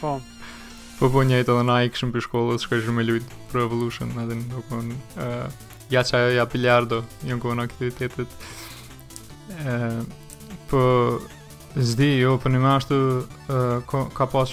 po. 0.00 0.18
Po 1.00 1.08
po 1.10 1.22
njëjtë 1.26 1.48
edhe 1.50 1.62
na 1.66 1.80
i 1.84 1.90
kishim 1.92 2.12
për 2.14 2.22
shkollës, 2.28 2.66
shkoj 2.68 2.82
shumë 2.86 3.06
lut 3.08 3.34
për 3.50 3.64
Evolution, 3.64 4.12
edhe 4.22 4.36
në 4.40 4.62
kon 4.68 4.92
ë 4.92 5.24
uh, 5.24 5.62
ja 5.92 6.02
ja 6.34 6.44
biliardo, 6.46 7.00
një 7.26 7.38
kon 7.42 7.60
aktivitetet. 7.64 8.28
ë 9.64 9.70
uh, 9.70 10.04
po 10.70 10.84
Zdi, 11.74 12.06
jo, 12.22 12.36
për 12.38 12.44
po, 12.44 12.50
një 12.54 12.58
me 12.62 12.68
ashtu 12.70 12.96
uh, 13.50 14.04
ka 14.14 14.28
pas 14.30 14.52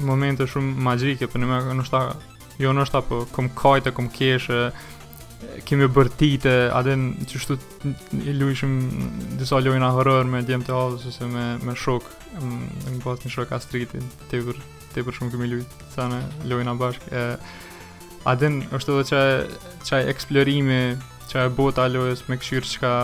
momente 0.00 0.46
shumë 0.48 0.80
magjike, 0.80 1.26
për 1.28 1.34
po, 1.34 1.40
një 1.42 1.50
me 1.50 1.74
nështë 1.82 2.00
jo 2.62 2.72
në 2.74 2.84
është 2.86 3.00
apo 3.00 3.20
këm 3.34 3.48
kajtë, 3.58 3.92
këm 3.96 4.10
keshë, 4.14 4.58
kemi 5.68 5.86
e 5.86 5.90
bërtitë, 5.94 6.54
që 7.30 7.40
shtu 7.42 7.56
të 7.58 8.36
lu 8.38 8.50
disa 9.40 9.58
lojnë 9.60 9.88
a 9.90 10.22
me 10.28 10.42
djemë 10.46 10.66
të 10.68 10.76
halë, 10.76 11.28
me, 11.32 11.44
me 11.68 11.74
shokë, 11.74 12.16
në 12.40 12.94
në 12.98 13.02
basë 13.04 13.26
në 13.28 13.34
shokë 13.36 13.56
a 13.56 13.60
stritë, 13.64 14.00
të 14.30 14.42
i 14.44 15.02
për 15.02 15.16
shumë 15.18 15.32
kemi 15.34 15.50
lujtë, 15.50 15.84
të 15.84 15.92
sa 15.92 16.08
lojnë 16.52 16.70
a 16.70 16.74
bashkë. 16.78 17.24
E, 17.34 18.74
është 18.74 18.94
edhe 19.00 19.24
që 19.84 19.98
e 19.98 20.08
eksplorimi, 20.14 20.82
që 21.30 21.44
e 21.48 21.52
bota 21.58 21.88
lojës 21.90 22.28
me 22.30 22.38
këshyrë 22.38 22.70
që 22.70 22.82
ka 22.84 22.94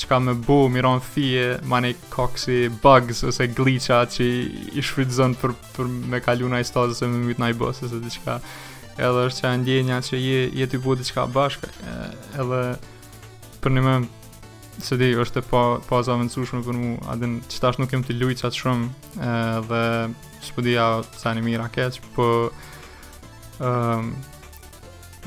që 0.00 0.08
ka 0.10 0.18
me 0.20 0.34
bu, 0.46 0.66
miron 0.72 1.00
fije, 1.02 1.58
mani 1.68 1.94
koksi, 2.12 2.68
bugs, 2.82 3.22
ose 3.26 3.46
glitcha 3.56 4.02
që 4.12 4.24
i 4.26 4.84
shfrytëzën 4.84 5.34
për, 5.40 5.54
për 5.76 5.88
me 6.12 6.20
kalu 6.24 6.48
në 6.52 6.60
istazë, 6.64 6.96
ose 6.98 7.08
me 7.12 7.22
mytë 7.30 7.42
në 7.44 7.50
i 7.52 7.56
bësë, 7.62 7.86
ose 7.88 8.02
diqka. 8.04 8.36
Edhe 8.96 9.24
është 9.28 9.42
që 9.44 9.48
e 9.50 9.56
ndjenja 9.62 9.98
që 10.08 10.20
je, 10.20 10.44
je 10.60 10.68
t'i 10.72 10.80
bu 10.84 10.94
diqka 10.98 11.26
bashkë, 11.32 11.72
edhe 12.42 12.60
për 13.64 13.76
një 13.76 13.82
me, 13.86 13.96
se 14.84 14.98
di, 15.00 15.10
është 15.16 15.42
e 15.42 15.48
pa, 15.50 15.64
pa 15.88 16.02
zavëndësushme 16.06 16.62
për 16.66 16.80
mu, 16.80 16.92
adin, 17.12 17.38
që 17.50 17.60
tash 17.64 17.80
nuk 17.80 17.92
jem 17.96 18.04
t'i 18.06 18.16
lujtë 18.20 18.44
qatë 18.46 18.62
shumë, 18.62 18.88
edhe 19.16 19.58
po, 19.68 20.30
që 20.46 20.54
për 20.54 20.62
dija 20.68 20.86
sa 21.18 21.32
një 21.34 21.44
mira 21.48 21.68
keqë, 21.74 22.12
po 22.16 22.30
Um, 23.56 24.10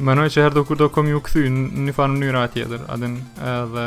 Mënoj 0.06 0.28
që 0.36 0.44
herdo 0.44 0.62
kur 0.68 0.78
do 0.78 0.86
kom 0.94 1.08
ju 1.10 1.18
këthy 1.26 1.48
në 1.50 1.80
një 1.88 1.94
farë 1.98 2.14
mënyra 2.14 2.44
atjetër, 2.46 2.84
adin, 2.94 3.16
edhe... 3.42 3.86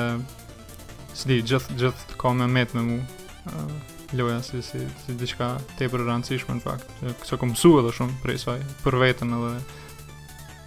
S'di 1.13 1.43
gjithë, 1.45 1.77
gjithë 1.77 1.81
gjith, 1.85 2.05
ka 2.21 2.31
me 2.35 2.47
met 2.49 2.73
me 2.77 2.83
mu 2.87 2.95
uh, 2.97 3.93
loja 4.17 4.39
si, 4.47 4.63
si, 4.65 4.81
si 5.05 5.15
diqka 5.21 5.51
tepër 5.75 5.99
për 5.99 6.07
rëndësishme 6.09 6.57
në 6.57 6.65
pak 6.65 6.87
që 7.29 7.39
ku 7.41 7.49
mësu 7.51 7.73
edhe 7.83 7.93
shumë 7.99 8.17
prej 8.25 8.39
isoj, 8.41 8.59
për 8.85 8.97
vetën 9.03 9.35
edhe 9.37 9.53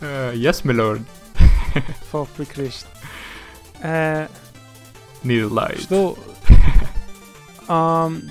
uh, 0.00 0.32
yes 0.38 0.62
my 0.68 0.76
lord 0.78 1.06
for 2.12 2.28
pre 2.36 2.46
christ 2.48 2.86
uh, 3.82 4.30
need 5.26 5.48
a 5.48 5.50
light 5.58 5.80
shtu 5.86 6.02
um, 7.74 8.22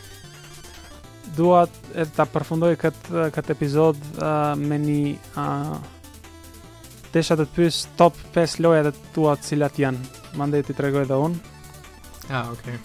dua 1.37 1.65
të 1.93 2.07
ta 2.15 2.25
përfundoj 2.33 2.73
këtë 2.81 3.27
këtë 3.35 3.53
epizod 3.53 3.99
uh, 4.17 4.57
me 4.57 4.77
një 4.81 5.13
uh, 5.37 5.77
desha 7.13 7.37
të 7.39 7.45
të 7.47 7.55
pyes 7.59 7.81
top 7.99 8.17
5 8.35 8.57
loja 8.65 8.87
të 8.89 9.11
tua 9.15 9.35
të 9.37 9.51
cilat 9.51 9.77
janë. 9.79 10.09
Mandej 10.37 10.65
ti 10.67 10.75
tregoj 10.77 11.05
edhe 11.05 11.17
unë. 11.21 11.55
Ah, 12.29 12.49
okay. 12.53 12.75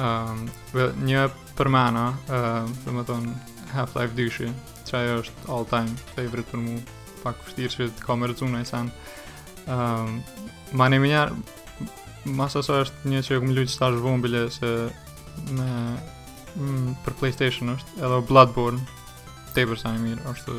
Ehm, 0.00 0.40
um, 0.44 0.44
well, 0.74 0.90
një 1.08 1.22
për 1.58 1.70
mëna, 1.72 2.02
ehm, 2.36 2.98
uh, 2.98 3.00
më 3.00 3.62
Half-Life 3.70 4.16
2 4.18 4.26
shi, 4.34 4.48
çaj 4.88 5.04
është 5.20 5.48
all-time 5.54 5.92
favorite 6.16 6.50
për 6.50 6.62
mua, 6.64 6.82
pak 7.22 7.38
vështirë 7.46 7.72
që 7.76 7.88
të 8.00 8.04
kamerë 8.06 8.36
të 8.40 8.50
ai 8.60 8.64
sam. 8.68 8.90
Ehm, 9.66 10.16
um, 10.72 10.78
më 10.82 10.90
ne 10.94 11.28
është 12.26 13.10
një 13.14 13.22
që 13.24 13.36
e 13.38 13.42
këmë 13.42 13.54
lujtë 13.56 13.72
sa 13.76 13.92
zhvumbile 13.94 14.42
se 14.52 14.70
me 15.56 15.70
Mm, 16.58 16.94
për 17.04 17.14
PlayStation 17.20 17.70
është, 17.70 18.00
edhe 18.02 18.16
Bloodborne 18.26 18.80
Tepër 19.54 19.78
sa 19.78 19.92
mirë, 19.98 20.22
është 20.32 20.56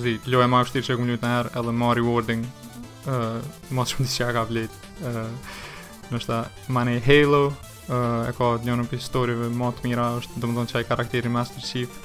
zdi, 0.00 0.12
të 0.22 0.30
më 0.38 0.44
e 0.46 0.50
ma 0.50 0.60
që 0.66 0.82
e 0.82 0.82
këmë 0.98 1.08
lujtë 1.12 1.26
në 1.26 1.30
herë, 1.32 1.52
edhe 1.60 1.72
ma 1.80 1.88
rewarding 1.98 2.44
uh, 3.10 3.56
Ma 3.74 3.82
të 3.86 3.94
shumë 3.96 4.06
të 4.06 4.12
që 4.12 4.22
e 4.28 4.36
ka 4.36 4.44
vletë 4.52 5.10
uh, 5.10 5.50
Nështë 6.14 6.30
ta, 6.30 6.38
ma 6.74 6.84
ne 6.86 6.94
Halo 7.06 7.42
uh, 7.48 7.50
E 8.22 8.32
ka 8.38 8.52
të 8.54 8.70
lojën 8.70 8.82
në 8.84 8.86
për 8.92 9.00
historive, 9.02 9.50
ma 9.54 9.72
të 9.74 9.88
mira 9.90 10.08
është 10.20 10.38
dëmë 10.44 10.56
tonë 10.60 10.72
që 10.72 10.80
e 10.84 10.88
karakteri 10.94 11.34
Master 11.40 11.66
Chief 11.72 11.98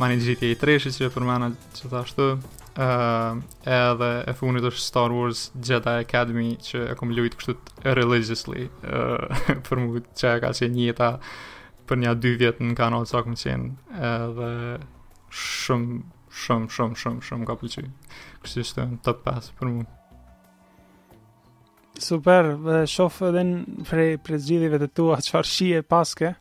Ma 0.00 0.08
ne 0.12 0.16
GTA 0.24 0.54
3 0.64 0.80
që 0.88 0.96
e 1.08 1.12
përmena 1.18 1.52
që 1.76 1.82
të 1.84 1.94
ashtë 2.00 2.30
uh, 2.32 3.32
Edhe 3.84 4.12
e 4.32 4.36
funit 4.40 4.70
është 4.70 4.86
Star 4.86 5.12
Wars 5.12 5.50
Jedi 5.60 5.98
Academy 6.00 6.54
që 6.64 6.86
e 6.94 6.98
këmë 7.00 7.20
lujtë 7.20 7.42
kështu 7.42 7.62
religiously 8.00 8.70
uh, 8.88 9.28
Për 9.68 9.84
mu 9.84 10.02
që 10.16 10.38
e 10.38 10.42
ka 10.46 10.54
që 10.56 10.72
njëta 10.78 11.12
për 11.88 12.00
një 12.04 12.14
dy 12.22 12.34
vjet 12.40 12.62
në 12.64 12.74
kanal 12.78 13.04
sa 13.08 13.22
këmë 13.24 13.40
qenë 13.40 13.98
edhe 14.08 14.50
shumë, 15.34 16.00
shumë, 16.44 16.72
shumë, 16.74 16.96
shumë, 17.00 17.24
shumë 17.28 17.48
ka 17.48 17.56
pëlqyer. 17.60 17.90
kështu 18.44 18.64
është 18.66 18.86
top 19.06 19.22
5 19.26 19.52
për 19.58 19.70
mu. 19.74 19.84
Super, 22.04 22.48
dhe 22.66 22.78
shofë 22.90 23.28
edhe 23.30 23.42
në 23.48 23.58
prej 23.88 24.06
prezgjidhive 24.26 24.80
të 24.82 24.88
tua 24.98 25.20
që 25.24 25.36
arshie 25.40 25.82
paske, 25.86 26.32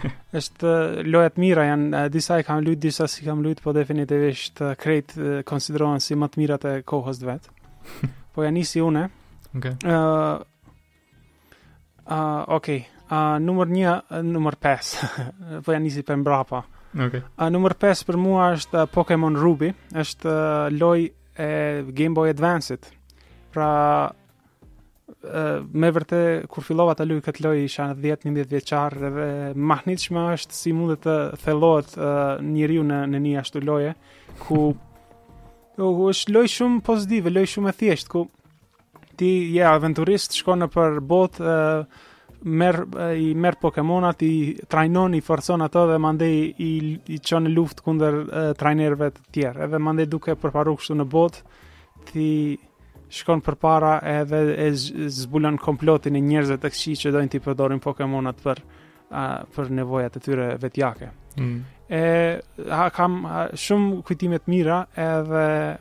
është 0.40 0.72
lojat 1.08 1.36
mira, 1.40 1.66
janë 1.68 2.06
disa 2.14 2.38
i 2.40 2.46
kam 2.46 2.62
lujt, 2.64 2.80
disa 2.80 3.06
si 3.12 3.26
kam 3.26 3.42
lujt, 3.44 3.60
po 3.64 3.74
definitivisht 3.76 4.62
krejt 4.80 5.18
konsiderohen 5.48 6.00
si 6.00 6.16
më 6.16 6.30
të 6.32 6.40
mirat 6.42 6.64
e 6.72 6.78
kohës 6.88 7.20
të 7.20 7.28
vetë. 7.28 7.58
po 8.32 8.46
janë 8.46 8.56
nisi 8.56 8.80
une. 8.80 9.04
Okay. 9.52 9.76
Uh, 9.84 10.40
uh, 12.08 12.48
okay 12.56 12.86
uh, 13.12 13.36
numër 13.46 13.66
1 14.10 14.32
numër 14.32 14.56
5 14.60 14.94
po 15.64 15.74
janë 15.74 15.86
njësi 15.88 16.04
për 16.08 16.18
mbrapa 16.22 16.62
okay. 16.92 17.20
uh, 17.22 17.48
numër 17.52 17.76
5 17.84 18.06
për 18.08 18.18
mua 18.20 18.50
është 18.56 18.86
Pokemon 18.94 19.38
Ruby 19.42 19.70
është 20.04 20.32
uh, 20.32 20.72
loj 20.78 21.04
e 21.42 21.50
Game 21.96 22.12
Boy 22.16 22.32
Advance-it 22.32 22.90
pra 23.52 23.70
me 25.72 25.86
vërte 25.94 26.18
kur 26.50 26.64
fillova 26.66 26.96
ta 26.98 27.04
luaj 27.06 27.20
këtë 27.22 27.42
loj 27.44 27.58
isha 27.62 27.84
10 27.94 28.24
11 28.26 28.48
vjeçar 28.50 28.94
dhe 28.98 29.26
mahnitshme 29.70 30.22
është 30.34 30.56
si 30.58 30.72
mundet 30.74 31.04
të 31.04 31.14
thellohet 31.44 31.92
uh, 31.94 32.40
njeriu 32.42 32.82
në 32.88 32.96
në 33.12 33.20
një 33.28 33.36
ashtu 33.44 33.62
loje 33.62 33.92
ku 34.42 34.72
është 36.10 36.34
loj 36.34 36.48
shumë 36.56 36.80
pozitive, 36.88 37.30
loj 37.32 37.46
shumë 37.54 37.70
e 37.70 37.76
thjesht 37.84 38.10
ku 38.12 38.24
ti 39.20 39.30
je 39.54 39.62
aventurist, 39.70 40.34
shkon 40.40 40.64
në 40.64 40.70
për 40.74 40.98
botë 41.12 41.44
uh, 41.54 42.02
merr 42.44 42.84
i 43.18 43.32
merr 43.34 43.56
pokemonat, 43.60 44.22
i 44.22 44.58
trajnon, 44.68 45.14
i 45.14 45.20
forcon 45.22 45.62
ato 45.62 45.86
dhe 45.90 45.98
mandej 45.98 46.54
i 46.58 46.72
i 47.12 47.18
çon 47.18 47.46
në 47.46 47.52
luftë 47.54 47.84
kundër 47.86 48.18
trajnerëve 48.58 49.10
të 49.14 49.24
tjerë. 49.34 49.64
Edhe 49.66 49.78
mandej 49.78 50.06
duke 50.10 50.34
përparuar 50.36 50.74
kështu 50.78 50.96
në 51.00 51.06
botë 51.10 51.42
ti 52.10 52.28
shkon 53.12 53.42
përpara 53.44 53.98
edhe 54.22 54.40
e 54.64 54.70
zbulon 54.74 55.58
komplotin 55.60 56.16
e 56.16 56.22
njerëzve 56.24 56.58
të 56.62 56.72
këqij 56.74 56.96
që 57.04 57.12
doin 57.16 57.28
të 57.30 57.42
përdorin 57.44 57.82
pokemonat 57.84 58.40
për 58.42 58.62
a, 59.12 59.22
për 59.54 59.70
nevojat 59.76 60.16
e 60.16 60.20
tyre 60.24 60.46
vetjake. 60.62 61.10
Mm. 61.36 61.60
E 61.92 62.02
ha, 62.72 62.86
kam 62.90 63.18
ha, 63.28 63.40
shumë 63.52 64.00
kujtime 64.08 64.38
të 64.40 64.48
mira 64.52 64.78
edhe 64.96 65.42
e, 65.76 65.80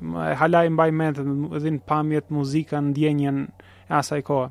mbaj 0.76 0.90
mend 0.92 1.22
edhe 1.56 1.72
pamjet 1.88 2.28
muzikën, 2.36 2.92
ndjenjen 2.92 3.46
e 3.48 3.94
asaj 3.96 4.20
kohe 4.28 4.50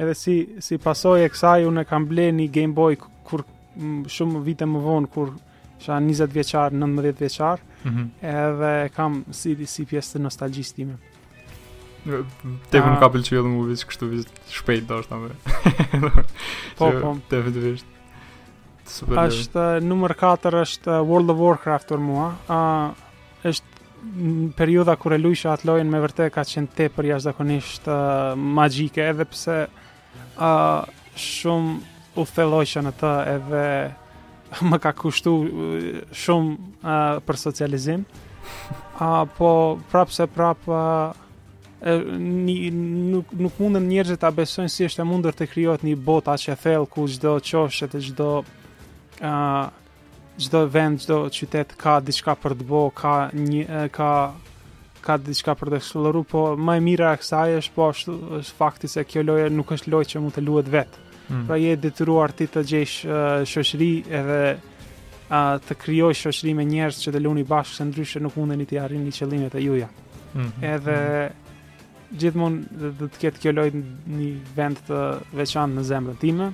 edhe 0.00 0.14
si 0.16 0.34
si 0.64 0.78
pasojë 0.80 1.26
e 1.26 1.30
kësaj 1.32 1.64
unë 1.68 1.84
kam 1.88 2.06
ble 2.08 2.30
një 2.36 2.46
Game 2.54 2.74
Boy 2.76 2.96
kur 2.98 3.44
shumë 4.10 4.40
vite 4.46 4.66
më 4.68 4.80
vonë 4.84 5.10
kur 5.12 5.32
isha 5.80 5.96
20 6.00 6.34
vjeçar, 6.34 6.72
19 6.76 7.20
vjeçar. 7.20 7.60
Mm 7.84 7.90
-hmm. 7.92 8.06
Edhe 8.46 8.88
kam 8.96 9.24
si 9.30 9.54
si 9.66 9.84
pjesë 9.84 10.18
nostalgjisë 10.18 10.74
time. 10.74 10.96
Te 12.70 12.78
vën 12.80 12.96
ka 13.00 13.08
pëlqyer 13.12 13.44
më 13.44 13.64
vetë 13.70 13.86
kështu 13.88 14.04
vetë 14.10 14.32
shpejt 14.58 14.84
dashka 14.90 15.16
po 16.78 16.86
po. 17.02 17.10
Te 17.30 17.36
vetë 17.44 17.60
vetë. 17.66 17.84
Super. 18.94 19.16
Është 19.28 19.60
numër 19.90 20.12
4 20.14 20.62
është 20.64 20.92
World 21.10 21.28
of 21.32 21.38
Warcraft 21.44 21.86
për 21.92 21.98
mua. 22.08 22.28
Ë 22.58 22.58
uh, 22.58 23.50
është 23.50 23.68
në 24.16 24.52
periudha 24.60 24.94
kur 24.96 25.12
e 25.16 25.22
luajsha 25.24 25.48
atë 25.52 25.64
lojën 25.68 25.88
me 25.92 26.00
vërtet 26.04 26.32
ka 26.34 26.42
qenë 26.52 26.72
tepër 26.76 27.04
jashtëzakonisht 27.10 27.84
uh, 27.86 28.34
magjike 28.58 29.02
edhe 29.10 29.24
pse 29.32 29.56
a 30.40 30.50
shumë 31.20 32.18
u 32.18 32.24
thelojshën 32.26 32.86
në 32.88 32.92
të 33.00 33.12
edhe 33.36 33.64
më 34.70 34.78
ka 34.82 34.92
kushtu 34.98 35.34
shumë 36.16 36.96
për 37.28 37.38
socializim 37.38 38.06
a, 38.98 39.26
po 39.36 39.50
prapë 39.92 40.16
se 40.16 40.26
prapë 40.34 40.78
nuk, 41.84 43.28
nuk 43.30 43.60
mundën 43.62 43.84
njerëzit 43.88 44.20
të 44.20 44.28
abesojnë 44.30 44.72
si 44.72 44.88
është 44.88 45.04
e 45.04 45.08
mundër 45.10 45.36
të 45.38 45.48
kryot 45.52 45.84
një 45.86 45.94
bot 46.08 46.26
atë 46.28 46.42
që 46.48 46.56
thellë 46.64 46.90
ku 46.94 47.06
gjdo 47.12 47.36
qoshë 47.46 47.90
të 47.94 48.02
gjdo 48.10 48.30
a, 49.22 49.34
gjdo 50.40 50.64
vend, 50.74 51.04
gjdo 51.04 51.20
qytet 51.36 51.76
ka 51.80 52.00
diçka 52.04 52.34
për 52.42 52.56
të 52.60 52.66
bo 52.72 52.86
ka, 53.00 53.14
një, 53.36 53.88
ka 53.96 54.10
ka 55.06 55.16
diçka 55.20 55.54
për 55.60 55.70
të 55.74 55.78
eksploruar, 55.82 56.20
po 56.30 56.42
më 56.56 56.76
e 56.76 56.82
mira 56.84 57.12
e 57.16 57.20
kësaj 57.22 57.54
është 57.60 57.74
po 57.76 57.88
është, 57.92 58.16
është 58.40 58.56
fakti 58.58 58.90
se 58.92 59.04
kjo 59.08 59.24
lojë 59.28 59.50
nuk 59.54 59.72
është 59.76 59.92
lojë 59.94 60.10
që 60.12 60.22
mund 60.24 60.36
të 60.36 60.44
luhet 60.46 60.70
vetë. 60.72 61.04
Mm. 61.30 61.44
Pra 61.48 61.58
je 61.60 61.74
detyruar 61.84 62.34
ti 62.34 62.48
të 62.50 62.64
gjesh 62.66 62.96
uh, 63.06 63.12
shoqëri 63.46 63.90
edhe 64.20 64.40
uh, 64.52 65.60
të 65.66 65.76
krijosh 65.84 66.24
shoqëri 66.26 66.54
me 66.58 66.66
njerëz 66.72 67.00
që 67.04 67.14
të 67.16 67.22
luni 67.24 67.44
bashkë, 67.50 67.76
se 67.80 67.86
ndryshe 67.90 68.22
nuk 68.24 68.36
mundeni 68.40 68.66
të 68.66 68.80
arrini 68.82 69.12
qëllimet 69.14 69.54
e 69.54 69.62
juaja. 69.66 69.90
Mm 70.32 70.40
-hmm. 70.40 70.64
Edhe 70.74 70.96
mm 70.96 71.06
-hmm. 71.06 72.18
gjithmonë 72.18 72.58
do 73.00 73.06
të 73.08 73.16
ketë 73.24 73.40
kjo 73.42 73.50
lojë 73.52 73.84
një 74.16 74.30
vend 74.58 74.76
të 74.88 74.98
veçantë 75.38 75.74
në 75.78 75.82
zemrën 75.90 76.18
time. 76.26 76.50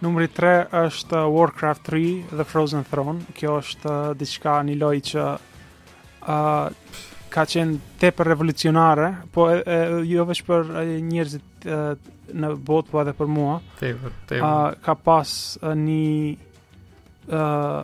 Numri 0.00 0.28
3 0.28 0.70
është 0.84 1.20
Warcraft 1.36 1.82
3 1.82 2.22
The 2.38 2.44
Frozen 2.44 2.84
Throne. 2.90 3.20
Kjo 3.34 3.58
është 3.58 4.14
diçka 4.14 4.62
një 4.68 4.76
lojë 4.78 5.00
që 5.10 5.22
ka 6.28 7.44
qenë 7.44 7.96
te 8.00 8.10
për 8.14 8.28
revolucionare, 8.32 9.08
po 9.34 9.48
e, 9.52 9.58
e, 9.64 9.76
jo 10.08 10.26
vesh 10.28 10.44
për 10.46 10.68
njerëzit 11.06 11.68
e, 11.68 11.78
në 12.38 12.50
botë, 12.68 12.90
po 12.92 13.00
edhe 13.02 13.14
për 13.16 13.30
mua. 13.32 13.56
Tepër, 13.80 14.14
tepër. 14.30 14.76
ka 14.84 14.94
pas 15.06 15.30
një 15.86 16.12
uh, 17.32 17.78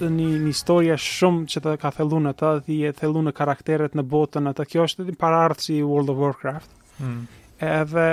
një, 0.00 0.06
një 0.30 0.46
historia 0.46 0.96
shumë 1.00 1.42
që 1.52 1.62
të 1.66 1.74
ka 1.82 1.90
thelluar 1.98 2.22
në 2.24 2.32
të 2.40 2.52
dhe 2.64 2.78
e 2.88 2.92
thellu 2.96 3.22
karakteret 3.36 3.92
në 3.98 4.06
botën 4.08 4.46
në 4.48 4.54
të 4.56 4.66
kjo 4.72 4.86
është 4.88 5.06
një 5.10 5.16
parartë 5.20 5.66
si 5.66 5.76
World 5.84 6.14
of 6.14 6.22
Warcraft 6.24 6.72
mm. 7.04 7.20
edhe 7.68 8.06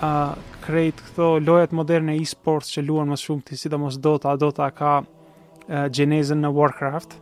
uh, 0.00 0.32
krejt 0.66 0.98
këto 1.08 1.26
lojat 1.46 1.70
moderne 1.76 2.16
e-sports 2.20 2.72
që 2.74 2.82
luan 2.86 3.10
më 3.12 3.20
shumë 3.22 3.44
ti 3.50 3.58
sidomos 3.60 3.98
Dota, 4.02 4.32
Dota 4.40 4.68
ka 4.74 4.96
gjenezën 5.94 6.38
në 6.42 6.50
Warcraft. 6.54 7.14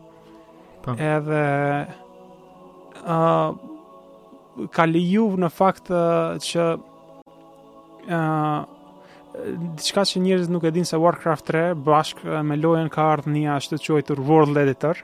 Po. 0.84 0.95
Edhe 0.95 1.42
uh, 3.01 4.68
ka 4.74 4.84
liju 4.88 5.26
në 5.45 5.49
fakt 5.53 5.88
uh, 5.92 6.36
që 6.45 6.68
ë 8.05 8.20
uh, 8.20 8.70
diçka 9.74 10.05
që 10.07 10.20
njerëzit 10.22 10.53
nuk 10.55 10.64
e 10.68 10.70
dinë 10.76 10.86
se 10.92 11.01
Warcraft 11.03 11.49
3 11.49 11.72
bashkë 11.86 12.28
uh, 12.28 12.36
me 12.47 12.59
lojën 12.61 12.90
ka 12.92 13.09
ardhur 13.16 13.34
një 13.34 13.49
ashtu 13.57 13.80
quajtur 13.88 14.20
World 14.28 14.61
Editor. 14.61 15.01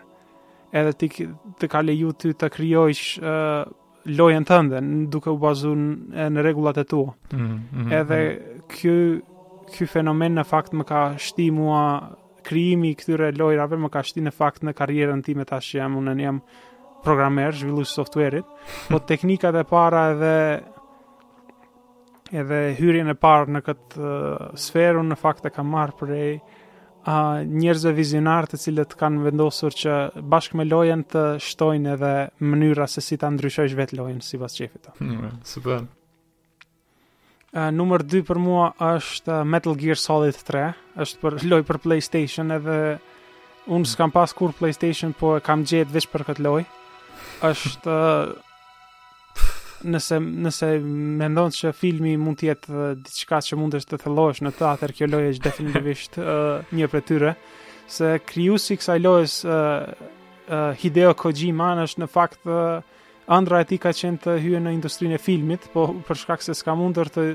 Edhe 0.76 0.92
ti 1.00 1.08
të 1.58 1.70
ka 1.72 1.80
leju 1.82 2.12
ty 2.20 2.30
të 2.38 2.48
kryojsh 2.54 3.16
lojën 4.06 4.46
tënde 4.48 4.80
duke 5.12 5.30
u 5.34 5.38
bazuar 5.42 5.76
në 5.76 6.42
rregullat 6.42 6.78
e 6.78 6.84
tua. 6.88 7.12
Mm 7.32 7.60
-hmm. 7.74 7.92
Edhe 7.92 8.20
ky 8.68 9.20
ky 9.72 9.86
fenomen 9.86 10.34
në 10.34 10.44
fakt 10.46 10.72
më 10.74 10.84
ka 10.84 11.14
shti 11.16 11.50
mua 11.54 12.16
krijimi 12.42 12.90
i 12.90 12.94
këtyre 12.94 13.36
lojrave 13.38 13.76
më 13.78 13.90
ka 13.90 14.02
shti 14.02 14.20
në 14.20 14.32
fakt 14.32 14.62
në 14.64 14.72
karrierën 14.72 15.22
time 15.22 15.44
tash 15.44 15.74
që 15.74 15.78
jam 15.78 15.96
unë 15.96 16.20
jam 16.20 16.40
programer 17.04 17.52
zhvillues 17.54 17.88
softuerit, 17.88 18.44
po 18.88 18.98
teknikat 19.10 19.54
e 19.54 19.64
para 19.64 20.10
edhe 20.10 20.62
edhe 22.32 22.74
hyrjen 22.78 23.08
e 23.08 23.14
parë 23.14 23.48
në 23.50 23.60
këtë 23.62 24.00
uh, 24.00 24.54
sferë 24.54 25.02
në 25.02 25.16
fakt 25.16 25.44
e 25.46 25.50
kam 25.50 25.66
marr 25.68 25.92
prej 25.98 26.40
a 27.08 27.40
njerëzve 27.48 27.92
vizionar 27.96 28.44
të 28.50 28.58
cilët 28.60 28.92
kanë 29.00 29.22
vendosur 29.24 29.72
që 29.76 29.94
bashkë 30.28 30.58
me 30.60 30.66
lojen 30.68 31.04
të 31.08 31.22
shtojnë 31.40 31.94
edhe 31.94 32.10
mënyra 32.44 32.84
se 32.92 33.00
si 33.04 33.16
ta 33.20 33.30
ndryshojësh 33.32 33.76
vetë 33.78 33.96
lojen 33.96 34.20
sipas 34.24 34.56
çefit. 34.58 34.90
Mm, 35.00 35.30
super. 35.46 35.86
Ë 37.56 37.70
numër 37.74 38.04
2 38.06 38.22
për 38.28 38.38
mua 38.38 38.66
është 38.92 39.40
Metal 39.48 39.78
Gear 39.80 39.98
Solid 39.98 40.36
3, 40.50 40.68
është 41.06 41.22
për 41.24 41.38
lojë 41.52 41.68
për 41.70 41.80
PlayStation 41.86 42.52
edhe 42.58 42.76
unë 43.70 43.88
s'kam 43.94 44.12
pas 44.12 44.32
kur 44.36 44.52
PlayStation, 44.60 45.16
po 45.16 45.38
e 45.38 45.42
kam 45.44 45.64
gjetë 45.64 45.94
vish 45.96 46.08
për 46.12 46.28
këtë 46.28 46.46
lojë. 46.46 46.68
Është 47.50 47.96
nëse 49.84 50.18
nëse 50.20 50.68
mendon 51.18 51.52
se 51.54 51.72
filmi 51.72 52.16
mund 52.20 52.40
të 52.40 52.46
jetë 52.50 52.86
diçka 53.06 53.38
që 53.44 53.56
mundesh 53.60 53.86
të 53.88 53.98
thellosh 54.04 54.42
në 54.44 54.52
teatr, 54.58 54.92
kjo 54.96 55.08
lojë 55.08 55.32
është 55.34 55.44
definitivisht 55.46 56.18
uh, 56.20 56.60
një 56.74 56.88
prej 56.92 57.02
tyre 57.08 57.32
se 57.90 58.14
krijuesi 58.26 58.74
i 58.76 58.80
kësaj 58.80 58.98
lojës 59.02 59.36
uh, 59.46 60.04
uh, 60.50 60.80
Hideo 60.80 61.14
Kojima 61.18 61.72
është 61.84 62.02
në 62.04 62.10
fakt 62.12 62.44
uh, 62.46 62.84
ëndra 63.32 63.62
e 63.64 63.68
tij 63.70 63.80
ka 63.82 63.92
qenë 63.96 64.22
të 64.26 64.36
hyrë 64.44 64.60
në 64.66 64.74
industrinë 64.78 65.16
e 65.18 65.22
filmit, 65.22 65.66
po 65.74 65.88
për 66.06 66.18
shkak 66.24 66.42
se 66.44 66.54
s'ka 66.58 66.74
mundur 66.78 67.10
të 67.14 67.30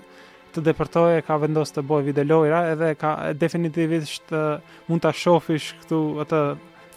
të 0.56 0.62
depërtoje 0.64 1.24
ka 1.28 1.36
vendosur 1.42 1.76
të 1.76 1.82
bëjë 1.84 2.04
video 2.14 2.24
lojra 2.30 2.62
edhe 2.74 2.94
ka 3.00 3.16
definitivisht 3.36 4.30
uh, 4.36 4.60
mund 4.88 5.02
të 5.04 5.12
shofish 5.24 5.74
këtu 5.82 6.04
atë 6.24 6.44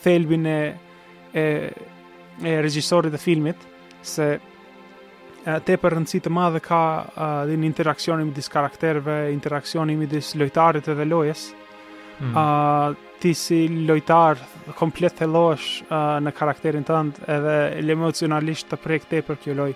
thelbin 0.04 0.46
e 0.46 0.58
e 1.38 1.46
e 2.38 2.52
regjisorit 2.62 3.10
të 3.16 3.18
filmit 3.18 3.64
se 4.06 4.36
te 5.44 5.76
për 5.80 5.94
rëndësi 5.94 6.18
të 6.24 6.30
madhe 6.34 6.60
ka 6.62 6.78
uh, 7.08 7.50
në 7.50 7.66
interakcioni 7.68 8.26
me 8.28 8.32
disë 8.34 8.52
karakterve, 8.56 9.18
interakcioni 9.32 9.94
me 9.96 10.08
disë 10.10 10.38
lojtarit 10.44 10.88
dhe 10.90 11.04
lojes, 11.06 11.44
mm 12.20 12.32
uh, 12.34 13.04
ti 13.18 13.32
si 13.34 13.56
lojtar 13.86 14.38
komplet 14.78 15.16
të 15.18 15.26
lojsh 15.26 15.80
uh, 15.90 16.20
në 16.22 16.30
karakterin 16.38 16.84
të 16.86 16.98
edhe 17.34 17.54
emocionalisht 17.94 18.68
të 18.70 18.76
prejk 18.78 19.08
te 19.10 19.20
për 19.26 19.40
kjo 19.42 19.56
loj. 19.58 19.72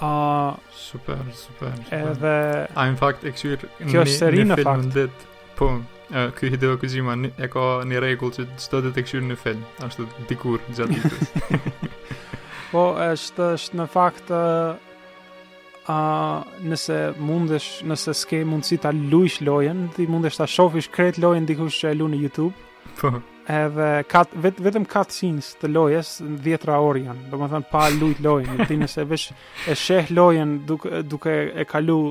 Uh, 0.00 0.56
super, 0.72 1.20
super, 1.34 1.74
super. 1.76 1.92
Edhe... 1.96 2.32
A, 2.72 2.86
në 2.88 2.96
fakt, 3.00 3.26
e 3.28 3.34
këshur 3.34 3.60
një, 3.60 3.90
një 3.92 4.06
film 4.08 4.48
në 4.54 4.58
në 4.86 4.88
ditë, 4.94 5.28
po, 5.58 5.68
uh, 6.14 6.24
kjo 6.38 6.52
hideo 6.54 6.78
këzima 6.80 7.18
e 7.36 7.50
ka 7.52 7.66
një 7.92 8.00
regull 8.06 8.32
që 8.38 8.48
të 8.54 8.64
stodit 8.70 8.96
e 8.96 9.04
këshur 9.04 9.28
një 9.28 9.36
film, 9.44 9.60
ashtë 9.84 10.08
të 10.16 10.26
dikur, 10.32 10.64
gjatë 10.72 11.60
Po, 12.76 12.90
është, 13.00 13.44
është 13.56 13.78
në 13.78 13.84
fakt 13.88 14.28
a, 14.36 16.00
nëse 16.68 16.96
mundesh, 17.24 17.78
nëse 17.88 18.12
s'ke 18.18 18.42
mundësi 18.44 18.76
ta 18.84 18.90
lujsh 18.92 19.38
lojen, 19.48 19.86
ti 19.96 20.04
mundesh 20.12 20.36
ta 20.36 20.44
shofish 20.44 20.90
këtë 20.92 21.22
lojen 21.24 21.46
dikush 21.48 21.78
që 21.80 21.94
e 21.94 21.96
lu 21.96 22.08
në 22.12 22.18
YouTube. 22.26 22.50
Po. 22.98 23.14
Edhe 23.48 23.86
kat, 24.12 24.34
vet, 24.44 24.60
vetëm 24.66 24.84
cut 24.92 25.14
scenes 25.16 25.48
të 25.62 25.70
lojes 25.72 26.10
10 26.44 26.66
orë 26.76 27.04
janë. 27.06 27.24
Domethën 27.32 27.64
pa 27.72 27.86
lujt 27.96 28.20
lojen, 28.26 28.60
ti 28.68 28.76
nëse 28.82 29.06
vesh 29.08 29.30
e 29.72 29.76
sheh 29.86 30.10
lojen 30.12 30.58
duke 30.68 31.00
duke 31.14 31.32
e 31.32 31.64
kalu 31.72 31.96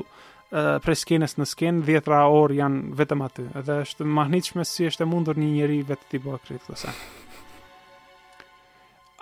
prej 0.82 0.96
skenës 1.04 1.38
në 1.38 1.46
skenë 1.52 1.86
10 1.92 2.10
orë 2.24 2.58
janë 2.58 2.98
vetëm 3.04 3.22
aty. 3.28 3.46
Edhe 3.62 3.78
është 3.86 4.08
mahnitshme 4.18 4.66
si 4.66 4.90
është 4.90 5.06
e 5.06 5.08
mundur 5.14 5.38
një 5.38 5.52
njerëz 5.60 5.86
vetë 5.94 6.10
ti 6.16 6.22
të 6.26 6.60
këtë 6.66 6.96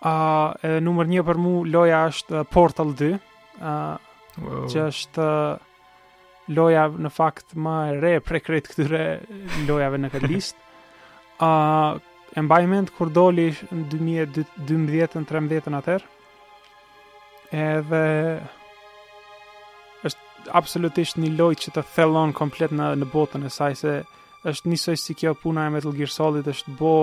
edhe 0.05 0.81
numër 0.85 1.09
një 1.11 1.23
për 1.25 1.39
mu 1.41 1.53
loja 1.69 2.03
është 2.11 2.41
uh, 2.41 2.47
Portal 2.53 2.91
2 2.99 3.09
uh, 3.15 3.21
wow. 4.45 4.67
që 4.71 4.87
është 4.91 5.27
uh, 5.27 5.77
loja 6.55 6.87
në 6.93 7.13
fakt 7.15 7.55
më 7.57 7.77
re 8.03 8.11
prekret 8.21 8.69
këtyre 8.69 9.03
lojave 9.69 10.01
në 10.03 10.11
këtë 10.13 10.31
list 10.35 10.57
uh, 11.41 11.97
e 12.37 12.83
kur 12.99 13.09
doli 13.15 13.49
në 13.71 14.27
2012 14.35 15.25
13 15.31 15.73
në 15.73 15.79
atër 15.81 16.05
edhe 17.55 18.01
është 20.05 20.53
absolutisht 20.59 21.21
një 21.23 21.33
loj 21.39 21.53
që 21.65 21.77
të 21.79 21.85
thellon 21.95 22.35
komplet 22.37 22.75
në, 22.75 22.93
në 22.99 23.07
botën 23.15 23.47
e 23.49 23.53
saj 23.55 23.79
se 23.81 23.95
është 24.45 24.69
njësoj 24.75 24.99
si 25.01 25.15
kjo 25.17 25.33
puna 25.41 25.71
e 25.71 25.73
Metal 25.79 25.95
Gear 25.97 26.13
Solid 26.13 26.51
është 26.53 26.75
bo 26.81 26.97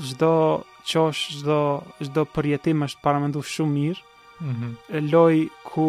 çdo 0.00 0.62
qosh, 0.90 1.20
çdo 1.36 1.82
çdo 2.04 2.22
përjetim 2.34 2.84
është 2.86 3.02
paramendu 3.04 3.42
shumë 3.42 3.74
mirë. 3.76 4.00
Mhm. 4.40 4.66
Mm 4.88 5.10
loj 5.12 5.36
ku 5.64 5.88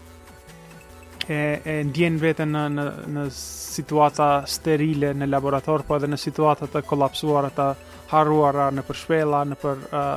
e, 1.29 1.39
e 1.65 1.73
ndjen 1.89 2.15
veten 2.17 2.49
në 2.55 2.61
në 2.77 2.85
në 3.13 3.25
situata 3.35 4.43
sterile 4.49 5.13
në 5.13 5.27
laborator, 5.29 5.83
po 5.85 5.95
edhe 5.97 6.07
në 6.09 6.17
situata 6.17 6.65
të 6.67 6.81
kollapsuara 6.89 7.49
të 7.53 7.67
Haruara 8.11 8.65
në 8.75 8.83
për 8.85 8.97
shpela, 9.01 9.39
në 9.47 9.55
për 9.61 9.83
uh, 9.87 10.07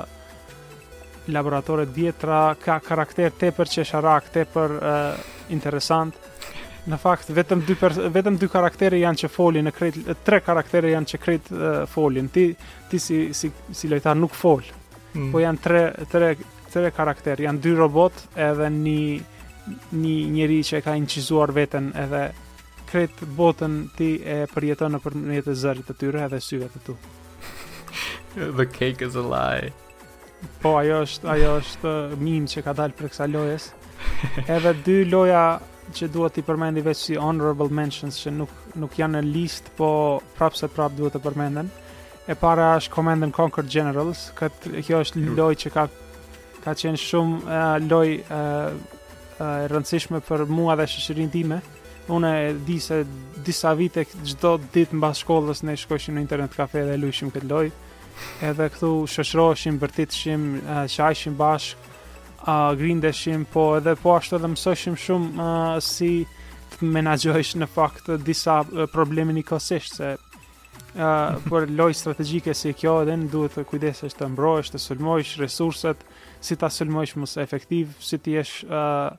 laboratorit 1.35 1.93
djetra, 1.95 2.41
ka 2.61 2.81
karakter 2.85 3.31
tepër 3.39 3.55
për 3.61 3.71
qesharak, 3.77 4.27
të 4.35 4.43
për 4.55 4.75
uh, 4.81 5.11
interesant. 5.55 6.17
Në 6.91 6.99
fakt, 7.01 7.31
vetëm 7.39 7.63
dy, 7.65 7.77
vetëm 8.13 8.35
dy 8.43 8.49
karakteri 8.53 8.99
janë 9.05 9.23
që 9.23 9.31
folin, 9.33 9.71
kret, 9.73 10.01
tre 10.27 10.41
karakteri 10.45 10.91
janë 10.97 11.13
që 11.13 11.23
kretë 11.23 11.61
uh, 11.61 11.85
folin, 11.89 12.27
ti, 12.35 12.49
ti 12.91 13.01
si, 13.01 13.21
si, 13.37 13.53
si 13.75 13.93
lojtar 13.95 14.19
nuk 14.19 14.35
fol, 14.37 14.67
mm. 15.15 15.31
po 15.33 15.41
janë 15.45 15.65
tre, 15.65 15.85
tre, 16.13 16.33
tre 16.75 16.91
karakteri, 16.99 17.47
janë 17.49 17.63
dy 17.65 17.75
robot 17.79 18.25
edhe 18.51 18.69
një, 18.75 19.01
një 19.97 20.15
njëri 20.37 20.59
që 20.75 20.83
ka 20.89 20.99
inqizuar 21.01 21.55
vetën 21.57 21.93
edhe 22.05 22.27
kret 22.93 23.23
botën 23.39 23.83
ti 23.99 24.17
e 24.21 24.43
përjeton 24.53 24.93
në 24.99 25.03
përmjet 25.07 25.53
e 25.55 25.61
zërit 25.63 25.89
të 25.93 26.01
tyre 26.03 26.27
edhe 26.29 26.43
syve 26.51 26.75
të 26.75 26.89
tu. 26.91 26.99
The 28.35 28.67
cake 28.67 29.03
is 29.03 29.15
a 29.17 29.23
lie. 29.35 29.73
Po 30.63 30.75
ajo 30.81 30.97
është, 31.05 31.29
ajo 31.35 31.51
është 31.61 31.91
uh, 31.93 32.17
mim 32.21 32.47
që 32.53 32.63
ka 32.67 32.73
dalë 32.77 32.97
për 32.99 33.09
kësa 33.13 33.27
lojes. 33.33 33.69
Edhe 34.55 34.73
dy 34.87 34.97
loja 35.09 35.45
që 35.95 36.09
duhet 36.13 36.41
i 36.41 36.45
përmendi 36.45 36.83
veç 36.85 37.01
si 37.07 37.17
honorable 37.21 37.71
mentions 37.79 38.19
që 38.25 38.33
nuk 38.41 38.53
nuk 38.83 38.99
janë 38.99 39.21
në 39.23 39.33
listë, 39.37 39.73
po 39.79 39.89
prapse 40.39 40.69
prap 40.75 40.97
duhet 40.99 41.15
të 41.17 41.23
përmenden. 41.29 41.71
E 42.27 42.35
para 42.41 42.69
është 42.81 42.93
Command 42.97 43.29
and 43.29 43.37
Conquer 43.37 43.65
Generals, 43.73 44.27
kjo 44.41 45.01
është 45.05 45.23
hmm. 45.23 45.35
lojë 45.39 45.61
që 45.65 45.73
ka 45.79 45.87
ka 46.65 46.73
qenë 46.81 47.01
shumë 47.01 47.41
uh, 47.45 47.73
lojë 47.85 48.15
uh, 48.25 48.37
uh, 49.37 49.57
e 49.63 49.73
rëndësishme 49.73 50.21
për 50.25 50.47
mua 50.49 50.77
dhe 50.81 50.87
shëshirin 50.89 51.33
time 51.33 51.59
Unë 52.07 52.29
e 52.37 52.55
di 52.65 52.77
se 52.85 52.99
disa 53.45 53.73
vite 53.77 54.05
çdo 54.29 54.59
ditë 54.75 54.97
mbas 54.99 55.23
shkollës 55.25 55.63
ne 55.65 55.73
shkoshim 55.81 56.19
në 56.19 56.25
internet 56.27 56.53
kafe 56.53 56.83
dhe 56.85 56.99
luajshim 57.01 57.31
këtë 57.33 57.49
lojë. 57.49 57.71
Edhe 58.45 58.67
këtu 58.75 58.91
shoshroheshim, 59.11 59.79
bërtitshim, 59.81 60.45
shajshim 60.93 61.37
bashkë, 61.39 61.93
grindeshim, 62.81 63.47
po 63.55 63.65
edhe 63.79 63.97
po 64.03 64.13
ashtu 64.19 64.37
edhe 64.39 64.53
mësoshim 64.53 64.99
shumë 65.01 65.49
si 65.85 66.11
të 66.75 66.91
menaxhohesh 66.93 67.55
në 67.63 67.71
fakt 67.73 68.11
disa 68.29 68.59
problemin 68.67 68.93
probleme 68.95 69.33
nikosisht 69.39 69.97
se 69.97 70.11
uh, 70.19 71.43
për 71.49 71.69
loj 71.79 71.95
strategjike 71.99 72.53
si 72.59 72.75
kjo 72.77 72.99
edhe 73.07 73.17
në 73.25 73.31
duhet 73.33 73.57
të 73.57 73.65
kujdesesh 73.73 74.17
të 74.19 74.29
mbrojsh, 74.35 74.75
të 74.77 74.83
sulmojsh 74.85 75.37
resurset, 75.41 76.05
si 76.45 76.59
ta 76.61 76.69
sulmojsh 76.71 77.15
mësë 77.23 77.41
efektiv, 77.49 77.95
si 78.03 78.19
ti 78.21 78.35
jesh 78.37 78.61
uh, 78.69 79.17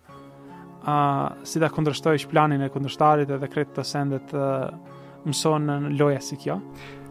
uh, 0.86 1.30
si 1.44 1.60
da 1.62 1.70
kundrështojsh 1.74 2.28
planin 2.32 2.62
e 2.66 2.70
kundrështarit 2.74 3.32
edhe 3.36 3.50
kretë 3.52 3.78
të 3.80 3.86
sendet 3.88 4.36
uh, 4.38 4.94
në 5.26 5.78
loja 5.98 6.20
si 6.22 6.38
kjo. 6.38 6.60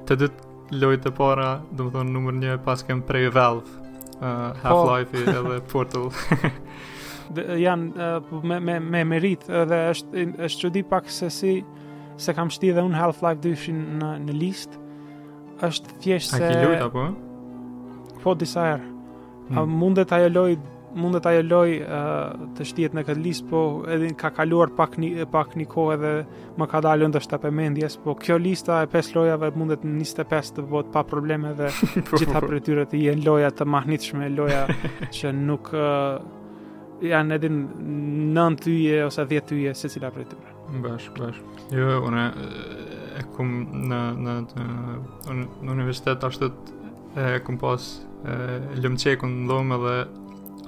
të 0.06 0.20
dytë 0.22 0.78
lojtë 0.84 1.08
të 1.08 1.14
para, 1.18 1.56
dhe 1.72 1.88
më 1.88 1.94
thonë 1.96 2.14
numër 2.18 2.38
një, 2.44 2.58
pas 2.66 2.84
kem 2.88 3.02
prej 3.08 3.32
Valve, 3.36 3.74
uh, 4.20 4.52
Half-Life 4.62 5.24
oh. 5.24 5.32
Po. 5.32 5.40
edhe 5.40 5.64
Portal. 5.72 6.54
dhe, 7.32 7.48
janë 7.64 8.12
uh, 8.12 8.44
me, 8.44 8.60
me, 8.70 8.78
me 8.80 9.02
merit, 9.16 9.48
edhe 9.50 9.82
është, 9.96 10.28
është 10.50 10.68
çudi 10.68 10.86
pak 10.94 11.10
se 11.12 11.32
si, 11.34 11.58
se 12.22 12.38
kam 12.38 12.52
shti 12.54 12.76
dhe 12.78 12.86
unë 12.92 13.00
Half-Life 13.02 13.42
2 13.42 13.74
në, 14.04 14.14
në 14.30 14.38
list, 14.38 14.78
është 15.66 15.98
thjesht 16.06 16.38
se... 16.38 16.46
A 16.46 16.54
ki 16.54 16.62
lojtë 16.68 16.86
apo? 16.92 17.10
po 18.24 18.36
disa 18.38 18.68
herë. 18.74 18.86
Mm. 18.86 19.56
A 19.56 19.58
hmm. 19.66 19.78
mundet 19.84 20.12
ajo 20.16 20.30
lloj 20.36 20.60
mundet 20.92 21.24
ajo 21.30 21.42
lloj 21.48 21.70
uh, 21.80 22.48
të 22.58 22.66
shtijet 22.68 22.96
në 22.98 23.06
këtë 23.08 23.22
listë, 23.24 23.46
po 23.48 23.60
edhe 23.94 24.10
ka 24.20 24.28
kaluar 24.36 24.74
pak 24.76 24.98
një, 25.00 25.24
pak 25.32 25.54
një 25.56 25.64
kohë 25.72 25.94
edhe 25.96 26.10
më 26.60 26.68
ka 26.68 26.82
dalë 26.84 27.08
ndosht 27.14 27.32
ta 27.32 27.40
përmendjes, 27.40 27.96
po 28.04 28.12
kjo 28.20 28.36
lista 28.44 28.82
e 28.84 28.90
pesë 28.92 29.16
lojave 29.16 29.54
mundet 29.56 29.86
në 29.88 30.02
25 30.04 30.52
të 30.58 30.66
bëhet 30.74 30.90
pa 30.92 31.06
probleme 31.08 31.54
dhe 31.56 31.70
gjitha 31.96 32.36
po. 32.44 32.50
për 32.50 32.58
tyra 32.68 32.84
të 32.92 33.00
jenë 33.06 33.24
loja 33.24 33.54
të 33.56 33.68
mahnitshme, 33.72 34.28
loja 34.36 34.66
që 35.20 35.32
nuk 35.38 35.72
uh, 35.72 36.20
ja 37.08 37.24
9 37.24 37.52
nën 38.36 38.60
tyje 38.68 39.02
ose 39.08 39.28
10 39.32 39.48
tyje 39.54 39.76
secila 39.86 40.12
prej 40.12 40.28
tyre. 40.34 40.58
Bash, 40.84 41.08
bash. 41.16 41.40
Jo, 41.76 42.02
unë 42.10 42.28
e 43.16 43.26
në 43.40 44.12
në 44.28 44.38
në 45.24 45.72
universitet 45.72 46.28
ashtu 46.28 46.52
e 47.16 47.34
kam 47.48 47.58
pasë 47.64 48.10
lëmçekun 48.26 49.32
në 49.44 49.50
dhomë 49.50 49.78
dhe 49.84 49.94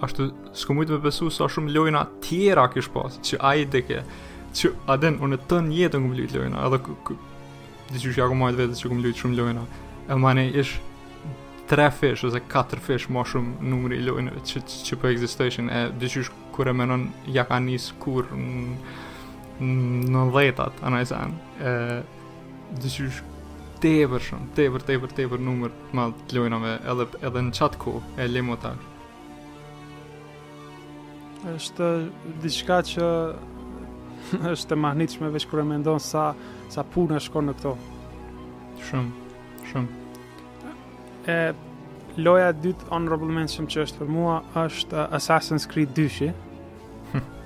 ashtu 0.03 0.29
s'ku 0.57 0.75
mujtë 0.77 0.95
me 0.97 1.03
besu 1.03 1.29
sa 1.31 1.45
shumë 1.47 1.73
lojna 1.75 2.05
tjera 2.25 2.65
kish 2.73 2.89
pas 2.93 3.13
që 3.27 3.37
a 3.45 3.51
i 3.61 3.65
dike 3.69 4.01
që 4.57 4.71
aden 4.93 5.19
unë 5.23 5.37
të 5.49 5.59
një 5.67 5.77
jetën 5.85 6.01
këmë 6.07 6.17
lujtë 6.19 6.39
lojna 6.41 6.63
edhe 6.67 6.79
kë 6.87 6.95
kë 7.09 7.17
dhe 7.93 8.01
që 8.03 8.13
shja 8.17 8.27
këmë 8.31 8.49
vetë 8.57 8.79
që 8.81 8.91
këmë 8.91 9.05
lujtë 9.05 9.21
shumë 9.23 9.37
lojna 9.41 9.67
edhe 10.07 10.19
mani 10.25 10.47
ish 10.63 10.73
tre 11.69 11.85
fish 11.95 12.25
ose 12.27 12.41
katër 12.53 12.81
fish 12.87 13.07
ma 13.13 13.23
shumë 13.25 13.69
numri 13.73 14.01
lojnë 14.07 14.33
që, 14.41 14.63
që, 14.65 14.81
që 14.89 14.97
po 15.01 15.13
existation 15.13 15.69
e 15.73 15.85
dhe 16.01 16.11
kur 16.53 16.67
e 16.69 16.73
menon 16.77 17.05
ja 17.33 17.45
ka 17.49 17.61
njës 17.63 17.91
kur 18.01 18.25
në 19.61 20.25
dhejtat 20.35 20.83
anajzen 20.89 21.37
e 21.63 21.77
tepër 23.83 24.23
shumë, 24.23 24.45
tepër, 24.55 24.83
tepër, 24.87 25.11
tepër 25.17 25.41
numër 25.43 25.71
të 25.89 25.97
madh 25.97 26.19
të 26.29 26.37
lojnave 26.37 26.75
edhe 26.91 27.05
edhe 27.27 27.41
në 27.43 27.53
chat 27.57 27.73
ku 27.81 27.97
e 28.23 28.27
lemo 28.31 28.55
ta. 28.63 28.71
Është 31.51 31.89
diçka 32.45 32.77
që 32.91 33.09
është 34.53 34.75
e 34.75 34.79
mahnitshme 34.85 35.33
veç 35.35 35.47
kur 35.51 35.59
e 35.59 35.65
mendon 35.67 35.99
sa 36.05 36.29
sa 36.71 36.85
puna 36.93 37.19
shkon 37.25 37.49
në 37.51 37.57
këto. 37.57 37.73
Shumë, 38.87 39.35
shumë. 39.73 41.35
E 41.35 41.37
loja 42.23 42.53
e 42.53 42.57
dytë 42.63 42.87
honorable 42.93 43.35
mention 43.39 43.67
që 43.67 43.83
është 43.87 43.99
për 44.03 44.15
mua 44.15 44.39
është 44.63 45.09
Assassin's 45.19 45.67
Creed 45.67 45.91
2 45.99 46.31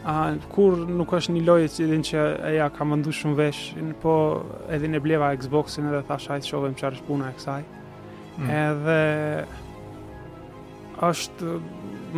a 0.06 0.34
kur 0.54 0.76
nuk 0.78 1.14
është 1.18 1.34
një 1.36 1.42
lojë 1.48 1.70
që 1.76 1.88
që 2.10 2.22
e 2.50 2.52
ja 2.58 2.68
ka 2.74 2.86
mëndu 2.86 3.12
shumë 3.14 3.38
vesh 3.40 3.62
po 4.04 4.14
edhe 4.70 4.90
në 4.92 5.02
bleva 5.02 5.32
Xboxin 5.36 5.90
edhe 5.90 6.04
tha 6.08 6.18
shajt 6.22 6.46
shovem 6.46 6.76
që 6.78 6.86
arësh 6.90 7.04
puna 7.08 7.32
e 7.32 7.38
kësaj 7.38 7.62
mm. 8.38 8.50
edhe 8.50 9.00
është 11.08 11.50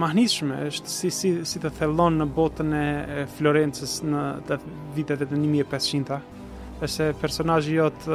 mahnishme 0.04 0.58
është 0.68 0.92
si, 0.98 1.10
si, 1.12 1.32
si 1.44 1.60
të 1.64 1.72
thellon 1.80 2.20
në 2.22 2.28
botën 2.36 2.74
e 2.74 3.28
Florencës 3.38 4.02
në 4.06 4.24
të 4.48 4.60
vitet 4.96 5.24
e 5.26 5.30
të 5.32 5.38
njëmije 5.38 5.66
e 6.82 6.88
se 6.88 7.10
personajë 7.20 7.74
jot 7.76 8.06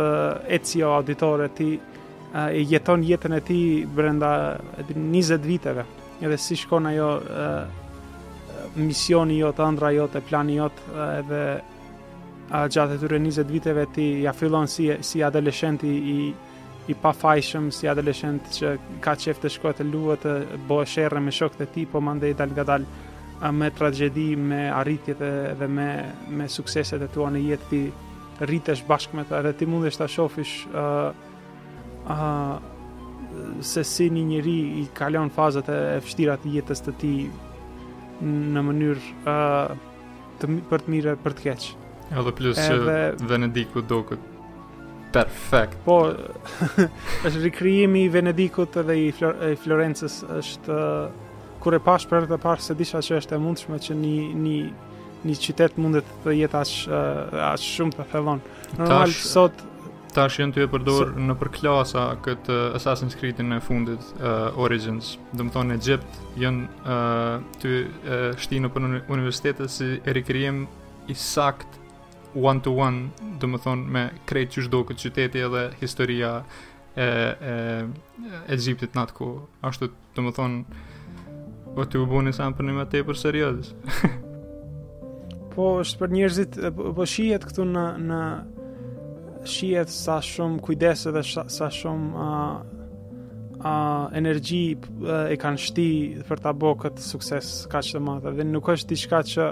e 0.49 0.57
cio 0.65 0.95
auditor 0.97 1.43
e 1.45 1.49
ti 1.53 1.73
e 2.35 2.63
jeton 2.71 3.03
jetën 3.05 3.35
e 3.37 3.41
ti 3.45 3.59
brenda 3.85 4.31
20 4.89 5.45
viteve 5.45 5.85
edhe 6.25 6.37
si 6.41 6.57
shkon 6.57 6.87
ajo 6.89 7.11
misioni 8.75 9.39
jot, 9.39 9.59
ëndra 9.63 9.91
jot, 9.95 10.15
e 10.19 10.23
plani 10.27 10.57
jot 10.59 10.81
edhe 11.19 11.41
a 12.55 12.65
gjatë 12.69 12.97
të 12.99 13.01
tyre 13.03 13.19
20 13.23 13.49
viteve 13.55 13.85
ti 13.95 14.05
ja 14.27 14.33
fillon 14.37 14.67
si 14.69 14.91
si 15.07 15.23
adoleshent 15.25 15.83
i 15.89 16.33
i 16.85 16.93
pafajshëm, 17.01 17.71
si 17.73 17.89
adolescent 17.89 18.51
që 18.59 18.73
ka 19.01 19.15
çeft 19.17 19.41
të 19.47 19.51
shkojë 19.55 19.79
të 19.79 19.85
luhet, 19.89 20.21
të 20.27 20.59
bëjë 20.69 20.89
sherrë 20.93 21.23
me 21.25 21.33
shokët 21.33 21.63
e 21.65 21.67
tij, 21.73 21.87
po 21.89 22.03
mandej 22.05 22.35
dal 22.37 22.53
gatal 22.53 22.85
me 23.57 23.71
tragjedi, 23.73 24.35
me 24.37 24.67
arritjet 24.69 25.23
e 25.25 25.31
dhe 25.61 25.67
me 25.69 25.87
me 26.29 26.49
sukseset 26.51 27.01
e 27.01 27.09
tua 27.15 27.31
në 27.33 27.41
jetë 27.47 27.71
ti 27.71 27.81
rritesh 28.45 28.85
bashkë 28.91 29.17
me 29.17 29.25
ta 29.31 29.41
dhe 29.47 29.55
ti 29.57 29.67
mundesh 29.71 29.97
të 29.97 30.11
shofish 30.13 30.53
ë 30.69 30.85
uh, 30.85 31.33
ë 32.05 32.19
uh, 32.19 32.71
se 33.65 33.81
si 33.89 34.11
një 34.13 34.23
njëri 34.29 34.59
i 34.83 34.85
kalon 34.95 35.33
fazët 35.35 35.71
e 35.73 35.79
fështirat 36.05 36.45
i 36.47 36.59
jetës 36.59 36.85
të 36.85 36.93
ti 37.01 37.15
në 38.23 38.63
mënyrë 38.67 39.17
uh, 39.25 39.75
të, 40.41 40.51
për 40.71 40.85
të 40.87 40.95
mire 40.95 41.17
për 41.25 41.35
të 41.39 41.45
keq. 41.49 41.67
Edhe 42.15 42.35
plus 42.39 42.57
që 42.61 42.71
edhe... 42.77 42.97
Venediku 43.31 43.83
do 43.83 44.03
perfekt. 45.15 45.79
Po, 45.87 45.99
është 47.25 47.45
rikrijimi 47.47 48.07
i 48.09 48.13
Venedikut 48.15 48.81
dhe 48.87 48.97
i, 48.99 49.09
Flor 49.17 49.39
i 49.55 49.59
Florencës 49.65 50.21
është 50.39 50.75
uh, 50.75 51.29
kur 51.65 51.77
e 51.79 51.83
pash 51.83 52.09
për 52.11 52.27
të 52.31 52.39
parë 52.43 52.61
se 52.63 52.77
disha 52.79 53.01
që 53.03 53.21
është 53.23 53.37
e 53.39 53.43
mundshme 53.43 53.79
që 53.83 53.97
një 54.01 54.17
një 54.47 54.59
një 55.25 55.35
qytet 55.41 55.79
mundet 55.81 56.09
të 56.25 56.35
jetë 56.43 56.59
aq 56.61 56.73
uh, 56.91 57.39
aq 57.53 57.63
shumë 57.67 57.97
të 57.99 58.05
thellon. 58.13 58.43
Normal 58.79 59.09
Tash... 59.15 59.23
sot 59.31 59.63
tash 60.15 60.39
janë 60.41 60.55
ty 60.55 60.63
e 60.65 60.69
përdor 60.71 61.11
so, 61.11 61.27
në 61.29 61.35
përklasa 61.41 62.05
këtë 62.25 62.53
uh, 62.53 62.77
Assassin's 62.79 63.17
Creed-in 63.19 63.53
e 63.57 63.61
fundit 63.65 64.05
uh, 64.21 64.53
Origins. 64.63 65.15
Dëmë 65.37 65.53
tonë 65.55 65.77
Egypt, 65.81 66.19
janë 66.41 66.69
uh, 66.83 67.41
ty 67.63 67.75
uh, 67.87 68.29
shti 68.41 68.63
në 68.65 68.71
përnë 68.75 69.03
universitetet 69.15 69.73
si 69.75 69.91
e 69.99 70.15
rikërijem 70.17 70.63
i 71.13 71.19
sakt 71.19 71.81
one 72.35 72.63
to 72.65 72.73
one, 72.75 73.11
dëmë 73.43 73.61
thonë 73.65 73.95
me 73.97 74.05
krejt 74.29 74.57
që 74.57 74.67
shdo 74.69 74.85
këtë 74.89 75.07
qyteti 75.09 75.45
edhe 75.47 75.67
historia 75.83 76.37
e, 76.41 77.05
e, 77.05 77.55
e 77.83 78.41
Egyptit 78.57 78.97
në 78.99 79.05
atë 79.05 79.15
ku. 79.21 79.29
Ashtu, 79.69 79.91
të 80.17 80.25
më 80.25 80.35
thonë, 80.39 80.83
o 81.75 81.77
po 81.79 81.89
të 81.91 82.03
u 82.03 82.09
buni 82.11 82.33
sa 82.35 82.45
samë 82.47 82.59
për 82.59 82.69
një 82.69 82.77
më 82.81 82.89
tepër 82.97 83.19
seriodis. 83.21 83.75
po, 85.55 85.71
është 85.85 86.03
për 86.03 86.13
njerëzit, 86.17 86.59
po, 86.75 86.91
po 86.99 87.07
shijet 87.11 87.47
këtu 87.47 87.67
në, 87.71 87.87
në 88.11 88.21
shihet 89.49 89.91
sa 89.93 90.21
shumë 90.23 90.61
kujdes 90.65 91.07
dhe 91.15 91.23
sa 91.25 91.69
shumë 91.77 92.25
uh, 92.25 92.57
uh, 93.61 94.17
energji 94.17 94.77
uh, 95.05 95.29
e 95.33 95.37
kanë 95.41 95.61
shti 95.67 95.89
për 96.29 96.43
ta 96.47 96.53
bo 96.55 96.75
këtë 96.81 97.05
sukses 97.05 97.51
ka 97.73 97.83
që 97.85 97.99
të 97.99 98.05
matë 98.09 98.35
dhe 98.41 98.49
nuk 98.51 98.73
është 98.77 98.93
diçka 98.95 99.23
që 99.35 99.49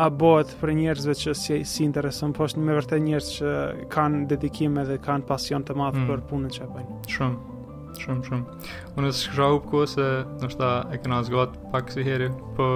a 0.00 0.06
bëhet 0.16 0.52
për 0.60 0.74
njerëzve 0.80 1.14
që 1.22 1.32
si, 1.36 1.60
si 1.68 1.82
interesën 1.86 2.32
po 2.36 2.46
është 2.48 2.64
me 2.64 2.78
vërte 2.78 3.00
njerëz 3.06 3.30
që 3.38 3.54
kanë 3.92 4.24
dedikime 4.34 4.86
dhe 4.88 5.00
kanë 5.04 5.26
pasion 5.28 5.66
të 5.66 5.76
madh 5.82 5.98
mm. 5.98 6.08
për 6.12 6.26
punën 6.30 6.54
që 6.58 6.70
bëjnë 6.76 7.00
shumë 7.18 7.49
shumë 7.98 8.28
shumë. 8.28 8.56
Unë 8.98 9.10
e 9.10 9.14
shkësha 9.16 9.46
hupë 9.54 9.70
ku 9.72 9.80
se 9.88 10.06
nështë 10.42 10.70
e 10.96 11.00
këna 11.04 11.18
zgotë 11.26 11.70
pak 11.72 11.90
si 11.94 12.04
heri, 12.06 12.28
po 12.58 12.68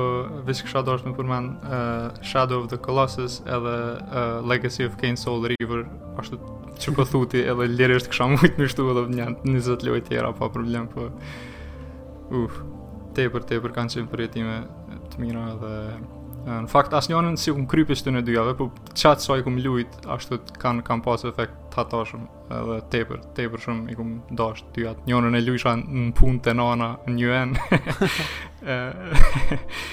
visë 0.48 0.66
kësha 0.66 0.82
do 0.86 0.96
është 0.96 1.10
me 1.12 1.16
përmen 1.18 1.50
uh, 1.62 2.24
Shadow 2.24 2.62
of 2.62 2.70
the 2.72 2.78
Colossus 2.86 3.40
edhe 3.46 3.74
uh, 4.04 4.40
Legacy 4.52 4.88
of 4.88 4.96
Kane 5.00 5.20
Soul 5.20 5.46
River, 5.54 5.84
ashtu 6.22 6.40
që 6.82 6.96
po 6.96 7.06
thuti 7.08 7.44
edhe 7.46 7.68
lirë 7.76 8.00
është 8.00 8.14
kësha 8.14 8.30
mujtë 8.32 8.64
në 8.64 8.70
shtu 8.72 8.88
edhe 8.94 9.06
një 9.20 9.28
20 9.46 9.88
loj 9.90 10.02
tjera 10.08 10.32
pa 10.40 10.50
problem, 10.56 10.88
po 10.94 11.10
uff, 12.42 12.62
tepër, 13.16 13.46
tepër 13.54 13.78
kanë 13.80 13.98
qenë 13.98 14.12
përjetime 14.14 14.60
të 15.12 15.22
mira 15.22 15.48
dhe... 15.62 15.74
Në 16.44 16.66
fakt 16.68 16.92
asë 16.92 17.08
njënën 17.14 17.38
si 17.40 17.48
unë 17.54 17.64
krypis 17.72 18.02
të 18.04 18.12
në 18.12 18.20
dyjave, 18.26 18.52
po 18.58 18.66
qatë 18.92 19.22
sa 19.24 19.36
i 19.40 19.42
kum 19.46 19.54
lujt, 19.64 19.94
ashtu 20.12 20.36
të 20.44 20.58
kanë 20.60 20.82
kan 20.84 21.00
pas 21.04 21.22
efekt 21.24 21.54
të 21.72 21.76
hatashëm 21.80 22.24
edhe 22.58 22.74
tepër, 22.92 23.18
tepër 23.38 23.58
shumë 23.64 23.84
i 23.94 23.96
kum 23.96 24.10
dasht 24.38 24.64
ty 24.76 24.80
atë 24.90 25.00
njënën 25.08 25.34
e 25.38 25.40
lujsha 25.46 25.72
në 25.80 26.04
punë 26.18 26.40
të 26.44 26.52
nana 26.58 26.88
në 27.06 27.12
një 27.16 27.28
enë. 27.40 27.54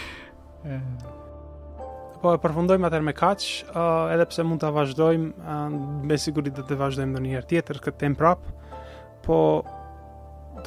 Po 2.22 2.28
e 2.36 2.38
përfundojmë 2.44 2.86
atër 2.90 3.02
me 3.08 3.14
kaq, 3.18 3.42
uh, 3.72 4.14
edhe 4.14 4.26
pse 4.30 4.42
mund 4.46 4.62
të 4.62 4.68
vazhdojmë, 4.76 5.30
uh, 5.42 5.70
me 6.06 6.16
sigurit 6.22 6.56
dhe 6.60 6.64
të 6.70 6.74
vazhdojmë 6.84 7.14
një 7.24 7.32
herë 7.38 7.50
tjetër 7.50 7.76
këtë 7.88 7.98
temë 8.04 8.18
prapë, 8.20 8.48
po 9.26 9.38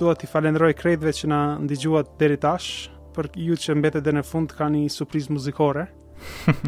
duhet 0.01 0.21
i 0.25 0.27
falenderoj 0.33 0.73
krejtve 0.81 1.11
që 1.15 1.27
na 1.31 1.41
ndigjuat 1.63 2.07
deri 2.19 2.39
tashë, 2.43 2.94
për 3.15 3.29
ju 3.47 3.55
që 3.65 3.77
mbetet 3.79 4.05
dhe 4.07 4.15
në 4.19 4.23
fund 4.27 4.53
ka 4.59 4.67
një 4.75 4.87
surprizë 4.93 5.35
muzikore. 5.37 5.87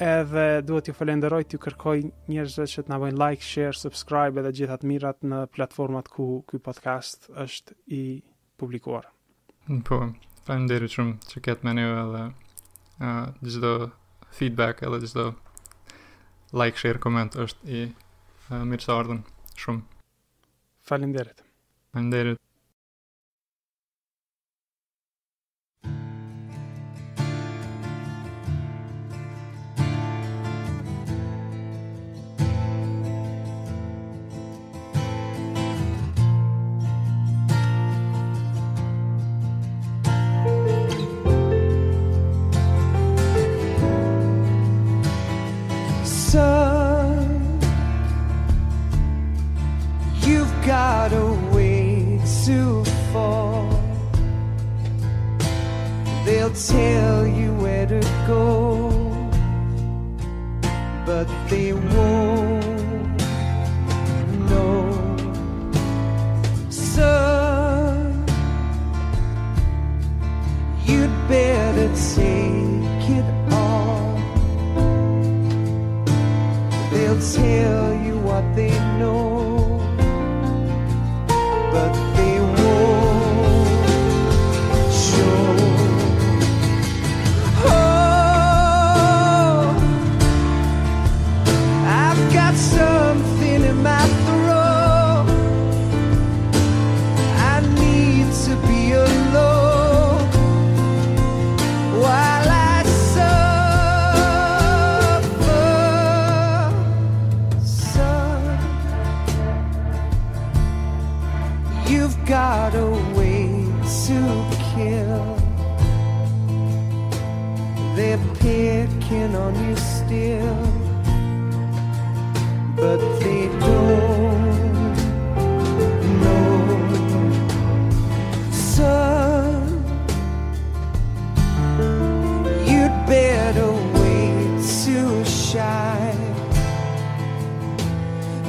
edhe 0.00 0.44
duhet 0.64 0.86
ju 0.88 0.94
falenderoj 0.96 1.44
t'ju 1.50 1.60
kërkoj 1.60 2.04
njerëzve 2.32 2.64
që 2.72 2.82
të 2.82 2.88
na 2.92 2.98
bëjnë 3.02 3.18
like, 3.20 3.44
share, 3.44 3.76
subscribe 3.76 4.40
edhe 4.40 4.52
gjithë 4.62 4.88
mirat 4.88 5.20
në 5.26 5.42
platformat 5.54 6.08
ku 6.14 6.28
ky 6.48 6.62
podcast 6.70 7.28
është 7.42 7.76
i 7.98 8.02
publikuar. 8.60 9.10
Po, 9.84 10.00
falenderoj 10.46 10.88
shumë 10.96 11.28
që 11.34 11.44
ketë 11.48 11.68
me 11.68 11.86
edhe 11.86 12.26
uh, 13.04 13.88
feedback 14.38 14.80
edhe 14.88 15.02
gjithë 15.04 15.26
like, 16.56 16.80
share, 16.80 16.96
comment 17.02 17.36
është 17.44 17.82
i 17.82 17.84
mirë 18.72 18.86
së 18.88 18.96
ardhën 19.02 19.20
shumë. 19.60 19.84
Falenderit. 20.90 21.44
Falenderit. 21.92 22.40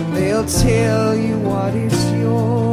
They'll 0.09 0.45
tell 0.45 1.15
you 1.15 1.37
what 1.37 1.75
is 1.75 2.11
yours. 2.13 2.70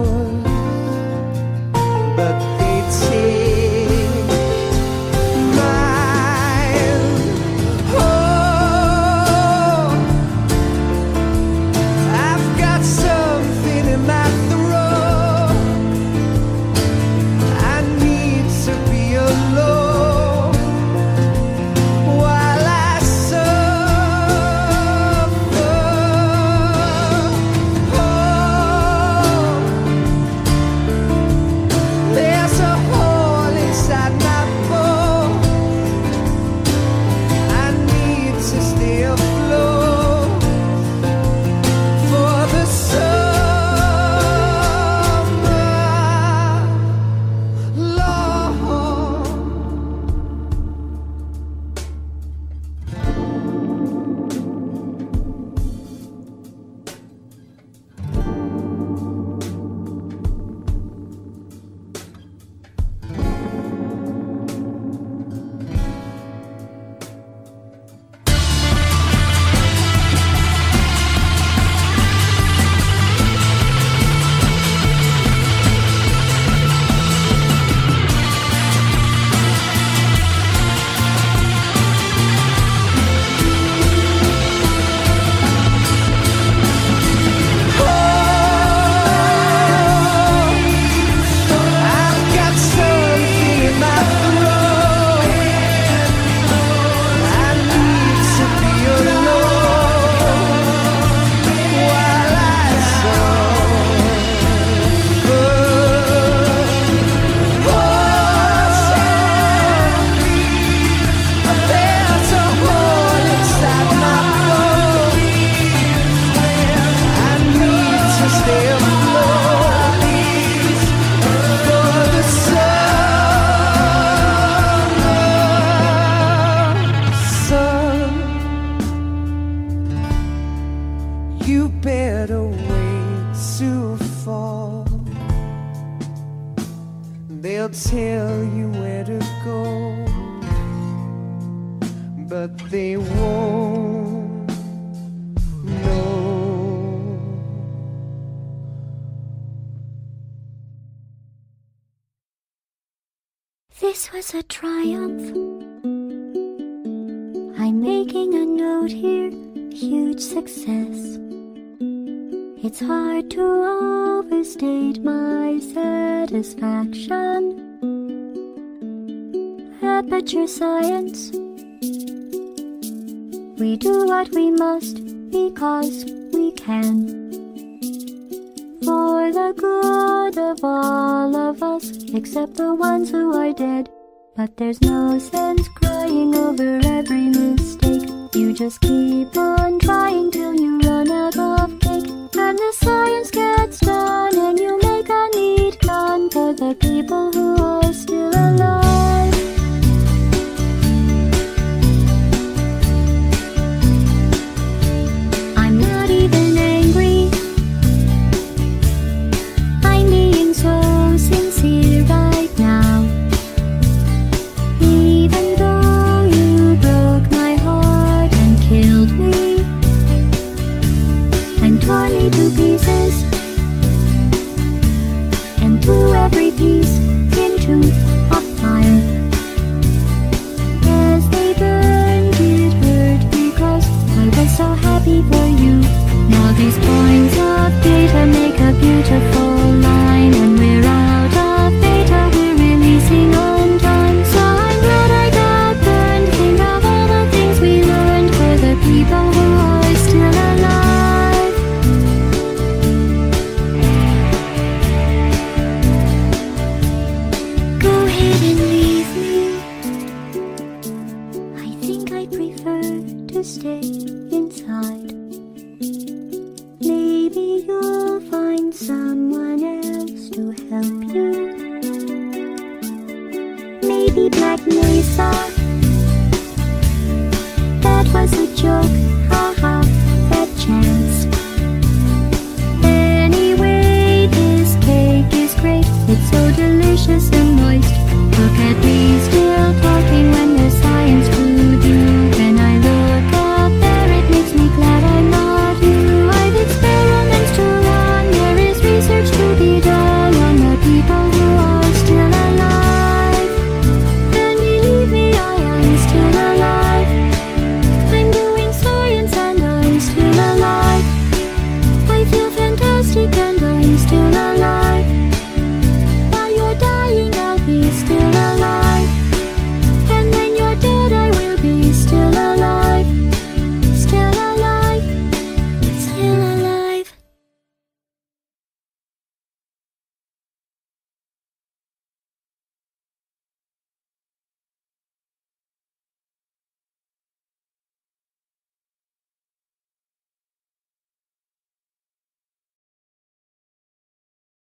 the 182.59 182.75
ones 182.75 183.11
who 183.13 183.33
are 183.37 183.53
dead. 183.53 183.89
But 184.37 184.57
there's 184.57 184.81
no 184.83 185.19
sense 185.21 185.69
crying 185.81 186.35
over 186.35 186.81
every 186.85 187.27
mistake. 187.29 188.11
You 188.35 188.53
just 188.53 188.81
keep 188.81 189.37
on 189.37 189.79
trying 189.79 190.33
till 190.33 190.55
you 190.57 190.79
run 190.81 191.09
out 191.11 191.39
of 191.39 191.71
cake. 191.79 192.09
And 192.45 192.59
the 192.65 192.71
science 192.75 193.31
gets 193.31 193.79
done, 193.79 194.37
and 194.37 194.59
you 194.59 194.77
make 194.83 195.09
a 195.09 195.29
neat 195.35 195.81
gun 195.83 196.29
for 196.31 196.53
the 196.53 196.75
people 196.81 197.31
who 197.33 197.63
are 197.63 197.93
still 197.93 198.31
alive. 198.31 198.88